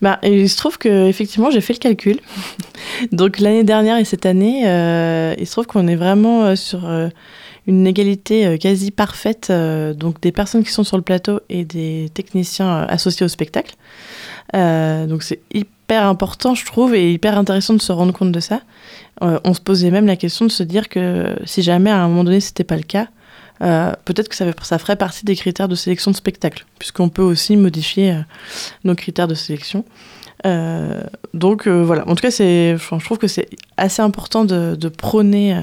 Bah, 0.00 0.20
il 0.22 0.48
se 0.48 0.56
trouve 0.56 0.78
que 0.78 1.08
effectivement 1.08 1.50
j'ai 1.50 1.60
fait 1.60 1.72
le 1.72 1.80
calcul. 1.80 2.20
Donc 3.12 3.40
l'année 3.40 3.64
dernière 3.64 3.98
et 3.98 4.04
cette 4.04 4.26
année, 4.26 4.62
euh, 4.68 5.34
il 5.36 5.46
se 5.46 5.52
trouve 5.52 5.66
qu'on 5.66 5.88
est 5.88 5.96
vraiment 5.96 6.44
euh, 6.44 6.54
sur 6.54 6.86
euh, 6.86 7.08
une 7.68 7.86
égalité 7.86 8.46
euh, 8.46 8.56
quasi 8.56 8.90
parfaite, 8.90 9.48
euh, 9.50 9.92
donc 9.92 10.20
des 10.22 10.32
personnes 10.32 10.64
qui 10.64 10.72
sont 10.72 10.84
sur 10.84 10.96
le 10.96 11.02
plateau 11.02 11.40
et 11.50 11.66
des 11.66 12.10
techniciens 12.14 12.78
euh, 12.78 12.86
associés 12.88 13.24
au 13.24 13.28
spectacle. 13.28 13.76
Donc 14.54 15.22
c'est 15.22 15.40
hyper 15.52 16.06
important, 16.06 16.54
je 16.54 16.64
trouve, 16.64 16.94
et 16.94 17.12
hyper 17.12 17.36
intéressant 17.36 17.74
de 17.74 17.82
se 17.82 17.92
rendre 17.92 18.14
compte 18.14 18.32
de 18.32 18.40
ça. 18.40 18.62
On 19.20 19.52
se 19.52 19.60
posait 19.60 19.90
même 19.90 20.06
la 20.06 20.16
question 20.16 20.46
de 20.46 20.50
se 20.50 20.62
dire 20.62 20.88
que 20.88 21.36
si 21.44 21.60
jamais 21.60 21.90
à 21.90 21.98
un 21.98 22.08
moment 22.08 22.24
donné 22.24 22.40
c'était 22.40 22.64
pas 22.64 22.76
le 22.76 22.82
cas, 22.82 23.08
peut-être 23.60 24.30
que 24.30 24.34
ça, 24.34 24.78
ferait 24.78 24.96
partie 24.96 25.26
des 25.26 25.36
critères 25.36 25.68
de 25.68 25.74
sélection 25.74 26.10
de 26.12 26.16
spectacle, 26.16 26.64
puisqu'on 26.78 27.10
peut 27.10 27.22
aussi 27.22 27.58
modifier 27.58 28.16
nos 28.84 28.94
critères 28.94 29.28
de 29.28 29.34
sélection. 29.34 29.84
Euh, 30.46 31.02
donc 31.34 31.66
euh, 31.66 31.82
voilà, 31.82 32.06
en 32.08 32.14
tout 32.14 32.22
cas, 32.22 32.30
c'est, 32.30 32.76
je 32.76 33.04
trouve 33.04 33.18
que 33.18 33.26
c'est 33.26 33.48
assez 33.76 34.02
important 34.02 34.44
de, 34.44 34.76
de 34.76 34.88
prôner, 34.88 35.54
euh, 35.54 35.60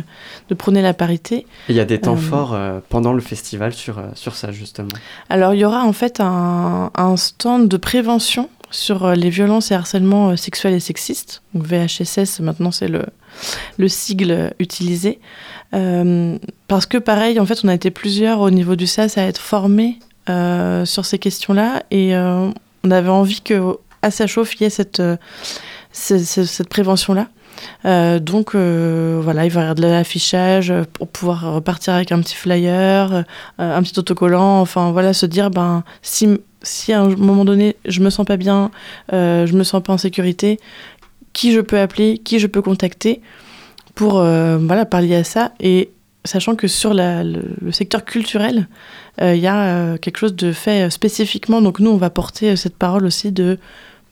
de 0.49 0.53
prôner 0.55 0.82
la 0.82 0.93
parité. 0.93 1.45
Il 1.69 1.76
y 1.76 1.80
a 1.80 1.86
des 1.86 1.99
temps 1.99 2.15
Euh, 2.15 2.17
forts 2.17 2.57
pendant 2.89 3.13
le 3.13 3.21
festival 3.21 3.73
sur, 3.73 4.01
sur 4.15 4.36
ça 4.36 4.51
justement. 4.51 4.89
Alors, 5.30 5.53
il 5.53 5.59
y 5.61 5.65
aura 5.65 5.84
en 5.86 5.93
fait 5.93 6.19
un, 6.19 6.91
un 6.95 7.15
stand 7.17 7.67
de 7.69 7.78
prévention 7.78 8.49
sur 8.71 9.11
les 9.13 9.30
violences 9.30 9.71
et 9.71 9.76
harcèlements 9.76 10.36
sexuels 10.36 10.73
et 10.73 10.80
sexistes. 10.82 11.41
Donc, 11.53 11.65
VHSS, 11.65 12.41
maintenant, 12.41 12.71
c'est 12.71 12.89
le, 12.89 13.03
le 13.78 13.88
sigle 13.88 14.53
utilisé. 14.59 15.19
Parce 16.67 16.86
que, 16.86 16.97
pareil, 16.97 17.39
en 17.39 17.45
fait, 17.45 17.59
on 17.63 17.67
a 17.69 17.73
été 17.73 17.91
plusieurs 17.91 18.39
au 18.41 18.49
niveau 18.49 18.76
du 18.76 18.88
SAS 18.88 19.17
à 19.17 19.23
être 19.23 19.39
formés 19.39 19.99
sur 20.28 21.05
ces 21.05 21.19
questions-là. 21.19 21.84
Et 21.91 22.15
on 22.15 22.91
avait 22.91 23.09
envie 23.09 23.41
que 23.41 23.78
à 24.06 24.12
Sachauffe, 24.12 24.56
il 24.56 24.62
y 24.62 24.66
ait 24.66 24.70
cette, 24.70 24.99
euh, 24.99 25.18
ce- 25.91 26.20
ce- 26.20 26.45
cette 26.45 26.70
prévention-là. 26.70 27.28
Euh, 27.86 28.20
donc 28.20 28.53
euh, 28.53 29.20
voilà, 29.24 29.45
il 29.45 29.51
va 29.51 29.62
y 29.62 29.64
avoir 29.64 29.76
de 29.76 29.82
l'affichage 29.82 30.74
pour 30.93 31.08
pouvoir 31.08 31.53
repartir 31.53 31.93
avec 31.93 32.12
un 32.12 32.20
petit 32.20 32.36
flyer, 32.36 33.24
un 33.58 33.82
petit 33.82 33.97
autocollant, 33.97 34.60
enfin 34.60 34.91
voilà, 34.91 35.14
se 35.14 35.26
dire 35.26 35.49
ben 35.51 35.84
si, 36.01 36.28
si 36.64 36.91
à 36.91 37.01
un 37.01 37.10
moment 37.16 37.45
donné 37.45 37.78
je 37.86 38.01
me 38.01 38.10
sens 38.10 38.26
pas 38.26 38.36
bien, 38.38 38.72
je 39.12 39.51
me 39.53 39.64
sens 39.64 39.82
pas 39.82 39.93
en 39.93 39.97
sécurité, 39.97 40.60
qui 41.32 41.53
je 41.53 41.62
peux 41.62 41.80
appeler, 41.80 42.18
qui 42.18 42.39
je 42.39 42.47
peux 42.47 42.62
contacter 42.62 43.22
pour 43.95 44.16
voilà 44.16 44.86
pallier 44.86 45.16
à 45.16 45.24
ça? 45.24 45.53
Et 45.62 45.91
sachant 46.26 46.56
que 46.56 46.68
sur 46.68 46.93
le, 46.93 47.72
secteur 47.72 48.03
culturel, 48.03 48.68
il 49.22 49.38
y 49.38 49.47
a 49.47 49.97
quelque 49.99 50.18
chose 50.18 50.36
de 50.36 50.51
fait 50.51 50.89
spécifiquement. 50.89 51.62
Donc 51.62 51.80
nous, 51.80 51.91
on 51.91 51.97
va 51.97 52.10
porter 52.10 52.58
cette 52.58 52.76
parole 52.76 53.06
aussi 53.06 53.32
de 53.32 53.60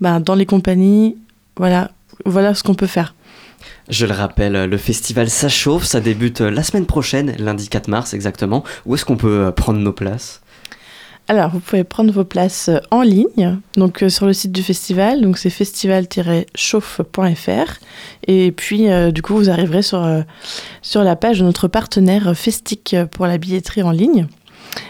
ben, 0.04 0.20
dans 0.20 0.36
les 0.36 0.46
compagnies, 0.46 1.16
voilà, 1.58 1.90
voilà 2.26 2.54
ce 2.54 2.62
qu'on 2.62 2.76
peut 2.76 2.88
faire. 2.88 3.16
Je 3.90 4.06
le 4.06 4.14
rappelle, 4.14 4.66
le 4.66 4.78
festival 4.78 5.30
Ça 5.30 5.50
chauffe, 5.50 5.86
ça 5.86 6.02
débute 6.02 6.42
euh, 6.42 6.52
la 6.52 6.64
semaine 6.64 6.86
prochaine, 6.86 7.34
lundi 7.40 7.70
4 7.70 7.88
mars 7.88 8.14
exactement. 8.14 8.64
Où 8.86 8.96
est-ce 8.96 9.06
qu'on 9.06 9.18
peut 9.18 9.48
euh, 9.48 9.52
prendre 9.52 9.80
nos 9.80 9.94
places? 9.94 10.44
Alors, 11.30 11.52
vous 11.52 11.62
pouvez 11.62 11.86
prendre 11.86 12.12
vos 12.12 12.26
places 12.26 12.68
euh, 12.68 12.80
en 12.92 13.02
ligne, 13.02 13.58
donc 13.78 14.04
euh, 14.04 14.10
sur 14.10 14.26
le 14.26 14.34
site 14.34 14.52
du 14.52 14.62
festival, 14.62 15.22
donc 15.22 15.38
c'est 15.38 15.50
festival-chauffe.fr. 15.50 17.80
Et 18.28 18.52
puis, 18.52 18.92
euh, 18.92 19.12
du 19.12 19.22
coup, 19.22 19.36
vous 19.36 19.50
arriverez 19.50 19.84
sur, 19.84 20.04
euh, 20.04 20.24
sur 20.82 21.06
la 21.06 21.16
page 21.16 21.40
de 21.40 21.46
notre 21.46 21.70
partenaire 21.70 22.36
Festic 22.36 22.98
pour 23.12 23.26
la 23.26 23.38
billetterie 23.38 23.84
en 23.84 23.92
ligne. 23.92 24.28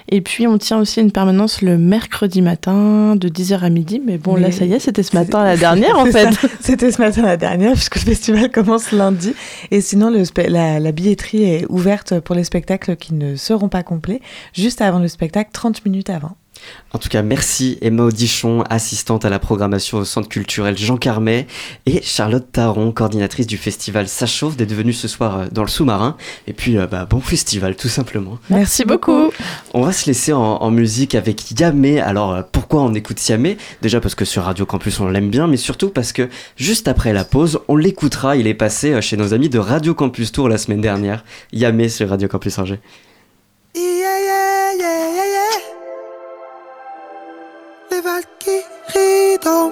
Et 0.10 0.22
puis, 0.22 0.48
on 0.48 0.58
tient 0.58 0.78
aussi 0.80 1.02
une 1.02 1.12
permanence 1.12 1.62
le 1.62 1.78
mercredi 1.78 2.42
matin 2.42 3.16
de 3.16 3.30
10h 3.30 3.60
à 3.60 3.70
midi. 3.70 4.02
Mais 4.06 4.18
bon, 4.18 4.36
là, 4.36 4.52
ça 4.52 4.66
y 4.66 4.74
est, 4.74 4.80
c'était 4.80 5.04
ce 5.04 5.16
matin 5.16 5.44
la 5.44 5.58
dernière, 5.58 5.98
en 5.98 6.06
fait. 6.12 6.30
C'était 6.60 6.92
ce 6.92 7.02
matin 7.02 7.22
la 7.24 7.38
dernière, 7.38 7.74
puisque 7.74 7.96
le 7.96 8.02
festival 8.02 8.52
commence 8.52 8.92
lundi. 8.92 9.34
Et 9.72 9.82
sinon, 9.82 10.10
le 10.10 10.24
spe- 10.24 10.50
la, 10.50 10.80
la 10.80 10.92
billetterie 10.92 11.44
est 11.44 11.66
ouverte 11.70 12.20
pour 12.20 12.36
les 12.36 12.44
spectacles 12.44 12.96
qui 12.96 13.14
ne 13.14 13.36
seront 13.36 13.70
pas 13.70 13.84
complets, 13.84 14.22
juste 14.54 14.82
avant 14.82 15.00
le 15.00 15.08
spectacle, 15.08 15.50
30 15.54 15.86
minutes 15.86 16.10
avant. 16.10 16.36
En 16.94 17.00
tout 17.00 17.10
cas, 17.10 17.24
merci 17.24 17.80
Emma 17.82 18.04
Audichon, 18.04 18.62
assistante 18.70 19.26
à 19.26 19.30
la 19.30 19.40
programmation 19.40 19.98
au 19.98 20.06
Centre 20.06 20.30
culturel 20.30 20.78
Jean 20.78 20.98
Carmet, 20.98 21.48
et 21.88 22.02
Charlotte 22.04 22.46
Taron, 22.52 22.92
coordinatrice 22.92 23.48
du 23.48 23.58
festival 23.58 24.08
Ça 24.08 24.28
chauffe, 24.28 24.56
d'être 24.56 24.74
venue 24.74 24.94
ce 24.94 25.08
soir 25.08 25.38
euh, 25.38 25.46
dans 25.52 25.64
le 25.64 25.70
sous-marin. 25.70 26.18
Et 26.46 26.54
puis, 26.54 26.78
euh, 26.78 26.86
bah, 26.86 27.06
bon 27.10 27.20
festival, 27.20 27.76
tout 27.76 27.88
simplement. 27.88 28.38
Merci 28.52 28.86
beaucoup. 28.86 29.32
On 29.74 29.82
va 29.82 29.92
se 29.92 30.06
laisser 30.06 30.34
en, 30.34 30.40
en 30.40 30.70
musique 30.70 31.16
avec 31.16 31.60
Yamé. 31.60 32.00
Alors 32.00 32.34
euh, 32.34 32.42
pourquoi 32.52 32.82
on 32.84 32.94
écoute 32.94 33.28
Yamé? 33.28 33.58
Déjà 33.82 34.00
parce 34.00 34.14
que 34.14 34.26
sur 34.26 34.44
Radio 34.44 34.66
Campus 34.66 35.00
on 35.00 35.08
l'aime 35.10 35.30
bien, 35.30 35.48
mais 35.48 35.58
surtout 35.58 35.90
parce 35.90 36.14
que 36.14 36.30
juste 36.58 36.88
après 36.88 37.12
la 37.12 37.26
pause, 37.26 37.60
on 37.68 37.76
l'écoutera. 37.76 38.36
Il 38.36 38.46
est 38.46 38.54
passé 38.54 39.02
chez 39.02 39.18
nos 39.18 39.34
amis 39.34 39.50
de 39.50 39.58
Radio 39.60 39.96
Campus 39.96 40.32
Tour 40.32 40.48
la 40.48 40.60
semaine 40.60 40.82
dernière. 40.82 41.24
Yamé 41.52 41.90
sur 41.90 42.10
Radio 42.10 42.28
Campus 42.28 42.60
Angers. 42.60 42.80
Yeah, 43.76 44.13
Les 48.04 48.10
Valkyries 48.10 49.38
dansent. 49.42 49.72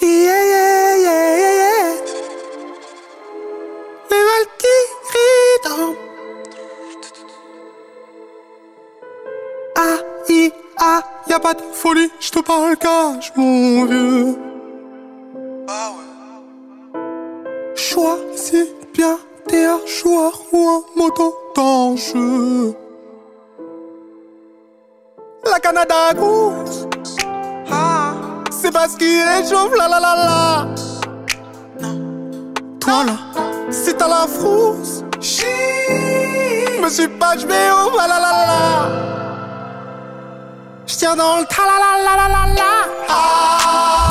Yeah, 0.00 0.44
yeah, 0.52 0.96
yeah, 0.98 1.36
yeah, 1.36 1.54
yeah. 1.60 1.94
Les 4.10 4.22
Valkyries 4.30 5.58
dansent. 5.64 5.96
Ah, 9.76 9.98
i, 10.28 10.52
ah, 10.78 11.02
y'a 11.28 11.40
pas 11.40 11.54
de 11.54 11.62
folie, 11.72 12.10
j'te 12.20 12.40
parle 12.42 12.76
cash, 12.76 13.32
mon 13.36 13.84
vieux. 13.86 14.45
La 25.88 26.12
Canada 26.12 26.20
Goose. 26.20 26.88
Ah, 27.70 28.12
c'est 28.50 28.72
parce 28.72 28.94
qu'il 28.94 29.18
la 29.18 29.88
la 29.88 30.00
la 30.00 30.14
la. 30.16 30.66
Toi 32.80 33.04
là, 33.04 33.12
si 33.70 33.94
t'as 33.94 34.08
la 34.08 34.26
frousse, 34.26 35.02
chi, 35.20 35.44
me 36.82 36.88
suis 36.88 37.08
pas, 37.08 37.36
je 37.36 37.46
vais 37.46 37.70
au 37.70 37.96
la 37.96 38.06
la 38.06 38.18
la 38.18 38.30
la. 38.46 38.88
J'tiens 40.86 41.16
dans 41.16 41.38
le 41.38 41.44
ta 41.44 41.62
la 41.62 41.78
la 41.82 42.04
la 42.04 42.16
la 42.16 42.28
la 42.28 42.54
la. 42.54 42.72
Ah, 43.08 44.05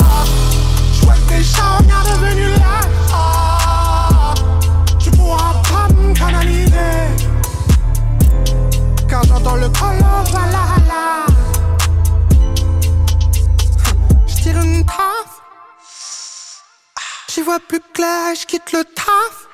vois 17.46 17.60
plus 17.60 17.80
clair, 17.94 18.34
j'quitte 18.34 18.72
le 18.72 18.82
taf. 18.82 19.46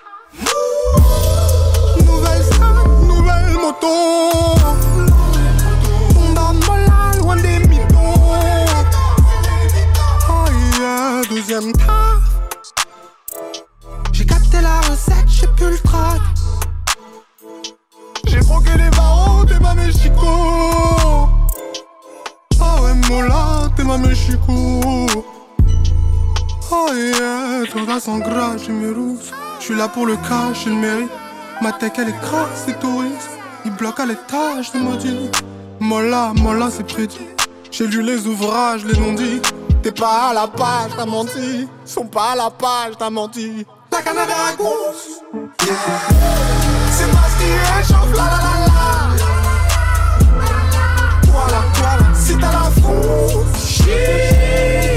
Nouvelle 2.07 2.43
salle, 2.43 2.89
nouvelle 3.07 3.53
moto. 3.65 3.95
Mola, 6.67 7.01
loin 7.19 7.37
des. 7.37 7.61
Oh 10.31 10.47
yeah, 10.81 11.21
deuxième 11.29 11.71
taf. 11.75 12.23
J'ai 14.13 14.25
capté 14.25 14.63
la 14.63 14.81
recette, 14.81 15.29
j'ai 15.29 15.49
plus 15.49 15.73
le 15.73 15.79
trac. 15.81 16.23
J'ai 18.27 18.41
broqué 18.41 18.73
les 18.79 18.91
barreaux, 18.97 19.45
t'es 19.45 19.61
ma 19.61 19.75
Mexico. 19.75 20.31
Ah 22.59 22.81
ouais, 22.81 22.95
Mola, 23.07 23.69
t'es 23.77 23.85
ma 23.85 23.99
Mexico. 23.99 24.81
Oh 26.75 26.91
yeah, 26.95 27.42
toi 27.67 28.01
sans 28.01 28.19
gras, 28.19 28.57
j'ai 28.57 28.73
mes 28.73 28.93
rouges. 28.93 29.31
J'suis 29.61 29.75
là 29.75 29.89
pour 29.89 30.07
le 30.07 30.17
cash, 30.17 30.65
j'ai 30.65 30.71
le 30.71 30.77
mérite. 30.77 31.11
Ma 31.61 31.73
tech 31.73 31.93
elle 31.99 32.09
est 32.09 32.21
crasse, 32.21 32.65
c'est 32.67 32.79
touriste. 32.79 33.31
Il 33.65 33.73
bloque 33.73 34.01
à 34.01 34.07
l'étage, 34.07 34.73
de 34.73 34.79
maudit. 34.79 35.31
Mola, 35.81 36.33
Mola, 36.37 36.69
c'est 36.71 36.87
prédit. 36.87 37.29
J'ai 37.71 37.87
lu 37.87 38.03
les 38.03 38.27
ouvrages, 38.27 38.85
les 38.85 38.99
non 38.99 39.15
dit. 39.15 39.41
T'es 39.83 39.93
pas 39.93 40.31
à 40.31 40.35
la 40.35 40.47
page, 40.47 40.93
t'as 40.97 41.07
menti. 41.07 41.69
Sont 41.85 42.07
pas 42.07 42.33
à 42.33 42.37
la 42.37 42.51
page, 42.51 42.95
t'as 42.99 43.11
menti. 43.11 43.67
La 43.91 44.03
Canada 44.03 44.35
Goose. 44.59 45.23
Yeah. 45.65 45.75
C'est 46.91 47.11
parce 47.11 47.35
qu'il 47.35 47.53
réchauffe, 47.53 48.13
la 48.17 48.25
la 48.25 48.39
la 48.43 48.67
la. 48.67 48.83
Voilà, 51.33 51.63
voilà, 51.75 52.15
si 52.15 52.37
t'as 52.37 52.53
la 52.53 52.71
frousse. 52.81 53.65
Chi. 53.65 54.92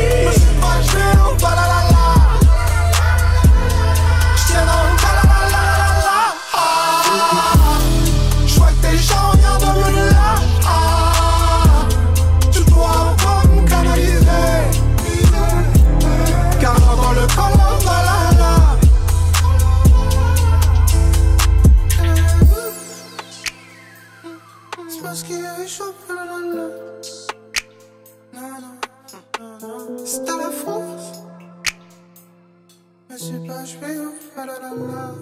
Mais 33.32 33.40
c'est 33.40 33.48
pas, 33.48 33.66
je 33.66 33.78
vais 33.78 33.96
la 34.38 34.46
la 34.46 34.54
la. 34.54 35.16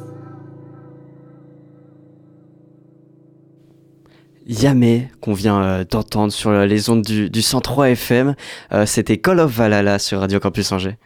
Yamé 4.45 5.09
qu'on 5.21 5.33
vient 5.33 5.61
euh, 5.61 5.85
d'entendre 5.89 6.33
sur 6.33 6.49
euh, 6.49 6.65
les 6.65 6.89
ondes 6.89 7.01
du, 7.01 7.29
du 7.29 7.41
103 7.41 7.91
FM. 7.91 8.35
Euh, 8.73 8.85
C'était 8.85 9.17
Call 9.17 9.39
of 9.39 9.51
Valhalla 9.51 9.99
sur 9.99 10.19
Radio 10.19 10.39
Campus 10.39 10.71
Angers. 10.71 10.97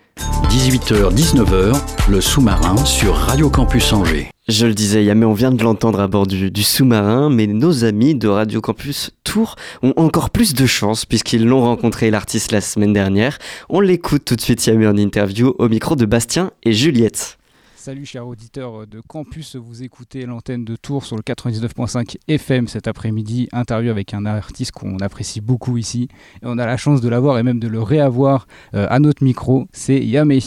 18h-19h, 0.49 1.79
le 2.09 2.21
sous-marin 2.21 2.77
sur 2.77 3.15
Radio 3.15 3.49
Campus 3.49 3.93
Angers. 3.93 4.31
Je 4.47 4.65
le 4.65 4.73
disais, 4.73 5.03
Yamé, 5.03 5.25
on 5.25 5.33
vient 5.33 5.51
de 5.51 5.61
l'entendre 5.61 5.99
à 5.99 6.07
bord 6.07 6.25
du, 6.25 6.49
du 6.49 6.63
sous-marin, 6.63 7.29
mais 7.29 7.47
nos 7.47 7.83
amis 7.83 8.15
de 8.15 8.29
Radio 8.29 8.61
Campus 8.61 9.11
Tours 9.25 9.57
ont 9.83 9.91
encore 9.97 10.29
plus 10.29 10.53
de 10.53 10.65
chance 10.65 11.05
puisqu'ils 11.05 11.45
l'ont 11.45 11.59
rencontré 11.59 12.09
l'artiste 12.11 12.53
la 12.53 12.61
semaine 12.61 12.93
dernière. 12.93 13.39
On 13.67 13.81
l'écoute 13.81 14.23
tout 14.23 14.37
de 14.37 14.41
suite, 14.41 14.65
Yamé, 14.65 14.87
en 14.87 14.95
interview 14.95 15.53
au 15.59 15.67
micro 15.67 15.97
de 15.97 16.05
Bastien 16.05 16.51
et 16.63 16.71
Juliette. 16.71 17.37
Salut 17.75 18.05
chers 18.05 18.25
auditeurs 18.25 18.87
de 18.87 19.01
Campus, 19.05 19.57
vous 19.57 19.83
écoutez 19.83 20.25
l'antenne 20.25 20.63
de 20.63 20.77
Tours 20.77 21.05
sur 21.05 21.17
le 21.17 21.23
99.5 21.23 22.15
FM 22.29 22.69
cet 22.69 22.87
après-midi, 22.87 23.49
interview 23.51 23.91
avec 23.91 24.13
un 24.13 24.25
artiste 24.25 24.71
qu'on 24.71 24.95
apprécie 24.99 25.41
beaucoup 25.41 25.75
ici. 25.75 26.07
Et 26.41 26.45
on 26.45 26.57
a 26.57 26.65
la 26.65 26.77
chance 26.77 27.01
de 27.01 27.09
l'avoir 27.09 27.37
et 27.37 27.43
même 27.43 27.59
de 27.59 27.67
le 27.67 27.81
réavoir 27.81 28.47
euh, 28.75 28.87
à 28.89 28.99
notre 28.99 29.25
micro, 29.25 29.67
c'est 29.73 29.99
Yamé. 29.99 30.39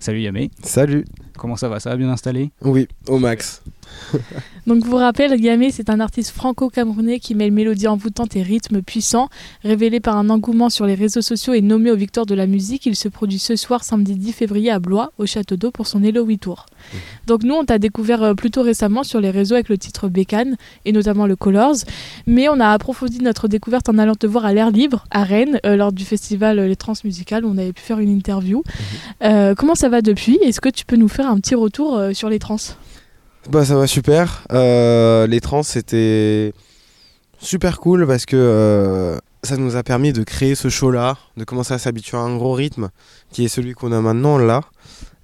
Salut 0.00 0.20
Yamé, 0.20 0.50
Salut. 0.64 1.04
Comment 1.36 1.56
ça 1.56 1.68
va? 1.68 1.80
Ça 1.80 1.90
va 1.90 1.96
bien 1.96 2.10
installé? 2.10 2.50
Oui, 2.62 2.88
au 3.08 3.18
max. 3.18 3.62
Donc, 4.66 4.84
pour 4.84 4.98
rappel, 4.98 5.40
Yamé, 5.40 5.70
c'est 5.70 5.90
un 5.90 6.00
artiste 6.00 6.30
franco-camerounais 6.30 7.20
qui 7.20 7.34
mêle 7.34 7.52
mélodies 7.52 7.86
envoûtantes 7.86 8.34
et 8.34 8.42
rythmes 8.42 8.82
puissants. 8.82 9.28
Révélé 9.62 10.00
par 10.00 10.16
un 10.16 10.28
engouement 10.28 10.70
sur 10.70 10.86
les 10.86 10.94
réseaux 10.94 11.22
sociaux 11.22 11.54
et 11.54 11.60
nommé 11.60 11.90
aux 11.92 11.96
victoires 11.96 12.26
de 12.26 12.34
la 12.34 12.46
musique, 12.46 12.86
il 12.86 12.96
se 12.96 13.08
produit 13.08 13.38
ce 13.38 13.54
soir, 13.54 13.84
samedi 13.84 14.16
10 14.16 14.32
février, 14.32 14.70
à 14.70 14.80
Blois, 14.80 15.12
au 15.18 15.26
Château 15.26 15.56
d'Eau, 15.56 15.70
pour 15.70 15.86
son 15.86 16.02
Hello 16.02 16.24
8 16.24 16.38
Tour. 16.38 16.66
Donc, 17.26 17.44
nous, 17.44 17.54
on 17.54 17.64
t'a 17.64 17.78
découvert 17.78 18.22
euh, 18.22 18.34
plutôt 18.34 18.62
récemment 18.62 19.04
sur 19.04 19.20
les 19.20 19.30
réseaux 19.30 19.54
avec 19.54 19.68
le 19.68 19.78
titre 19.78 20.08
Bécane 20.08 20.56
et 20.84 20.92
notamment 20.92 21.26
le 21.26 21.36
Colors. 21.36 21.76
Mais 22.26 22.48
on 22.48 22.58
a 22.58 22.70
approfondi 22.70 23.20
notre 23.20 23.46
découverte 23.46 23.88
en 23.88 23.98
allant 23.98 24.16
te 24.16 24.26
voir 24.26 24.46
à 24.46 24.52
l'air 24.52 24.70
libre, 24.70 25.04
à 25.10 25.22
Rennes, 25.22 25.60
euh, 25.64 25.76
lors 25.76 25.92
du 25.92 26.04
festival 26.04 26.58
euh, 26.58 26.66
Les 26.66 26.76
Trans 26.76 26.94
Musicales, 27.04 27.44
où 27.44 27.50
on 27.50 27.58
avait 27.58 27.72
pu 27.72 27.82
faire 27.82 28.00
une 28.00 28.10
interview. 28.10 28.62
Euh, 29.22 29.54
comment 29.54 29.74
ça 29.74 29.88
va 29.88 30.02
depuis? 30.02 30.38
Est-ce 30.42 30.60
que 30.60 30.68
tu 30.68 30.84
peux 30.84 30.96
nous 30.96 31.08
faire 31.08 31.28
un 31.28 31.38
petit 31.38 31.54
retour 31.54 31.96
euh, 31.96 32.12
sur 32.12 32.28
les 32.28 32.38
trans? 32.38 32.56
Bah 33.50 33.64
ça 33.64 33.76
va 33.76 33.86
super. 33.86 34.44
Euh, 34.52 35.26
les 35.26 35.40
trans 35.40 35.62
c'était 35.62 36.52
super 37.38 37.78
cool 37.78 38.06
parce 38.06 38.26
que 38.26 38.36
euh, 38.36 39.18
ça 39.44 39.56
nous 39.56 39.76
a 39.76 39.82
permis 39.84 40.12
de 40.12 40.24
créer 40.24 40.54
ce 40.56 40.68
show 40.68 40.90
là, 40.90 41.16
de 41.36 41.44
commencer 41.44 41.72
à 41.74 41.78
s'habituer 41.78 42.16
à 42.16 42.20
un 42.20 42.36
gros 42.36 42.52
rythme 42.54 42.88
qui 43.30 43.44
est 43.44 43.48
celui 43.48 43.74
qu'on 43.74 43.92
a 43.92 44.00
maintenant 44.00 44.38
là, 44.38 44.62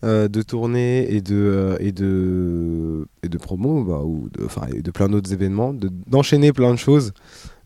euh, 0.04 0.28
de 0.28 0.40
tournée 0.42 1.12
et 1.12 1.20
de 1.20 1.76
et 1.80 1.90
de 1.90 3.06
et 3.24 3.28
de 3.28 3.38
promo 3.38 3.82
bah, 3.82 4.02
ou 4.04 4.28
de 4.32 4.44
enfin 4.44 4.66
de 4.72 4.90
plein 4.92 5.08
d'autres 5.08 5.32
événements, 5.32 5.72
de- 5.74 5.90
d'enchaîner 6.06 6.52
plein 6.52 6.72
de 6.72 6.78
choses, 6.78 7.12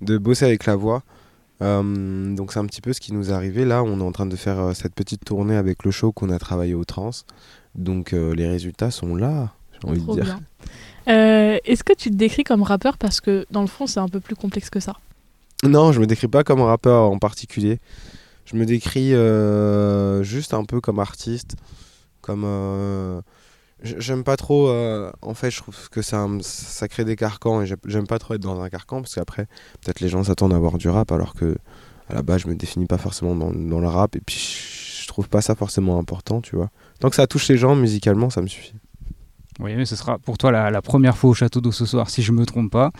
de 0.00 0.16
bosser 0.16 0.46
avec 0.46 0.64
la 0.64 0.76
voix. 0.76 1.02
Donc 1.60 2.52
c'est 2.52 2.58
un 2.58 2.66
petit 2.66 2.82
peu 2.82 2.92
ce 2.92 3.00
qui 3.00 3.12
nous 3.14 3.30
est 3.30 3.32
arrivé 3.32 3.64
là. 3.64 3.82
On 3.82 4.00
est 4.00 4.02
en 4.04 4.12
train 4.12 4.26
de 4.26 4.36
faire 4.36 4.74
cette 4.74 4.94
petite 4.94 5.24
tournée 5.24 5.56
avec 5.56 5.84
le 5.84 5.90
show 5.90 6.12
qu'on 6.12 6.30
a 6.30 6.38
travaillé 6.38 6.74
au 6.74 6.84
trans. 6.84 7.10
Donc 7.74 8.12
les 8.12 8.46
résultats 8.46 8.90
sont 8.90 9.14
là. 9.16 9.52
J'ai 9.82 9.88
envie 9.88 9.98
de 10.00 10.04
Trop 10.04 10.14
dire. 10.14 10.24
bien. 10.24 10.40
Euh, 11.08 11.58
Est-ce 11.64 11.84
que 11.84 11.92
tu 11.92 12.10
te 12.10 12.14
décris 12.16 12.44
comme 12.44 12.62
rappeur 12.62 12.98
Parce 12.98 13.20
que 13.20 13.46
dans 13.50 13.60
le 13.60 13.66
fond, 13.68 13.86
c'est 13.86 14.00
un 14.00 14.08
peu 14.08 14.20
plus 14.20 14.34
complexe 14.36 14.70
que 14.70 14.80
ça? 14.80 14.94
Non, 15.64 15.92
je 15.92 16.00
me 16.00 16.06
décris 16.06 16.28
pas 16.28 16.44
comme 16.44 16.60
rappeur 16.60 17.04
en 17.10 17.18
particulier. 17.18 17.78
Je 18.44 18.56
me 18.56 18.64
décris 18.66 19.14
euh, 19.14 20.22
juste 20.22 20.54
un 20.54 20.64
peu 20.64 20.80
comme 20.80 20.98
artiste, 20.98 21.56
comme 22.20 22.42
euh, 22.44 23.20
J'aime 23.82 24.24
pas 24.24 24.36
trop. 24.38 24.68
euh, 24.68 25.12
en 25.20 25.34
fait, 25.34 25.50
je 25.50 25.58
trouve 25.58 25.90
que 25.90 26.00
ça, 26.00 26.26
ça 26.40 26.88
crée 26.88 27.04
des 27.04 27.14
carcans 27.14 27.60
et 27.60 27.66
j'ai- 27.66 27.74
j'aime 27.86 28.06
pas 28.06 28.18
trop 28.18 28.32
être 28.34 28.40
dans 28.40 28.58
un 28.60 28.70
carcan 28.70 29.02
parce 29.02 29.14
qu'après, 29.14 29.46
peut-être 29.82 30.00
les 30.00 30.08
gens 30.08 30.24
s'attendent 30.24 30.54
à 30.54 30.58
voir 30.58 30.78
du 30.78 30.88
rap 30.88 31.12
alors 31.12 31.34
que 31.34 31.56
à 32.08 32.14
la 32.14 32.22
base, 32.22 32.40
je 32.42 32.48
me 32.48 32.54
définis 32.54 32.86
pas 32.86 32.96
forcément 32.98 33.34
dans, 33.34 33.52
dans 33.52 33.78
le 33.80 33.86
rap 33.88 34.16
et 34.16 34.20
puis 34.24 34.36
je, 34.36 35.02
je 35.02 35.08
trouve 35.08 35.28
pas 35.28 35.42
ça 35.42 35.54
forcément 35.54 35.98
important, 35.98 36.40
tu 36.40 36.56
vois. 36.56 36.70
Tant 37.00 37.10
que 37.10 37.16
ça 37.16 37.26
touche 37.26 37.48
les 37.48 37.58
gens 37.58 37.74
musicalement, 37.76 38.30
ça 38.30 38.40
me 38.40 38.46
suffit. 38.46 38.74
Oui, 39.58 39.74
mais 39.74 39.86
ce 39.86 39.96
sera 39.96 40.18
pour 40.18 40.36
toi 40.36 40.50
la, 40.50 40.82
première 40.82 41.16
fois 41.16 41.30
au 41.30 41.34
château 41.34 41.60
d'eau 41.60 41.72
ce 41.72 41.86
soir, 41.86 42.10
si 42.10 42.22
je 42.22 42.32
me 42.32 42.44
trompe 42.44 42.70
pas. 42.70 42.90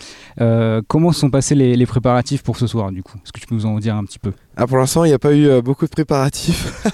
Euh, 0.40 0.80
comment 0.88 1.12
sont 1.12 1.30
passés 1.30 1.54
les, 1.54 1.86
préparatifs 1.86 2.42
pour 2.42 2.57
ce 2.57 2.66
soir, 2.66 2.92
du 2.92 3.02
coup? 3.02 3.18
Est-ce 3.22 3.32
que 3.32 3.40
tu 3.40 3.46
peux 3.46 3.54
nous 3.54 3.66
en 3.66 3.78
dire 3.78 3.94
un 3.94 4.04
petit 4.04 4.18
peu? 4.18 4.32
Ah, 4.57 4.66
pour 4.66 4.78
l'instant, 4.78 5.04
il 5.04 5.09
n'y 5.09 5.14
a 5.14 5.18
pas 5.18 5.34
eu 5.34 5.46
euh, 5.46 5.61
beaucoup 5.61 5.84
de 5.84 5.90
préparatifs. 5.90 6.82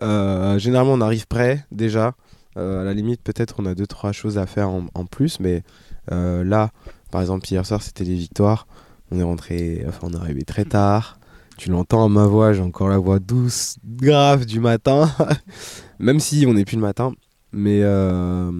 Euh, 0.00 0.60
généralement, 0.60 0.92
on 0.92 1.00
arrive 1.00 1.26
prêt 1.26 1.66
déjà. 1.72 2.14
Euh, 2.56 2.82
à 2.82 2.84
la 2.84 2.94
limite, 2.94 3.20
peut-être 3.20 3.56
on 3.58 3.66
a 3.66 3.74
deux 3.74 3.86
trois 3.86 4.12
choses 4.12 4.38
à 4.38 4.46
faire 4.46 4.68
en, 4.68 4.84
en 4.94 5.06
plus, 5.06 5.40
mais 5.40 5.64
là, 6.08 6.70
par 7.10 7.20
exemple, 7.20 7.48
hier 7.50 7.66
soir, 7.66 7.82
c'était 7.82 8.04
les 8.04 8.14
victoires. 8.14 8.68
On 9.10 9.18
est 9.18 9.24
rentré, 9.24 9.84
enfin, 9.88 10.06
on 10.08 10.12
est 10.12 10.16
arrivé 10.16 10.42
très 10.42 10.64
tard. 10.64 11.18
Tu 11.56 11.70
l'entends 11.70 12.04
à 12.04 12.08
ma 12.08 12.26
voix, 12.26 12.52
j'ai 12.52 12.62
encore 12.62 12.88
la 12.88 12.98
voix 12.98 13.18
douce, 13.18 13.76
grave 13.84 14.46
du 14.46 14.60
matin, 14.60 15.10
même 15.98 16.20
si 16.20 16.46
on 16.46 16.54
n'est 16.54 16.64
plus 16.64 16.76
le 16.76 16.82
matin. 16.82 17.12
Mais 17.52 17.80
euh, 17.82 18.50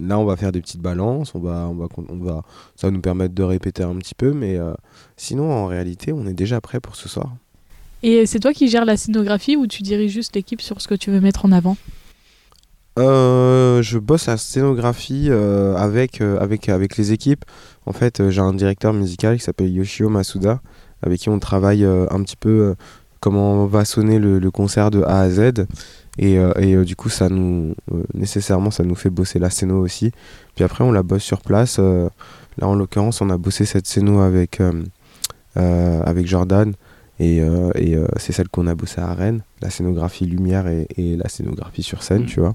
là, 0.00 0.18
on 0.18 0.24
va 0.24 0.36
faire 0.36 0.52
des 0.52 0.60
petites 0.60 0.80
balances. 0.80 1.34
On 1.34 1.40
va, 1.40 1.68
on 1.68 1.74
va, 1.74 1.88
on 2.08 2.24
va, 2.24 2.42
ça 2.76 2.86
va 2.86 2.90
nous 2.92 3.00
permettre 3.00 3.34
de 3.34 3.42
répéter 3.42 3.82
un 3.82 3.96
petit 3.96 4.14
peu, 4.14 4.32
mais 4.32 4.56
euh, 4.56 4.72
sinon, 5.16 5.50
en 5.50 5.66
réalité, 5.66 6.12
on 6.12 6.26
est 6.26 6.34
déjà 6.34 6.60
prêt 6.60 6.80
pour 6.80 6.96
ce 6.96 7.08
soir. 7.08 7.32
Et 8.02 8.26
c'est 8.26 8.38
toi 8.38 8.52
qui 8.52 8.68
gères 8.68 8.84
la 8.84 8.96
scénographie 8.96 9.56
ou 9.56 9.66
tu 9.66 9.82
diriges 9.82 10.12
juste 10.12 10.36
l'équipe 10.36 10.60
sur 10.60 10.80
ce 10.80 10.88
que 10.88 10.94
tu 10.94 11.10
veux 11.10 11.20
mettre 11.20 11.46
en 11.46 11.52
avant? 11.52 11.76
Euh, 12.98 13.82
je 13.82 13.98
bosse 13.98 14.26
la 14.26 14.36
scénographie 14.36 15.26
euh, 15.28 15.74
avec, 15.74 16.20
euh, 16.20 16.38
avec, 16.38 16.68
avec 16.68 16.96
les 16.96 17.12
équipes. 17.12 17.44
En 17.86 17.92
fait, 17.92 18.30
j'ai 18.30 18.40
un 18.40 18.52
directeur 18.52 18.92
musical 18.92 19.36
qui 19.38 19.42
s'appelle 19.42 19.72
Yoshio 19.72 20.08
Masuda, 20.08 20.60
avec 21.02 21.20
qui 21.20 21.28
on 21.28 21.38
travaille 21.38 21.84
un 21.84 22.22
petit 22.22 22.36
peu 22.36 22.74
comment 23.20 23.66
va 23.66 23.84
sonner 23.84 24.18
le, 24.18 24.38
le 24.38 24.50
concert 24.50 24.90
de 24.90 25.02
A 25.02 25.20
à 25.20 25.30
Z. 25.30 25.66
Et, 26.18 26.38
euh, 26.38 26.52
et, 26.58 26.74
euh, 26.76 26.84
du 26.84 26.94
coup, 26.96 27.08
ça 27.08 27.28
nous, 27.28 27.74
euh, 27.92 28.02
nécessairement, 28.14 28.70
ça 28.70 28.84
nous 28.84 28.94
fait 28.94 29.10
bosser 29.10 29.38
la 29.38 29.50
scéno 29.50 29.80
aussi. 29.80 30.12
Puis 30.54 30.64
après, 30.64 30.84
on 30.84 30.92
la 30.92 31.02
bosse 31.02 31.22
sur 31.24 31.40
place. 31.40 31.78
là, 31.78 32.10
en 32.68 32.74
l'occurrence, 32.76 33.20
on 33.20 33.30
a 33.30 33.36
bossé 33.38 33.64
cette 33.64 33.86
scéno 33.86 34.20
avec, 34.20 34.60
avec 35.56 36.26
Jordan. 36.26 36.72
Et, 37.20 37.40
euh, 37.40 37.70
et 37.76 37.94
euh, 37.94 38.08
c'est 38.16 38.32
celle 38.32 38.48
qu'on 38.48 38.66
a 38.66 38.74
bossé 38.74 39.00
à 39.00 39.14
Rennes, 39.14 39.42
la 39.62 39.70
scénographie 39.70 40.26
lumière 40.26 40.66
et, 40.66 40.88
et 40.96 41.16
la 41.16 41.28
scénographie 41.28 41.84
sur 41.84 42.02
scène, 42.02 42.22
Mm. 42.22 42.26
tu 42.26 42.40
vois. 42.40 42.54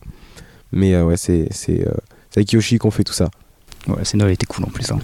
Mais 0.74 0.94
euh, 0.96 1.06
ouais, 1.06 1.16
c'est 1.18 1.48
c'est 1.52 1.88
c'est 2.30 2.40
avec 2.40 2.52
Yoshi 2.52 2.78
qu'on 2.78 2.92
fait 2.92 3.06
tout 3.06 3.14
ça. 3.14 3.30
Ouais, 3.88 3.96
la 4.00 4.04
scéno 4.06 4.26
elle 4.26 4.34
était 4.34 4.46
cool 4.46 4.66
en 4.66 4.68
plus. 4.68 4.92
hein. 4.92 5.00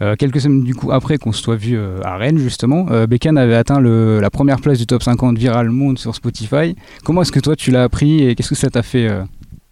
Euh, 0.00 0.14
quelques 0.16 0.40
semaines 0.40 0.62
du 0.62 0.74
coup 0.76 0.92
après 0.92 1.18
qu'on 1.18 1.32
se 1.32 1.42
soit 1.42 1.56
vu 1.56 1.76
euh, 1.76 2.00
à 2.04 2.16
Rennes 2.16 2.38
justement, 2.38 2.86
euh, 2.90 3.06
Bécane 3.08 3.36
avait 3.36 3.56
atteint 3.56 3.80
le- 3.80 4.20
la 4.20 4.30
première 4.30 4.60
place 4.60 4.78
du 4.78 4.86
top 4.86 5.02
50 5.02 5.36
Viral 5.36 5.70
Monde 5.70 5.98
sur 5.98 6.14
Spotify. 6.14 6.76
Comment 7.04 7.22
est-ce 7.22 7.32
que 7.32 7.40
toi 7.40 7.56
tu 7.56 7.70
l'as 7.72 7.82
appris 7.82 8.22
et 8.24 8.34
qu'est-ce 8.36 8.50
que 8.50 8.54
ça 8.54 8.70
t'a 8.70 8.82
fait 8.84 9.08
euh 9.08 9.24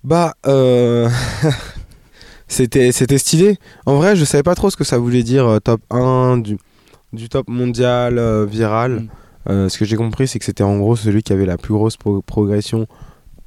Bah, 0.03 0.35
euh... 0.47 1.09
c'était 2.49 2.93
c'était 2.93 3.19
stylé. 3.19 3.59
En 3.87 3.97
vrai, 3.97 4.17
je 4.17 4.25
savais 4.25 4.43
pas 4.43 4.55
trop 4.55 4.71
ce 4.71 4.77
que 4.77 4.85
ça 4.85 4.99
voulait 4.99 5.23
dire 5.23 5.59
top 5.63 5.81
1 5.91 6.39
du, 6.39 6.59
du 7.13 7.29
top 7.29 7.49
mondial 7.49 8.21
viral. 8.47 9.07
Mm. 9.49 9.69
Ce 9.69 9.79
que 9.79 9.85
j'ai 9.85 9.97
compris, 9.97 10.27
c'est 10.27 10.39
que 10.41 10.45
c'était 10.45 10.65
en 10.65 10.77
gros 10.79 10.97
celui 10.97 11.23
qui 11.23 11.33
avait 11.33 11.47
la 11.47 11.57
plus 11.57 11.73
grosse 11.75 11.97
pro- 11.97 12.21
progression 12.23 12.87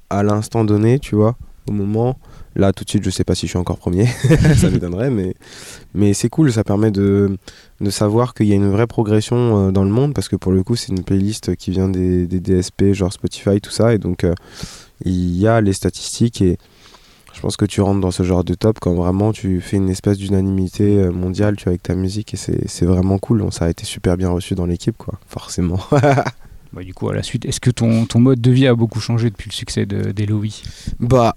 à 0.10 0.24
l'instant 0.24 0.64
donné, 0.64 0.98
tu 1.00 1.16
vois, 1.16 1.36
au 1.70 1.72
moment. 1.72 2.18
Là, 2.56 2.74
tout 2.74 2.84
de 2.84 2.90
suite, 2.90 3.04
je 3.04 3.10
sais 3.10 3.24
pas 3.24 3.36
si 3.36 3.46
je 3.46 3.52
suis 3.52 3.58
encore 3.60 3.78
premier, 3.78 4.06
ça 4.58 4.70
m'étonnerait, 4.70 5.12
mais, 5.12 5.36
mais 5.94 6.14
c'est 6.14 6.30
cool, 6.30 6.52
ça 6.52 6.64
permet 6.64 6.92
de, 6.92 7.38
de 7.80 7.90
savoir 7.90 8.34
qu'il 8.34 8.48
y 8.48 8.52
a 8.52 8.56
une 8.56 8.70
vraie 8.72 8.88
progression 8.88 9.68
euh, 9.68 9.72
dans 9.72 9.84
le 9.84 9.92
monde, 9.92 10.14
parce 10.14 10.28
que 10.28 10.36
pour 10.36 10.52
le 10.52 10.64
coup, 10.64 10.76
c'est 10.76 10.92
une 10.92 11.04
playlist 11.04 11.56
qui 11.56 11.72
vient 11.72 11.88
des, 11.88 12.26
des 12.28 12.40
DSP, 12.40 12.94
genre 12.94 13.14
Spotify, 13.14 13.62
tout 13.62 13.72
ça, 13.72 13.94
et 13.94 13.98
donc 14.00 14.24
euh, 14.24 14.34
il 15.06 15.38
y 15.38 15.48
a 15.48 15.62
les 15.62 15.74
statistiques, 15.74 16.42
et 16.42 16.58
je 17.34 17.40
pense 17.40 17.56
que 17.56 17.66
tu 17.66 17.80
rentres 17.82 18.02
dans 18.02 18.12
ce 18.12 18.24
genre 18.24 18.44
de 18.44 18.56
top 18.56 18.80
quand 18.82 18.96
vraiment 18.96 19.32
tu 19.32 19.62
fais 19.62 19.78
une 19.78 19.90
espèce 19.90 20.18
d'unanimité 20.18 20.98
euh, 20.98 21.12
mondiale, 21.12 21.56
tu 21.56 21.66
vois, 21.66 21.72
avec 21.72 21.84
ta 21.84 21.96
musique, 21.96 22.34
et 22.34 22.38
c'est 22.38 22.86
vraiment 22.86 23.20
cool, 23.20 23.46
ça 23.52 23.66
a 23.66 23.70
été 23.70 23.86
super 23.86 24.18
bien 24.18 24.30
reçu 24.30 24.56
dans 24.56 24.66
l'équipe, 24.66 24.98
quoi, 24.98 25.20
forcément. 25.28 25.80
Bah, 26.72 26.84
Du 26.84 26.94
coup 26.94 27.10
à 27.10 27.16
la 27.16 27.24
suite, 27.24 27.46
est-ce 27.46 27.60
que 27.60 27.72
ton, 27.72 28.06
ton 28.06 28.20
mode 28.20 28.42
de 28.42 28.52
vie 28.52 28.68
a 28.68 28.76
beaucoup 28.76 29.00
changé 29.00 29.32
depuis 29.32 29.50
le 29.50 29.56
succès 29.56 29.88
de- 29.88 30.12
d'Eloï 30.12 30.62
Bah, 31.00 31.36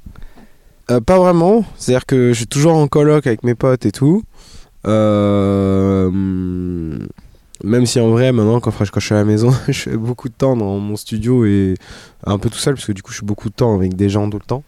euh, 0.91 1.01
pas 1.01 1.19
vraiment. 1.19 1.65
C'est-à-dire 1.77 2.07
que 2.07 2.29
je 2.29 2.39
suis 2.39 2.47
toujours 2.47 2.75
en 2.75 2.87
coloc 2.89 3.27
avec 3.27 3.45
mes 3.45 3.55
potes 3.55 3.87
et 3.87 3.93
tout. 3.93 4.23
Euh, 4.87 6.11
même 7.63 7.87
si 7.87 8.01
en 8.01 8.11
vrai, 8.11 8.33
maintenant, 8.33 8.61
quand, 8.61 8.73
quand 8.73 9.01
je 9.01 9.07
suis 9.07 9.15
à 9.15 9.19
la 9.19 9.25
maison, 9.25 9.53
je 9.69 9.73
fais 9.73 9.97
beaucoup 9.97 10.29
de 10.29 10.35
temps 10.35 10.57
dans 10.57 10.79
mon 10.79 10.97
studio 10.97 11.45
et 11.45 11.75
un 12.25 12.39
peu 12.39 12.51
tout 12.51 12.59
seul, 12.59 12.75
parce 12.75 12.87
que 12.87 12.93
du 12.93 13.03
coup, 13.03 13.13
je 13.13 13.19
suis 13.19 13.27
beaucoup 13.27 13.49
de 13.49 13.55
temps 13.55 13.75
avec 13.75 13.95
des 13.95 14.09
gens 14.09 14.29
tout 14.29 14.39
le 14.39 14.45
temps. 14.45 14.65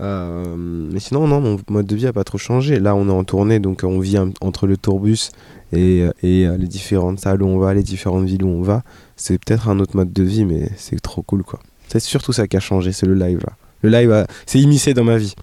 Euh, 0.00 0.54
mais 0.56 1.00
sinon, 1.00 1.26
non, 1.26 1.40
mon 1.40 1.58
mode 1.68 1.86
de 1.86 1.96
vie 1.96 2.06
a 2.06 2.12
pas 2.12 2.24
trop 2.24 2.38
changé. 2.38 2.78
Là, 2.78 2.94
on 2.94 3.08
est 3.08 3.12
en 3.12 3.24
tournée, 3.24 3.58
donc 3.58 3.80
on 3.82 3.98
vit 3.98 4.18
entre 4.40 4.66
le 4.66 4.76
tourbus 4.76 5.30
et, 5.72 6.06
et 6.22 6.46
les 6.46 6.68
différentes 6.68 7.18
salles 7.20 7.42
où 7.42 7.46
on 7.46 7.58
va, 7.58 7.74
les 7.74 7.82
différentes 7.82 8.26
villes 8.26 8.44
où 8.44 8.48
on 8.48 8.62
va. 8.62 8.82
C'est 9.16 9.38
peut-être 9.38 9.68
un 9.68 9.80
autre 9.80 9.96
mode 9.96 10.12
de 10.12 10.22
vie, 10.22 10.44
mais 10.44 10.70
c'est 10.76 11.00
trop 11.00 11.22
cool, 11.22 11.42
quoi. 11.42 11.58
C'est 11.88 12.00
surtout 12.00 12.32
ça 12.32 12.46
qui 12.46 12.56
a 12.56 12.60
changé, 12.60 12.92
c'est 12.92 13.06
le 13.06 13.14
live, 13.14 13.40
là. 13.40 13.54
Le 13.82 13.90
live, 13.90 14.10
a- 14.12 14.26
c'est 14.46 14.58
immiscé 14.60 14.94
dans 14.94 15.04
ma 15.04 15.16
vie. 15.18 15.34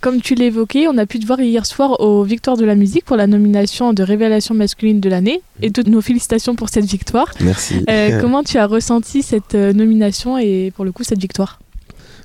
Comme 0.00 0.20
tu 0.20 0.34
l'évoquais, 0.34 0.86
on 0.86 0.98
a 0.98 1.06
pu 1.06 1.18
te 1.18 1.26
voir 1.26 1.40
hier 1.40 1.64
soir 1.64 1.98
aux 2.00 2.24
Victoires 2.24 2.56
de 2.58 2.64
la 2.66 2.74
musique 2.74 3.04
pour 3.06 3.16
la 3.16 3.26
nomination 3.26 3.94
de 3.94 4.02
Révélation 4.02 4.54
masculine 4.54 5.00
de 5.00 5.08
l'année. 5.08 5.40
Et 5.62 5.70
toutes 5.70 5.88
nos 5.88 6.02
félicitations 6.02 6.54
pour 6.56 6.68
cette 6.68 6.84
victoire. 6.84 7.28
Merci. 7.40 7.84
Euh, 7.88 8.18
comment 8.20 8.42
tu 8.42 8.58
as 8.58 8.66
ressenti 8.66 9.22
cette 9.22 9.54
euh, 9.54 9.72
nomination 9.72 10.36
et 10.36 10.72
pour 10.76 10.84
le 10.84 10.92
coup 10.92 11.04
cette 11.04 11.20
victoire? 11.20 11.58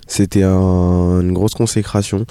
C'était 0.08 0.44
un- 0.44 1.22
une 1.22 1.32
grosse 1.32 1.54
consécration. 1.54 2.26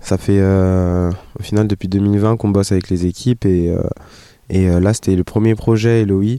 Ça 0.00 0.16
fait 0.16 0.38
euh, 0.38 1.10
au 1.38 1.42
final 1.42 1.66
depuis 1.66 1.88
2020 1.88 2.36
qu'on 2.36 2.48
bosse 2.50 2.70
avec 2.72 2.88
les 2.88 3.04
équipes 3.04 3.44
et, 3.44 3.68
euh, 3.68 3.82
et 4.48 4.70
euh, 4.70 4.78
là 4.80 4.94
c'était 4.94 5.16
le 5.16 5.24
premier 5.24 5.56
projet 5.56 6.02
Eloï 6.02 6.38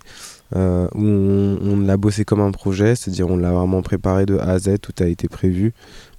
euh, 0.55 0.87
où 0.95 1.03
on, 1.03 1.59
on 1.61 1.79
l'a 1.81 1.97
bossé 1.97 2.23
comme 2.23 2.39
un 2.39 2.51
projet, 2.51 2.95
c'est-à-dire 2.95 3.27
on 3.27 3.35
l'a 3.37 3.51
vraiment 3.51 3.81
préparé 3.81 4.25
de 4.25 4.37
A 4.37 4.51
à 4.51 4.59
Z, 4.59 4.77
tout 4.81 4.93
a 5.03 5.05
été 5.07 5.27
prévu. 5.27 5.73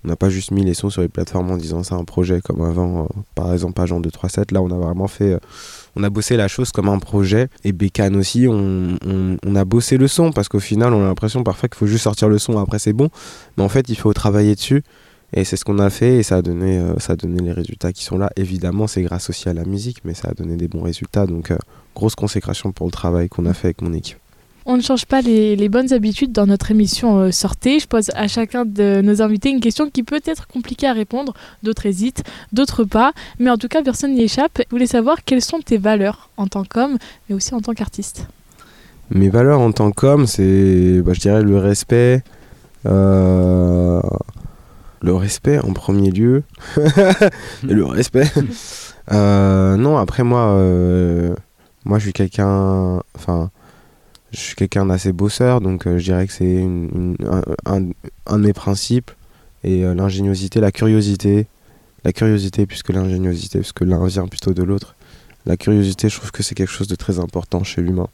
On 0.05 0.09
n'a 0.09 0.17
pas 0.17 0.31
juste 0.31 0.51
mis 0.51 0.65
les 0.65 0.75
sons 0.75 0.89
sur 0.89 1.03
les 1.03 1.09
plateformes 1.09 1.51
en 1.51 1.57
disant 1.57 1.83
c'est 1.83 1.95
un 1.95 2.05
projet 2.05 2.41
comme 2.41 2.63
avant, 2.63 3.05
euh, 3.05 3.07
par 3.35 3.53
exemple 3.53 3.81
Agent 3.81 4.01
237. 4.01 4.53
Là 4.53 4.63
on 4.63 4.71
a 4.71 4.77
vraiment 4.77 5.09
fait, 5.09 5.35
euh, 5.35 5.39
on 5.97 6.03
a 6.03 6.11
bossé 6.11 6.37
la 6.37 6.49
chose 6.49 6.73
comme 6.73 6.89
un 6.89 6.99
projet 6.99 7.49
et 7.65 7.73
Bécane 7.73 8.17
aussi, 8.17 8.47
on, 8.49 8.97
a 9.55 9.65
bossé 9.65 9.99
le 9.99 10.09
son 10.09 10.33
parce 10.33 10.49
qu'au 10.49 10.61
final 10.61 10.95
on 10.95 11.03
a 11.03 11.07
l'impression 11.07 11.43
parfois 11.45 11.69
qu'il 11.69 11.79
faut 11.79 11.87
juste 11.87 12.05
sortir 12.05 12.29
le 12.29 12.39
son 12.39 12.59
après 12.59 12.79
c'est 12.79 12.95
bon, 12.95 13.11
mais 13.57 13.65
en 13.65 13.69
fait 13.69 13.89
il 13.89 13.97
faut 13.97 14.13
travailler 14.13 14.55
dessus. 14.55 14.83
Et 15.33 15.45
c'est 15.45 15.57
ce 15.57 15.65
qu'on 15.65 15.79
a 15.79 15.91
fait 15.91 16.17
et 16.17 16.23
ça 16.25 16.39
a 16.39 16.43
donné, 16.43 16.79
euh, 16.79 16.99
ça 16.99 17.13
a 17.13 17.17
donné 17.17 17.41
les 17.41 17.53
résultats 17.53 17.93
qui 17.93 18.03
sont 18.03 18.19
là. 18.19 18.31
Évidemment, 18.35 18.89
c'est 18.89 19.03
grâce 19.03 19.31
aussi 19.31 19.49
à 19.49 19.55
la 19.55 19.65
musique, 19.65 19.99
mais 20.05 20.13
ça 20.13 20.29
a 20.29 20.35
donné 20.35 20.57
des 20.57 20.67
bons 20.67 20.83
résultats. 20.83 21.25
Donc, 21.25 21.53
grosse 21.95 22.17
consécration 22.17 22.73
pour 22.73 22.87
le 22.87 22.91
travail 22.91 23.29
qu'on 23.29 23.47
a 23.47 23.55
fait 23.55 23.69
avec 23.69 23.81
mon 23.81 23.93
équipe. 23.93 24.19
On 24.67 24.77
ne 24.77 24.83
change 24.83 25.07
pas 25.07 25.23
les, 25.23 25.69
bonnes 25.69 25.93
habitudes 25.93 26.33
dans 26.33 26.47
notre 26.47 26.71
émission 26.71 27.19
euh, 27.19 27.31
Sortez. 27.31 27.79
Je 27.79 27.87
pose 27.87 28.11
à 28.15 28.29
chacun 28.29 28.65
de 28.65 29.01
nos 29.01 29.23
invités 29.23 29.51
une 29.51 29.61
question 29.61 29.89
qui 29.89 30.03
peut 30.03 30.21
être 30.27 30.47
compliquée 30.47 30.87
à 30.87 30.93
répondre. 30.93 31.33
D'autres 31.63 31.87
hésitent, 31.87 32.23
d'autres 32.53 32.85
pas. 32.85 33.13
Mais 33.39 33.51
en 33.51 33.57
tout 33.57 33.69
cas, 33.69 33.83
personne 33.83 34.15
n'y 34.15 34.23
échappe. 34.23 34.59
Je 34.59 34.71
voulais 34.71 34.87
savoir 34.87 35.25
quelles 35.25 35.43
sont 35.43 35.61
tes 35.61 35.79
valeurs 35.79 36.29
en 36.37 36.47
tant 36.47 36.65
qu'homme, 36.65 36.99
mais 37.29 37.35
aussi 37.35 37.55
en 37.55 37.61
tant 37.61 37.73
qu'artiste. 37.73 38.27
Mes 39.11 39.31
valeurs 39.31 39.61
en 39.61 39.73
tant 39.73 39.93
qu'homme, 39.93 40.27
c'est, 40.27 41.01
bah, 41.03 41.13
je 41.15 41.21
dirais, 41.21 41.43
le 41.43 41.57
respect. 41.57 42.23
euh, 42.87 44.01
le 45.03 45.15
respect 45.15 45.59
en 45.59 45.73
premier 45.73 46.11
lieu. 46.11 46.43
Le 47.63 47.87
respect. 47.87 48.31
Euh, 49.13 49.77
non, 49.77 49.97
après 49.97 50.23
moi, 50.23 50.55
moi 51.87 51.99
je 51.99 52.05
suis 52.05 52.13
quelqu'un. 52.13 53.01
Je 54.33 54.39
suis 54.39 54.55
quelqu'un 54.55 54.87
d'assez 54.87 55.13
bosseur, 55.13 55.61
donc 55.61 55.87
euh, 55.87 55.99
je 55.99 56.05
dirais 56.05 56.27
que 56.27 56.33
c'est 56.33 56.67
un, 57.67 57.81
de 57.81 58.43
mes 58.43 58.53
principes. 58.53 59.11
Et 59.65 59.85
euh, 59.85 59.95
l'ingéniosité, 59.95 60.61
la 60.61 60.73
curiosité. 60.73 61.47
La 62.05 62.13
curiosité 62.13 62.65
plus 62.65 62.83
que 62.83 62.93
l'ingéniosité, 62.93 63.59
parce 63.59 63.73
que 63.73 63.85
l'un 63.85 64.07
vient 64.07 64.27
plutôt 64.27 64.55
de 64.55 64.63
l'autre. 64.63 64.95
La 65.45 65.59
curiosité, 65.59 66.09
je 66.09 66.17
trouve 66.17 66.31
que 66.31 66.43
c'est 66.43 66.55
quelque 66.55 66.71
chose 66.71 66.89
de 66.89 66.95
très 66.95 67.19
important 67.19 67.63
chez 67.63 67.83
l'humain. 67.83 68.09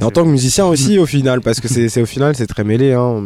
En 0.00 0.10
tant 0.10 0.24
que 0.24 0.30
musicien 0.30 0.66
aussi, 0.66 0.98
au 0.98 1.06
final, 1.06 1.40
parce 1.40 1.60
que 1.60 1.68
c'est 1.68 2.00
au 2.00 2.06
final, 2.06 2.34
c'est 2.34 2.46
très 2.46 2.64
mêlé. 2.64 2.92
Hein. 2.92 3.22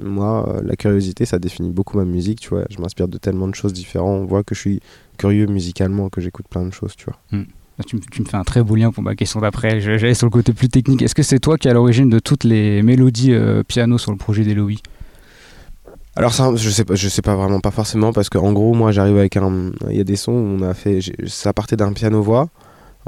Moi, 0.00 0.48
euh, 0.48 0.60
la 0.64 0.76
curiosité, 0.76 1.24
ça 1.24 1.38
définit 1.38 1.70
beaucoup 1.70 1.96
ma 1.96 2.04
musique, 2.04 2.40
tu 2.40 2.50
vois. 2.50 2.64
Je 2.70 2.78
m'inspire 2.78 3.08
de 3.08 3.18
tellement 3.18 3.48
de 3.48 3.54
choses 3.54 3.72
différentes. 3.72 4.22
On 4.22 4.24
voit 4.26 4.42
que 4.42 4.54
je 4.54 4.60
suis 4.60 4.80
curieux 5.18 5.46
musicalement, 5.46 6.08
que 6.08 6.20
j'écoute 6.20 6.46
plein 6.48 6.64
de 6.64 6.72
choses, 6.72 6.94
tu 6.96 7.06
vois. 7.06 7.18
Là, 7.32 7.44
tu, 7.84 7.96
me- 7.96 8.24
fais 8.26 8.36
un 8.36 8.44
très 8.44 8.62
beau 8.62 8.76
lien 8.76 8.90
pour 8.90 9.02
ma 9.02 9.14
question 9.14 9.40
d'après. 9.40 9.80
J'allais 9.80 10.14
sur 10.14 10.26
le 10.26 10.30
côté 10.30 10.52
plus 10.52 10.68
technique. 10.68 11.02
Est-ce 11.02 11.14
que 11.14 11.22
c'est 11.22 11.38
toi 11.40 11.58
qui 11.58 11.68
es 11.68 11.70
à 11.70 11.74
l'origine 11.74 12.08
de 12.08 12.18
toutes 12.18 12.44
les 12.44 12.82
mélodies 12.82 13.32
euh, 13.34 13.62
piano 13.62 13.98
sur 13.98 14.10
le 14.12 14.16
projet 14.16 14.44
d'Eloï 14.44 14.78
Alors 16.14 16.32
ça, 16.32 16.54
je 16.56 16.70
sais 16.70 16.84
pas, 16.84 16.94
je 16.94 17.08
sais 17.08 17.22
pas 17.22 17.34
vraiment, 17.36 17.60
pas 17.60 17.70
forcément, 17.70 18.12
parce 18.12 18.30
qu'en 18.30 18.52
gros, 18.52 18.72
moi, 18.74 18.92
j'arrive 18.92 19.18
avec 19.18 19.36
un, 19.36 19.72
il 19.90 19.96
y 19.96 20.00
a 20.00 20.04
des 20.04 20.16
sons, 20.16 20.32
où 20.32 20.36
on 20.58 20.62
a 20.62 20.72
fait, 20.74 21.00
ça 21.26 21.52
partait 21.52 21.76
d'un 21.76 21.92
piano 21.92 22.22
voix, 22.22 22.48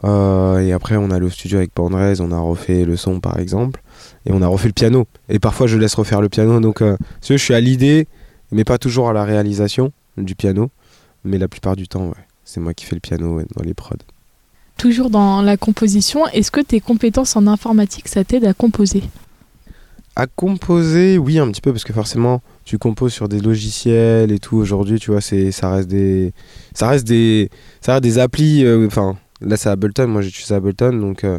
euh, 0.05 0.59
et 0.61 0.73
après 0.73 0.97
on 0.97 1.11
allait 1.11 1.25
au 1.27 1.31
studio 1.31 1.59
avec 1.59 1.73
Pandrez, 1.73 2.21
on 2.21 2.31
a 2.31 2.39
refait 2.39 2.85
le 2.85 2.97
son 2.97 3.19
par 3.21 3.39
exemple, 3.41 3.81
et 4.27 4.33
on 4.33 4.43
a 4.43 4.47
refait 4.47 4.69
le 4.69 4.75
piano. 4.75 5.07
Et 5.31 5.39
parfois, 5.39 5.67
je 5.67 5.79
laisse 5.79 5.95
refaire 5.95 6.21
le 6.21 6.29
piano, 6.29 6.61
donc 6.61 6.83
euh, 6.83 6.97
je 7.27 7.35
suis 7.37 7.55
à 7.55 7.61
l'idée, 7.61 8.07
mais 8.53 8.65
pas 8.65 8.77
toujours 8.79 9.09
à 9.09 9.13
la 9.15 9.25
réalisation 9.25 9.93
du 10.19 10.35
piano, 10.35 10.71
mais 11.25 11.39
la 11.39 11.49
plupart 11.49 11.77
du 11.77 11.89
temps, 11.89 12.13
c'est 12.45 12.61
moi 12.61 12.75
qui 12.75 12.85
fais 12.85 12.95
le 12.95 13.01
piano 13.01 13.41
dans 13.57 13.63
les 13.65 13.75
prods. 13.75 13.97
Toujours 14.79 15.11
dans 15.11 15.43
la 15.43 15.57
composition, 15.57 16.27
est-ce 16.29 16.51
que 16.53 16.61
tes 16.61 16.81
compétences 16.81 17.35
en 17.35 17.47
informatique, 17.49 18.07
ça 18.09 18.23
t'aide 18.25 18.45
à 18.45 18.55
composer? 18.55 19.03
À 20.15 20.27
composer, 20.29 21.19
oui, 21.19 21.39
un 21.39 21.49
petit 21.51 21.61
peu, 21.61 21.73
parce 21.73 21.83
que 21.85 21.93
forcément, 21.93 22.41
tu 22.65 22.79
composes 22.79 23.13
sur 23.13 23.29
des 23.29 23.41
logiciels 23.41 24.31
et 24.33 24.39
tout. 24.39 24.57
Aujourd'hui, 24.57 25.01
tu 25.01 25.11
vois, 25.11 25.21
ça 25.21 25.71
reste 25.71 25.89
des, 25.89 26.33
ça 26.75 26.89
reste 26.89 27.07
des, 27.07 27.51
ça 27.81 27.93
reste 27.95 28.05
des 28.05 28.19
applis. 28.19 28.65
euh, 28.65 28.87
Enfin, 28.87 29.17
là, 29.41 29.57
c'est 29.57 29.69
Ableton. 29.69 30.07
Moi, 30.07 30.23
j'utilise 30.23 30.53
Ableton, 30.53 30.93
donc 30.93 31.25
euh, 31.25 31.39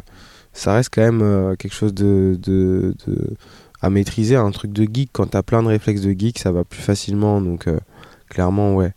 ça 0.54 0.74
reste 0.74 0.90
quand 0.94 1.02
même 1.02 1.22
euh, 1.22 1.56
quelque 1.56 1.74
chose 1.76 1.94
de, 1.94 2.38
de, 2.42 2.94
de- 3.08 3.36
à 3.82 3.90
maîtriser, 3.90 4.36
un 4.36 4.52
truc 4.52 4.74
de 4.74 4.84
geek. 4.84 5.10
Quand 5.14 5.28
t'as 5.28 5.44
plein 5.44 5.64
de 5.64 5.68
réflexes 5.70 6.02
de 6.02 6.12
geek, 6.12 6.40
ça 6.40 6.52
va 6.52 6.66
plus 6.66 6.82
facilement. 6.82 7.40
Donc, 7.42 7.68
clairement, 8.30 8.76
ouais. 8.76 8.92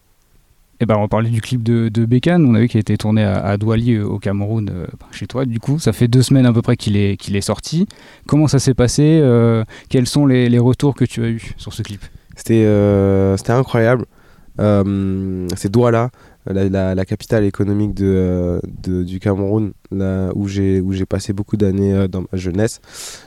Et 0.82 0.84
ben 0.84 0.96
on 0.96 1.06
parler 1.06 1.30
du 1.30 1.40
clip 1.40 1.62
de, 1.62 1.88
de 1.88 2.04
Bécane, 2.04 2.44
on 2.44 2.56
a 2.56 2.58
vu 2.58 2.66
qu'il 2.66 2.78
a 2.78 2.80
été 2.80 2.98
tourné 2.98 3.22
à, 3.22 3.56
Douali 3.56 3.94
euh, 3.94 4.04
au 4.04 4.18
Cameroun, 4.18 4.68
euh, 4.68 4.86
chez 5.12 5.28
toi. 5.28 5.44
Du 5.44 5.60
coup, 5.60 5.78
ça 5.78 5.92
fait 5.92 6.08
deux 6.08 6.22
semaines 6.22 6.44
à 6.44 6.52
peu 6.52 6.60
près 6.60 6.76
qu'il 6.76 6.96
est, 6.96 7.40
sorti. 7.40 7.86
Comment 8.26 8.48
ça 8.48 8.58
s'est 8.58 8.74
passé 8.74 9.20
euh, 9.22 9.62
Quels 9.90 10.08
sont 10.08 10.26
les, 10.26 10.58
retours 10.58 10.96
que 10.96 11.04
tu 11.04 11.22
as 11.22 11.28
eus 11.28 11.54
sur 11.56 11.72
ce 11.72 11.82
clip? 11.82 12.00
C'était 12.34 12.66
incroyable. 13.48 14.06
C'est 14.58 15.70
Douala, 15.70 16.10
la, 16.46 17.04
capitale 17.04 17.44
économique 17.44 17.94
du 17.94 19.20
Cameroun, 19.20 19.74
là 19.92 20.32
où 20.34 20.48
j'ai 20.48 21.06
passé 21.08 21.32
beaucoup 21.32 21.56
d'années 21.56 22.08
dans 22.08 22.22
ma 22.22 22.36
jeunesse. 22.36 22.80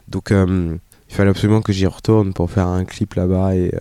Donc 0.10 0.32
il 0.32 1.16
fallait 1.16 1.30
absolument 1.30 1.62
que 1.62 1.72
j'y 1.72 1.86
retourne 1.86 2.34
pour 2.34 2.52
faire 2.52 2.68
un 2.68 2.84
clip 2.84 3.14
là-bas 3.14 3.56
et, 3.56 3.72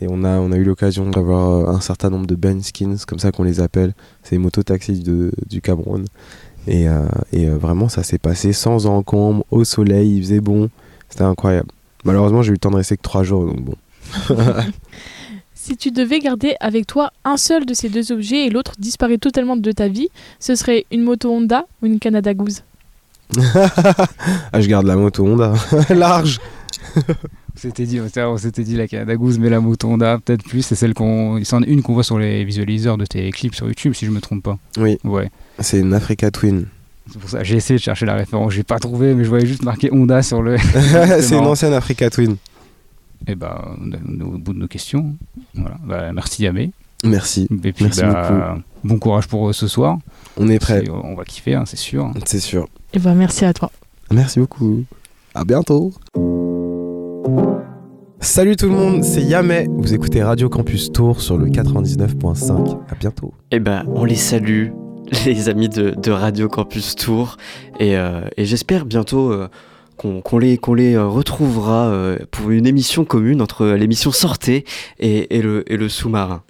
et 0.00 0.06
on 0.08 0.24
a 0.24 0.38
on 0.38 0.52
a 0.52 0.56
eu 0.56 0.64
l'occasion 0.64 1.08
d'avoir 1.08 1.48
euh, 1.50 1.74
un 1.74 1.80
certain 1.80 2.10
nombre 2.10 2.26
de 2.26 2.34
Ben 2.34 2.62
Skins, 2.62 2.98
comme 3.06 3.18
ça 3.18 3.32
qu'on 3.32 3.44
les 3.44 3.60
appelle. 3.60 3.94
C'est 4.22 4.32
les 4.32 4.38
mototaxis 4.38 5.00
de, 5.00 5.32
du 5.48 5.60
Cameroun. 5.60 6.04
Et, 6.66 6.88
euh, 6.88 7.06
et 7.32 7.48
euh, 7.48 7.56
vraiment 7.56 7.88
ça 7.88 8.02
s'est 8.02 8.18
passé 8.18 8.52
sans 8.52 8.86
encombre, 8.86 9.44
au 9.50 9.64
soleil, 9.64 10.16
il 10.16 10.22
faisait 10.22 10.40
bon, 10.40 10.68
c'était 11.08 11.22
incroyable. 11.22 11.68
Malheureusement 12.04 12.42
j'ai 12.42 12.50
eu 12.50 12.52
le 12.52 12.58
temps 12.58 12.70
de 12.70 12.76
rester 12.76 12.96
que 12.96 13.02
trois 13.02 13.22
jours 13.22 13.46
donc 13.46 13.60
bon. 13.62 13.74
Si 15.54 15.76
tu 15.76 15.90
devais 15.90 16.20
garder 16.20 16.54
avec 16.60 16.86
toi 16.86 17.10
un 17.24 17.36
seul 17.36 17.66
de 17.66 17.74
ces 17.74 17.88
deux 17.88 18.12
objets 18.12 18.46
et 18.46 18.50
l'autre 18.50 18.74
disparaît 18.78 19.18
totalement 19.18 19.56
de 19.56 19.72
ta 19.72 19.88
vie, 19.88 20.10
ce 20.38 20.54
serait 20.54 20.86
une 20.92 21.02
moto 21.02 21.28
Honda 21.28 21.64
ou 21.82 21.86
une 21.86 21.98
Canada 21.98 22.34
Goose? 22.34 22.62
Ah, 24.52 24.60
je 24.60 24.68
garde 24.68 24.86
la 24.86 24.94
moto 24.94 25.26
Honda. 25.26 25.54
Large. 25.90 26.38
On 27.66 27.68
s'était 27.68 27.84
dit, 27.86 28.00
on 28.00 28.36
s'était- 28.38 28.62
dit 28.62 28.76
la 28.76 28.86
Canada 28.86 29.16
Goose, 29.16 29.38
mais 29.40 29.48
la 29.50 29.58
moto 29.60 29.88
Honda, 29.88 30.18
peut-être 30.24 30.44
plus. 30.44 30.62
C'est 30.62 30.76
celle 30.76 30.94
qu'on, 30.94 31.40
c'en 31.42 31.62
une 31.62 31.82
qu'on 31.82 31.94
voit 31.94 32.04
sur 32.04 32.16
les 32.18 32.44
visualiseurs 32.44 32.96
de 32.96 33.04
tes 33.06 33.28
clips 33.32 33.54
sur 33.56 33.66
YouTube, 33.66 33.92
si 33.94 34.06
je 34.06 34.10
me 34.12 34.20
trompe 34.20 34.44
pas. 34.44 34.56
Oui. 34.78 34.98
Ouais. 35.02 35.30
C'est 35.58 35.80
une 35.80 35.92
Africa 35.92 36.30
Twin. 36.30 36.66
C'est 37.10 37.18
pour 37.18 37.28
ça, 37.28 37.42
j'ai 37.42 37.56
essayé 37.56 37.76
de 37.78 37.82
chercher 37.82 38.06
la 38.06 38.14
référence, 38.14 38.52
j'ai 38.52 38.62
pas 38.62 38.78
trouvé, 38.78 39.14
mais 39.14 39.24
je 39.24 39.28
voyais 39.28 39.46
juste 39.46 39.64
marqué 39.64 39.92
Honda 39.92 40.22
sur 40.22 40.42
le. 40.42 40.56
c'est 41.20 41.32
une 41.36 41.44
ancienne 41.44 41.72
Africa 41.72 42.08
Twin. 42.08 42.36
Et 43.26 43.34
bah, 43.34 43.74
on 43.80 43.90
est- 43.92 43.98
on 44.08 44.20
est 44.20 44.22
au 44.24 44.38
bout 44.38 44.52
de 44.52 44.58
nos 44.60 44.68
questions. 44.68 45.14
Voilà. 45.54 45.76
Bah, 45.84 46.12
merci 46.12 46.44
Yamé. 46.44 46.70
Merci. 47.04 47.48
Et 47.64 47.72
puis, 47.72 47.84
Merci 47.84 48.00
bah, 48.02 48.54
beaucoup. 48.54 48.62
bon 48.94 48.98
courage 48.98 49.26
pour 49.26 49.48
euh, 49.48 49.52
ce 49.52 49.66
soir. 49.68 49.98
On 50.36 50.48
est 50.48 50.58
prêt. 50.60 50.84
On 50.90 51.14
va 51.14 51.24
kiffer, 51.24 51.54
hein, 51.54 51.64
c'est 51.66 51.76
sûr. 51.76 52.12
C'est 52.24 52.40
sûr. 52.40 52.68
Et 52.92 52.98
ben 53.00 53.14
merci 53.14 53.44
à 53.44 53.52
toi. 53.52 53.70
Merci 54.12 54.38
beaucoup. 54.40 54.84
À 55.34 55.44
bientôt. 55.44 55.92
Salut 58.20 58.56
tout 58.56 58.66
le 58.66 58.72
monde, 58.72 59.04
c'est 59.04 59.22
Yamé. 59.22 59.66
Vous 59.68 59.92
écoutez 59.92 60.22
Radio 60.22 60.48
Campus 60.48 60.90
Tour 60.90 61.20
sur 61.20 61.36
le 61.36 61.46
99.5. 61.46 62.78
À 62.88 62.94
bientôt. 62.94 63.34
Eh 63.50 63.60
ben, 63.60 63.84
on 63.94 64.04
les 64.04 64.16
salue, 64.16 64.68
les 65.26 65.48
amis 65.48 65.68
de, 65.68 66.10
Radio 66.10 66.48
Campus 66.48 66.94
Tour, 66.94 67.36
et, 67.78 67.96
euh, 67.96 68.22
et 68.36 68.46
j'espère 68.46 68.86
bientôt 68.86 69.30
euh, 69.30 69.48
qu'on 69.96 70.38
les, 70.38 70.58
euh, 70.94 71.06
retrouvera 71.06 72.16
pour 72.30 72.50
une 72.50 72.66
émission 72.66 73.04
commune 73.04 73.42
entre 73.42 73.66
l'émission 73.66 74.10
Sortez 74.10 74.64
et 74.98 75.40
le 75.40 75.88
sous-marin. 75.88 76.42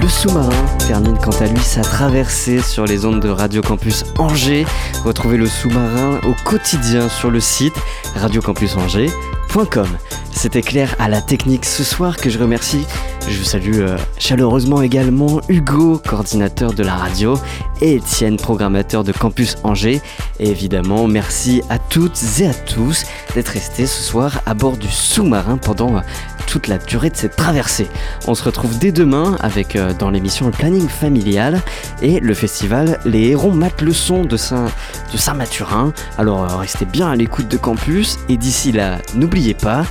Le 0.00 0.08
sous-marin 0.08 0.66
termine 0.86 1.16
quant 1.18 1.36
à 1.40 1.46
lui 1.46 1.60
sa 1.60 1.80
traversée 1.80 2.60
sur 2.60 2.84
les 2.84 3.06
ondes 3.06 3.20
de 3.20 3.28
Radio 3.28 3.62
Campus 3.62 4.04
Angers. 4.18 4.66
Retrouvez 5.04 5.36
le 5.36 5.46
sous-marin 5.46 6.20
au 6.26 6.34
quotidien 6.44 7.08
sur 7.08 7.30
le 7.30 7.40
site 7.40 7.74
radiocampusangers.com. 8.14 9.88
C'était 10.32 10.60
Claire 10.60 10.94
à 10.98 11.08
la 11.08 11.22
technique 11.22 11.64
ce 11.64 11.82
soir 11.82 12.18
que 12.18 12.28
je 12.28 12.38
remercie. 12.38 12.86
Je 13.26 13.42
salue 13.42 13.80
euh, 13.80 13.96
chaleureusement 14.18 14.82
également 14.82 15.40
Hugo, 15.48 15.98
coordinateur 15.98 16.74
de 16.74 16.82
la 16.82 16.94
radio, 16.94 17.38
et 17.80 17.94
Étienne, 17.94 18.36
programmateur 18.36 19.02
de 19.02 19.12
Campus 19.12 19.56
Angers. 19.64 20.02
Et 20.38 20.50
évidemment, 20.50 21.08
merci 21.08 21.62
à 21.70 21.78
toutes 21.78 22.22
et 22.40 22.46
à 22.46 22.54
tous 22.54 23.04
d'être 23.34 23.48
restés 23.48 23.86
ce 23.86 24.02
soir 24.02 24.42
à 24.44 24.54
bord 24.54 24.76
du 24.76 24.88
sous-marin 24.88 25.56
pendant 25.56 25.96
euh, 25.96 26.00
toute 26.46 26.68
la 26.68 26.78
durée 26.78 27.10
de 27.10 27.16
cette 27.16 27.36
traversée. 27.36 27.88
On 28.26 28.34
se 28.34 28.44
retrouve 28.44 28.78
dès 28.78 28.92
demain 28.92 29.36
avec 29.40 29.76
euh, 29.76 29.92
dans 29.92 30.10
l'émission 30.10 30.46
le 30.46 30.52
planning 30.52 30.88
familial 30.88 31.60
et 32.02 32.20
le 32.20 32.34
festival 32.34 33.00
Les 33.04 33.30
Hérons 33.30 33.52
matent 33.52 33.82
le 33.82 33.92
son 33.92 34.24
de 34.24 34.36
Saint 34.36 34.66
de 35.12 35.18
Saint-Mathurin. 35.18 35.92
Alors 36.18 36.44
euh, 36.44 36.56
restez 36.56 36.84
bien 36.84 37.10
à 37.10 37.16
l'écoute 37.16 37.48
de 37.48 37.56
campus 37.56 38.18
et 38.28 38.36
d'ici 38.36 38.72
là, 38.72 38.98
n'oubliez 39.14 39.54
pas, 39.54 39.84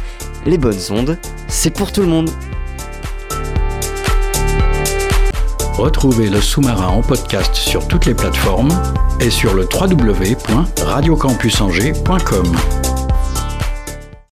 les 0.45 0.57
bonnes 0.57 0.79
ondes, 0.89 1.17
c'est 1.47 1.71
pour 1.71 1.91
tout 1.91 2.01
le 2.01 2.07
monde. 2.07 2.29
Retrouvez 5.77 6.29
le 6.29 6.39
sous-marin 6.39 6.87
en 6.87 7.01
podcast 7.01 7.53
sur 7.53 7.85
toutes 7.87 8.05
les 8.05 8.13
plateformes 8.13 8.71
et 9.19 9.29
sur 9.29 9.53
le 9.53 9.63
www.radiocampusangers.com. 9.63 12.55